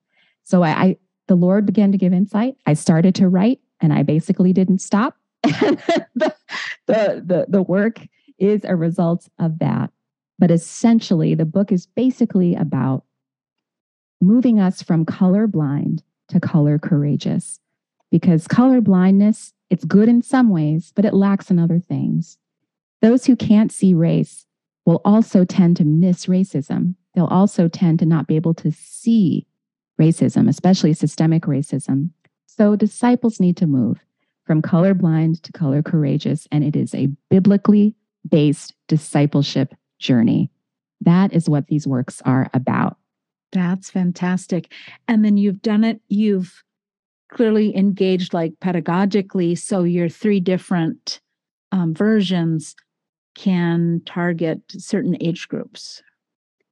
So 0.45 0.63
I, 0.63 0.71
I, 0.71 0.97
the 1.29 1.35
Lord 1.35 1.67
began 1.67 1.93
to 1.93 1.99
give 1.99 2.13
insight. 2.13 2.57
I 2.67 2.75
started 2.75 3.15
to 3.17 3.29
write 3.29 3.61
and 3.83 3.93
I 3.93 4.03
basically 4.03 4.53
didn't 4.53 4.79
stop. 4.79 5.17
the, 5.43 6.35
the, 6.87 7.47
the, 7.49 7.63
work 7.63 8.01
is 8.39 8.65
a 8.65 8.77
result 8.77 9.29
of 9.39 9.59
that. 9.59 9.91
But 10.39 10.51
essentially, 10.51 11.35
the 11.35 11.45
book 11.45 11.73
is 11.73 11.87
basically 11.87 12.55
about 12.55 13.05
moving 14.21 14.61
us 14.61 14.83
from 14.83 15.05
color 15.05 15.47
blind 15.47 16.03
to 16.29 16.39
color 16.39 16.79
courageous. 16.79 17.59
Because 18.11 18.47
color 18.47 18.81
blindness, 18.81 19.53
it's 19.69 19.85
good 19.85 20.09
in 20.09 20.23
some 20.23 20.49
ways, 20.49 20.93
but 20.95 21.05
it 21.05 21.15
lacks 21.15 21.51
in 21.51 21.59
other 21.59 21.81
things. 21.81 22.39
Those 23.01 23.27
who 23.27 23.35
can't 23.35 23.73
see 23.73 23.95
race 23.95 24.47
will 24.87 25.01
also 25.05 25.45
tend 25.45 25.77
to 25.79 25.85
miss 25.85 26.27
racism 26.27 26.95
they'll 27.15 27.27
also 27.27 27.69
tend 27.69 27.99
to 27.99 28.07
not 28.07 28.27
be 28.27 28.37
able 28.37 28.55
to 28.55 28.71
see 28.73 29.47
racism, 30.01 30.49
especially 30.49 30.93
systemic 30.93 31.43
racism. 31.45 32.11
So 32.57 32.77
disciples 32.77 33.41
need 33.41 33.57
to 33.59 33.67
move 33.67 33.99
from 34.45 34.61
colorblind 34.61 35.41
to 35.43 35.53
color 35.53 35.83
courageous, 35.83 36.47
and 36.53 36.63
it 36.63 36.77
is 36.77 36.95
a 36.95 37.09
biblically 37.31 37.95
based 38.29 38.75
discipleship 38.89 39.75
journey. 39.99 40.51
That 41.01 41.33
is 41.33 41.49
what 41.49 41.69
these 41.69 41.87
works 41.87 42.21
are 42.27 42.51
about. 42.53 42.99
That's 43.53 43.91
fantastic. 43.91 44.71
And 45.09 45.25
then 45.25 45.39
you've 45.39 45.63
done 45.63 45.83
it, 45.83 46.03
you've 46.09 46.63
clearly 47.33 47.75
engaged 47.75 48.35
like 48.35 48.53
pedagogically. 48.61 49.57
So 49.59 49.85
your 49.85 50.11
three 50.11 50.41
different 50.41 51.21
um, 51.71 51.95
versions 51.95 52.77
can 53.35 54.03
target 54.05 54.61
certain 54.69 55.17
age 55.23 55.49
groups, 55.49 56.03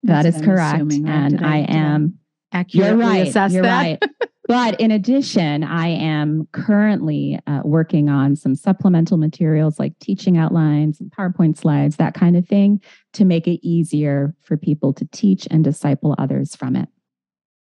that 0.02 0.26
is 0.26 0.40
correct. 0.42 0.76
Assuming, 0.76 1.04
right? 1.04 1.12
And 1.14 1.46
I, 1.46 1.54
I 1.54 1.58
am 1.68 2.19
accurately 2.52 2.88
you're 2.88 2.96
right, 2.96 3.28
assess 3.28 3.52
you're 3.52 3.62
that. 3.62 4.00
right. 4.02 4.02
but 4.48 4.80
in 4.80 4.90
addition, 4.90 5.64
I 5.64 5.88
am 5.88 6.48
currently 6.52 7.38
uh, 7.46 7.60
working 7.64 8.08
on 8.08 8.36
some 8.36 8.54
supplemental 8.54 9.16
materials 9.16 9.78
like 9.78 9.98
teaching 9.98 10.36
outlines 10.36 11.00
and 11.00 11.10
PowerPoint 11.10 11.56
slides, 11.56 11.96
that 11.96 12.14
kind 12.14 12.36
of 12.36 12.46
thing, 12.46 12.80
to 13.12 13.24
make 13.24 13.46
it 13.46 13.66
easier 13.66 14.34
for 14.40 14.56
people 14.56 14.92
to 14.94 15.06
teach 15.12 15.46
and 15.50 15.62
disciple 15.62 16.14
others 16.18 16.56
from 16.56 16.76
it. 16.76 16.88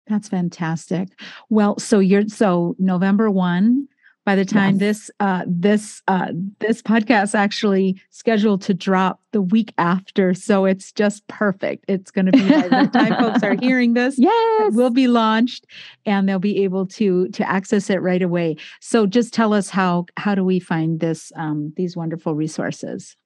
That's 0.06 0.28
fantastic. 0.28 1.08
Well, 1.50 1.78
so 1.78 1.98
you're 1.98 2.28
so 2.28 2.76
November 2.78 3.30
1, 3.30 3.88
by 4.26 4.34
the 4.34 4.44
time 4.44 4.74
yes. 4.74 4.80
this 4.80 5.10
uh, 5.20 5.44
this 5.46 6.02
uh, 6.08 6.32
this 6.58 6.82
podcast 6.82 7.34
actually 7.34 7.98
scheduled 8.10 8.60
to 8.60 8.74
drop 8.74 9.20
the 9.32 9.40
week 9.40 9.72
after 9.78 10.34
so 10.34 10.66
it's 10.66 10.92
just 10.92 11.26
perfect 11.28 11.84
it's 11.88 12.10
going 12.10 12.26
to 12.26 12.32
be 12.32 12.48
by 12.48 12.68
the 12.68 12.90
time 12.92 13.14
folks 13.16 13.42
are 13.42 13.54
hearing 13.60 13.94
this 13.94 14.18
yes 14.18 14.74
will 14.74 14.90
be 14.90 15.06
launched 15.08 15.64
and 16.04 16.28
they'll 16.28 16.38
be 16.38 16.62
able 16.64 16.84
to 16.86 17.28
to 17.28 17.48
access 17.48 17.88
it 17.88 18.02
right 18.02 18.22
away 18.22 18.56
so 18.80 19.06
just 19.06 19.32
tell 19.32 19.54
us 19.54 19.70
how 19.70 20.04
how 20.16 20.34
do 20.34 20.44
we 20.44 20.58
find 20.58 21.00
this 21.00 21.32
um, 21.36 21.72
these 21.76 21.96
wonderful 21.96 22.34
resources 22.34 23.16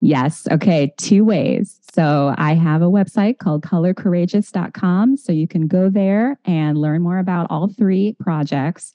Yes. 0.00 0.46
Okay. 0.52 0.94
Two 0.96 1.24
ways. 1.24 1.80
So 1.92 2.32
I 2.38 2.54
have 2.54 2.82
a 2.82 2.88
website 2.88 3.38
called 3.38 3.64
colorcourageous.com. 3.64 5.16
So 5.16 5.32
you 5.32 5.48
can 5.48 5.66
go 5.66 5.90
there 5.90 6.38
and 6.44 6.78
learn 6.78 7.02
more 7.02 7.18
about 7.18 7.48
all 7.50 7.66
three 7.66 8.14
projects. 8.20 8.92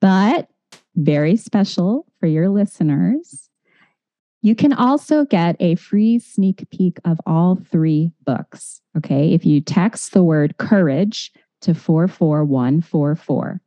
But 0.00 0.48
very 0.96 1.36
special 1.36 2.06
for 2.20 2.26
your 2.26 2.48
listeners, 2.48 3.48
you 4.42 4.54
can 4.54 4.72
also 4.72 5.24
get 5.24 5.56
a 5.58 5.74
free 5.74 6.18
sneak 6.18 6.68
peek 6.70 6.98
of 7.04 7.18
all 7.26 7.56
three 7.56 8.12
books. 8.24 8.82
Okay. 8.96 9.32
If 9.32 9.46
you 9.46 9.60
text 9.60 10.12
the 10.12 10.22
word 10.22 10.58
courage 10.58 11.32
to 11.62 11.74
44144. 11.74 13.60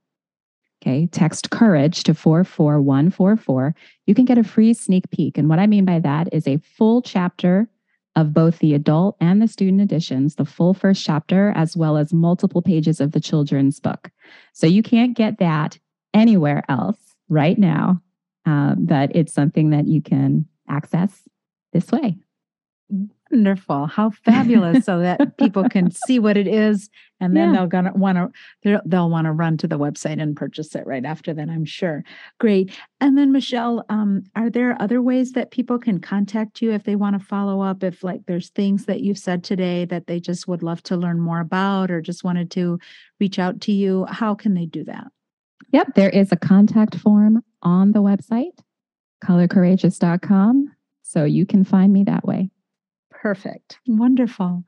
Okay, 0.84 1.08
text 1.08 1.50
courage 1.50 2.04
to 2.04 2.14
44144. 2.14 3.74
You 4.06 4.14
can 4.14 4.26
get 4.26 4.38
a 4.38 4.44
free 4.44 4.74
sneak 4.74 5.10
peek. 5.10 5.38
And 5.38 5.50
what 5.50 5.58
I 5.58 5.66
mean 5.66 5.86
by 5.86 6.00
that 6.00 6.30
is 6.32 6.48
a 6.48 6.58
full 6.58 7.02
chapter 7.02 7.68
of 8.16 8.34
both 8.34 8.60
the 8.60 8.76
adult 8.76 9.18
and 9.20 9.42
the 9.42 9.48
student 9.48 9.82
editions, 9.82 10.36
the 10.36 10.46
full 10.46 10.76
first 10.76 11.04
chapter, 11.04 11.52
as 11.56 11.76
well 11.76 11.98
as 11.98 12.14
multiple 12.14 12.62
pages 12.62 13.02
of 13.02 13.12
the 13.12 13.20
children's 13.20 13.80
book. 13.80 14.12
So 14.54 14.68
you 14.68 14.84
can't 14.84 15.18
get 15.18 15.40
that 15.40 15.80
anywhere 16.14 16.64
else 16.70 17.07
right 17.30 17.58
now, 17.58 18.02
um, 18.46 18.86
but 18.86 19.16
it's 19.16 19.34
something 19.34 19.72
that 19.72 19.88
you 19.88 20.02
can 20.02 20.48
access 20.70 21.24
this 21.74 21.92
way. 21.92 22.18
Wonderful. 23.32 23.88
How 23.88 24.12
fabulous 24.12 24.86
so 24.86 25.00
that 25.00 25.38
people 25.38 25.68
can 25.68 25.92
see 25.92 26.18
what 26.18 26.38
it 26.38 26.48
is 26.48 26.90
and 27.20 27.36
then 27.36 27.50
yeah. 27.50 27.60
they'll 27.60 27.68
gonna 27.68 27.92
want 27.94 28.34
to 28.64 28.82
they'll 28.86 29.10
want 29.10 29.26
to 29.26 29.32
run 29.32 29.58
to 29.58 29.68
the 29.68 29.78
website 29.78 30.22
and 30.22 30.36
purchase 30.36 30.76
it 30.76 30.86
right 30.86 31.04
after 31.04 31.34
that, 31.34 31.50
I'm 31.50 31.66
sure. 31.66 32.04
Great. 32.40 32.72
And 33.02 33.18
then 33.18 33.32
Michelle, 33.32 33.84
um, 33.90 34.24
are 34.36 34.50
there 34.50 34.82
other 34.82 35.02
ways 35.02 35.34
that 35.34 35.52
people 35.52 35.78
can 35.78 36.00
contact 36.00 36.62
you 36.62 36.72
if 36.72 36.84
they 36.84 36.96
want 36.96 37.20
to 37.20 37.26
follow 37.26 37.62
up 37.62 37.84
if 37.84 38.04
like 38.04 38.22
there's 38.28 38.50
things 38.50 38.86
that 38.86 39.02
you've 39.02 39.18
said 39.18 39.44
today 39.44 39.86
that 39.86 40.08
they 40.08 40.20
just 40.20 40.48
would 40.48 40.64
love 40.64 40.82
to 40.84 40.96
learn 40.96 41.20
more 41.20 41.40
about 41.40 41.92
or 41.92 42.02
just 42.02 42.24
wanted 42.24 42.52
to 42.52 42.80
reach 43.20 43.40
out 43.40 43.60
to 43.62 43.72
you, 43.72 44.06
how 44.06 44.36
can 44.36 44.54
they 44.54 44.66
do 44.66 44.84
that? 44.86 45.08
Yep, 45.72 45.96
there 45.96 46.10
is 46.10 46.32
a 46.32 46.38
contact 46.38 46.96
form 46.96 47.44
on 47.62 47.92
the 47.92 48.02
website 48.02 48.58
colorcourageous.com 49.26 50.72
so 51.02 51.24
you 51.24 51.46
can 51.46 51.64
find 51.64 51.92
me 51.92 52.04
that 52.04 52.26
way. 52.26 52.52
Perfect. 53.10 53.80
Wonderful. 53.88 54.64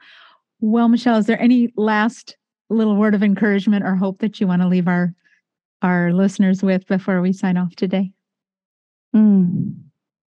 Well, 0.59 0.89
Michelle, 0.89 1.17
is 1.17 1.27
there 1.27 1.41
any 1.41 1.71
last 1.77 2.35
little 2.69 2.95
word 2.95 3.15
of 3.15 3.23
encouragement 3.23 3.85
or 3.85 3.95
hope 3.95 4.19
that 4.19 4.39
you 4.39 4.47
want 4.47 4.61
to 4.61 4.67
leave 4.67 4.87
our 4.87 5.13
our 5.81 6.11
listeners 6.11 6.61
with 6.61 6.85
before 6.87 7.21
we 7.21 7.31
sign 7.31 7.57
off 7.57 7.75
today? 7.75 8.11
Mm. 9.15 9.75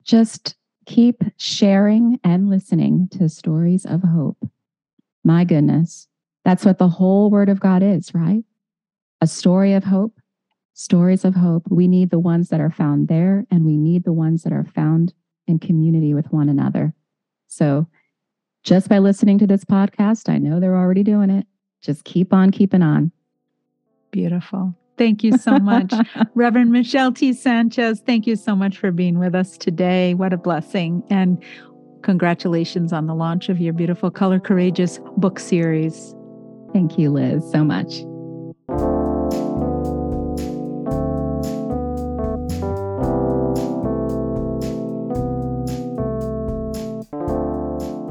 Just 0.04 0.56
keep 0.86 1.24
sharing 1.38 2.20
and 2.24 2.50
listening 2.50 3.08
to 3.12 3.30
stories 3.30 3.86
of 3.86 4.04
hope. 4.04 4.50
My 5.24 5.46
goodness, 5.46 6.08
that's 6.44 6.66
what 6.66 6.78
the 6.78 6.90
whole 6.90 7.30
Word 7.30 7.48
of 7.48 7.60
God 7.60 7.84
is, 7.84 8.14
right? 8.14 8.44
A 9.22 9.28
story 9.28 9.74
of 9.74 9.84
hope, 9.84 10.19
stories 10.80 11.26
of 11.26 11.36
hope. 11.36 11.64
We 11.70 11.90
need 11.90 12.10
the 12.10 12.20
ones 12.20 12.48
that 12.50 12.62
are 12.62 12.70
found 12.70 13.10
there, 13.10 13.46
and 13.52 13.66
we 13.66 13.76
need 13.76 14.06
the 14.06 14.14
ones 14.14 14.44
that 14.44 14.54
are 14.54 14.64
found 14.64 15.14
in 15.46 15.60
community 15.60 16.14
with 16.14 16.32
one 16.32 16.48
another. 16.48 16.94
So 17.48 17.86
just 18.64 18.88
by 18.88 19.00
listening 19.00 19.40
to 19.40 19.48
this 19.48 19.66
podcast, 19.66 20.30
I 20.30 20.38
know 20.38 20.60
they're 20.60 20.78
already 20.78 21.04
doing 21.04 21.30
it. 21.30 21.46
Just 21.82 22.06
keep 22.06 22.34
on 22.34 22.52
keeping 22.52 22.82
on. 22.82 23.12
Beautiful. 24.12 24.74
Thank 24.98 25.22
you 25.22 25.38
so 25.38 25.60
much. 25.60 25.94
Reverend 26.34 26.72
Michelle 26.72 27.12
T. 27.12 27.34
Sanchez, 27.34 28.02
thank 28.06 28.26
you 28.26 28.38
so 28.38 28.56
much 28.56 28.78
for 28.78 28.92
being 28.92 29.20
with 29.20 29.36
us 29.36 29.58
today. 29.58 30.14
What 30.14 30.32
a 30.32 30.38
blessing. 30.38 31.04
And 31.10 31.44
congratulations 32.04 32.94
on 32.94 33.06
the 33.06 33.16
launch 33.16 33.50
of 33.50 33.60
your 33.60 33.74
beautiful 33.74 34.12
Color 34.12 34.40
Courageous 34.40 35.00
book 35.18 35.40
series. 35.40 36.16
Thank 36.72 36.98
you, 36.98 37.12
Liz, 37.12 37.50
so 37.52 37.66
much. 37.66 38.02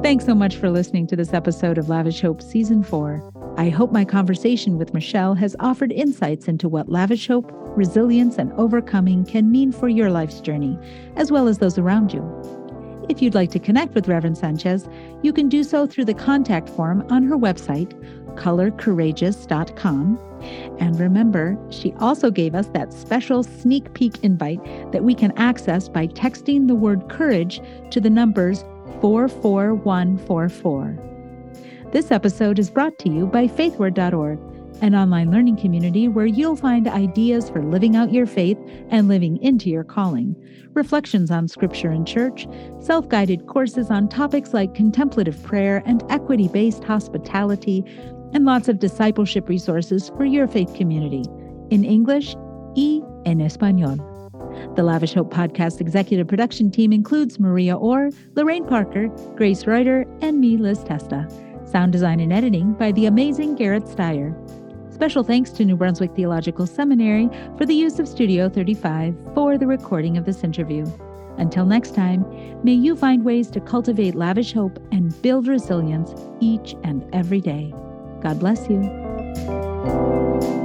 Thanks 0.08 0.24
so 0.24 0.34
much 0.34 0.56
for 0.56 0.70
listening 0.70 1.06
to 1.08 1.16
this 1.16 1.34
episode 1.34 1.76
of 1.76 1.90
Lavish 1.90 2.22
Hope 2.22 2.40
Season 2.40 2.82
4. 2.82 3.54
I 3.58 3.68
hope 3.68 3.92
my 3.92 4.06
conversation 4.06 4.78
with 4.78 4.94
Michelle 4.94 5.34
has 5.34 5.54
offered 5.60 5.92
insights 5.92 6.48
into 6.48 6.66
what 6.66 6.88
lavish 6.88 7.28
hope, 7.28 7.52
resilience, 7.76 8.38
and 8.38 8.50
overcoming 8.54 9.26
can 9.26 9.52
mean 9.52 9.70
for 9.70 9.86
your 9.86 10.08
life's 10.08 10.40
journey, 10.40 10.78
as 11.16 11.30
well 11.30 11.46
as 11.46 11.58
those 11.58 11.76
around 11.76 12.14
you. 12.14 12.24
If 13.10 13.20
you'd 13.20 13.34
like 13.34 13.50
to 13.50 13.58
connect 13.58 13.94
with 13.94 14.08
Reverend 14.08 14.38
Sanchez, 14.38 14.88
you 15.20 15.30
can 15.30 15.50
do 15.50 15.62
so 15.62 15.86
through 15.86 16.06
the 16.06 16.14
contact 16.14 16.70
form 16.70 17.04
on 17.10 17.24
her 17.24 17.36
website, 17.36 17.92
colorcourageous.com. 18.36 20.18
And 20.80 20.98
remember, 20.98 21.58
she 21.68 21.92
also 22.00 22.30
gave 22.30 22.54
us 22.54 22.68
that 22.68 22.94
special 22.94 23.42
sneak 23.42 23.92
peek 23.92 24.24
invite 24.24 24.64
that 24.90 25.04
we 25.04 25.14
can 25.14 25.36
access 25.36 25.86
by 25.86 26.06
texting 26.06 26.66
the 26.66 26.74
word 26.74 27.10
courage 27.10 27.60
to 27.90 28.00
the 28.00 28.08
numbers 28.08 28.64
44144. 29.00 30.98
This 31.92 32.10
episode 32.10 32.58
is 32.58 32.70
brought 32.70 32.98
to 32.98 33.08
you 33.08 33.26
by 33.26 33.46
faithward.org, 33.46 34.38
an 34.82 34.94
online 34.94 35.30
learning 35.30 35.56
community 35.56 36.08
where 36.08 36.26
you'll 36.26 36.56
find 36.56 36.86
ideas 36.86 37.48
for 37.50 37.62
living 37.62 37.96
out 37.96 38.12
your 38.12 38.26
faith 38.26 38.58
and 38.90 39.08
living 39.08 39.42
into 39.42 39.70
your 39.70 39.84
calling, 39.84 40.36
reflections 40.74 41.30
on 41.30 41.48
scripture 41.48 41.90
and 41.90 42.06
church, 42.06 42.46
self 42.80 43.08
guided 43.08 43.46
courses 43.46 43.90
on 43.90 44.08
topics 44.08 44.54
like 44.54 44.74
contemplative 44.74 45.42
prayer 45.42 45.82
and 45.86 46.04
equity 46.10 46.48
based 46.48 46.84
hospitality, 46.84 47.84
and 48.34 48.44
lots 48.44 48.68
of 48.68 48.78
discipleship 48.78 49.48
resources 49.48 50.10
for 50.16 50.24
your 50.24 50.46
faith 50.46 50.74
community 50.74 51.24
in 51.70 51.84
English 51.84 52.34
y 52.76 53.02
en 53.24 53.38
Español. 53.38 54.07
The 54.74 54.82
Lavish 54.82 55.14
Hope 55.14 55.32
podcast 55.32 55.80
executive 55.80 56.28
production 56.28 56.70
team 56.70 56.92
includes 56.92 57.38
Maria 57.38 57.76
Orr, 57.76 58.10
Lorraine 58.34 58.66
Parker, 58.66 59.08
Grace 59.36 59.66
Reuter, 59.66 60.04
and 60.20 60.40
me, 60.40 60.56
Liz 60.56 60.84
Testa. 60.84 61.28
Sound 61.64 61.92
design 61.92 62.20
and 62.20 62.32
editing 62.32 62.72
by 62.74 62.92
the 62.92 63.06
amazing 63.06 63.54
Garrett 63.54 63.84
Steyer. 63.84 64.34
Special 64.92 65.22
thanks 65.22 65.50
to 65.50 65.64
New 65.64 65.76
Brunswick 65.76 66.14
Theological 66.16 66.66
Seminary 66.66 67.28
for 67.56 67.66
the 67.66 67.74
use 67.74 67.98
of 67.98 68.08
Studio 68.08 68.48
35 68.48 69.14
for 69.34 69.56
the 69.56 69.66
recording 69.66 70.16
of 70.16 70.24
this 70.24 70.42
interview. 70.42 70.84
Until 71.36 71.66
next 71.66 71.94
time, 71.94 72.24
may 72.64 72.72
you 72.72 72.96
find 72.96 73.24
ways 73.24 73.48
to 73.52 73.60
cultivate 73.60 74.16
lavish 74.16 74.52
hope 74.52 74.78
and 74.90 75.20
build 75.22 75.46
resilience 75.46 76.14
each 76.40 76.74
and 76.82 77.08
every 77.14 77.40
day. 77.40 77.72
God 78.22 78.40
bless 78.40 78.68
you. 78.68 80.57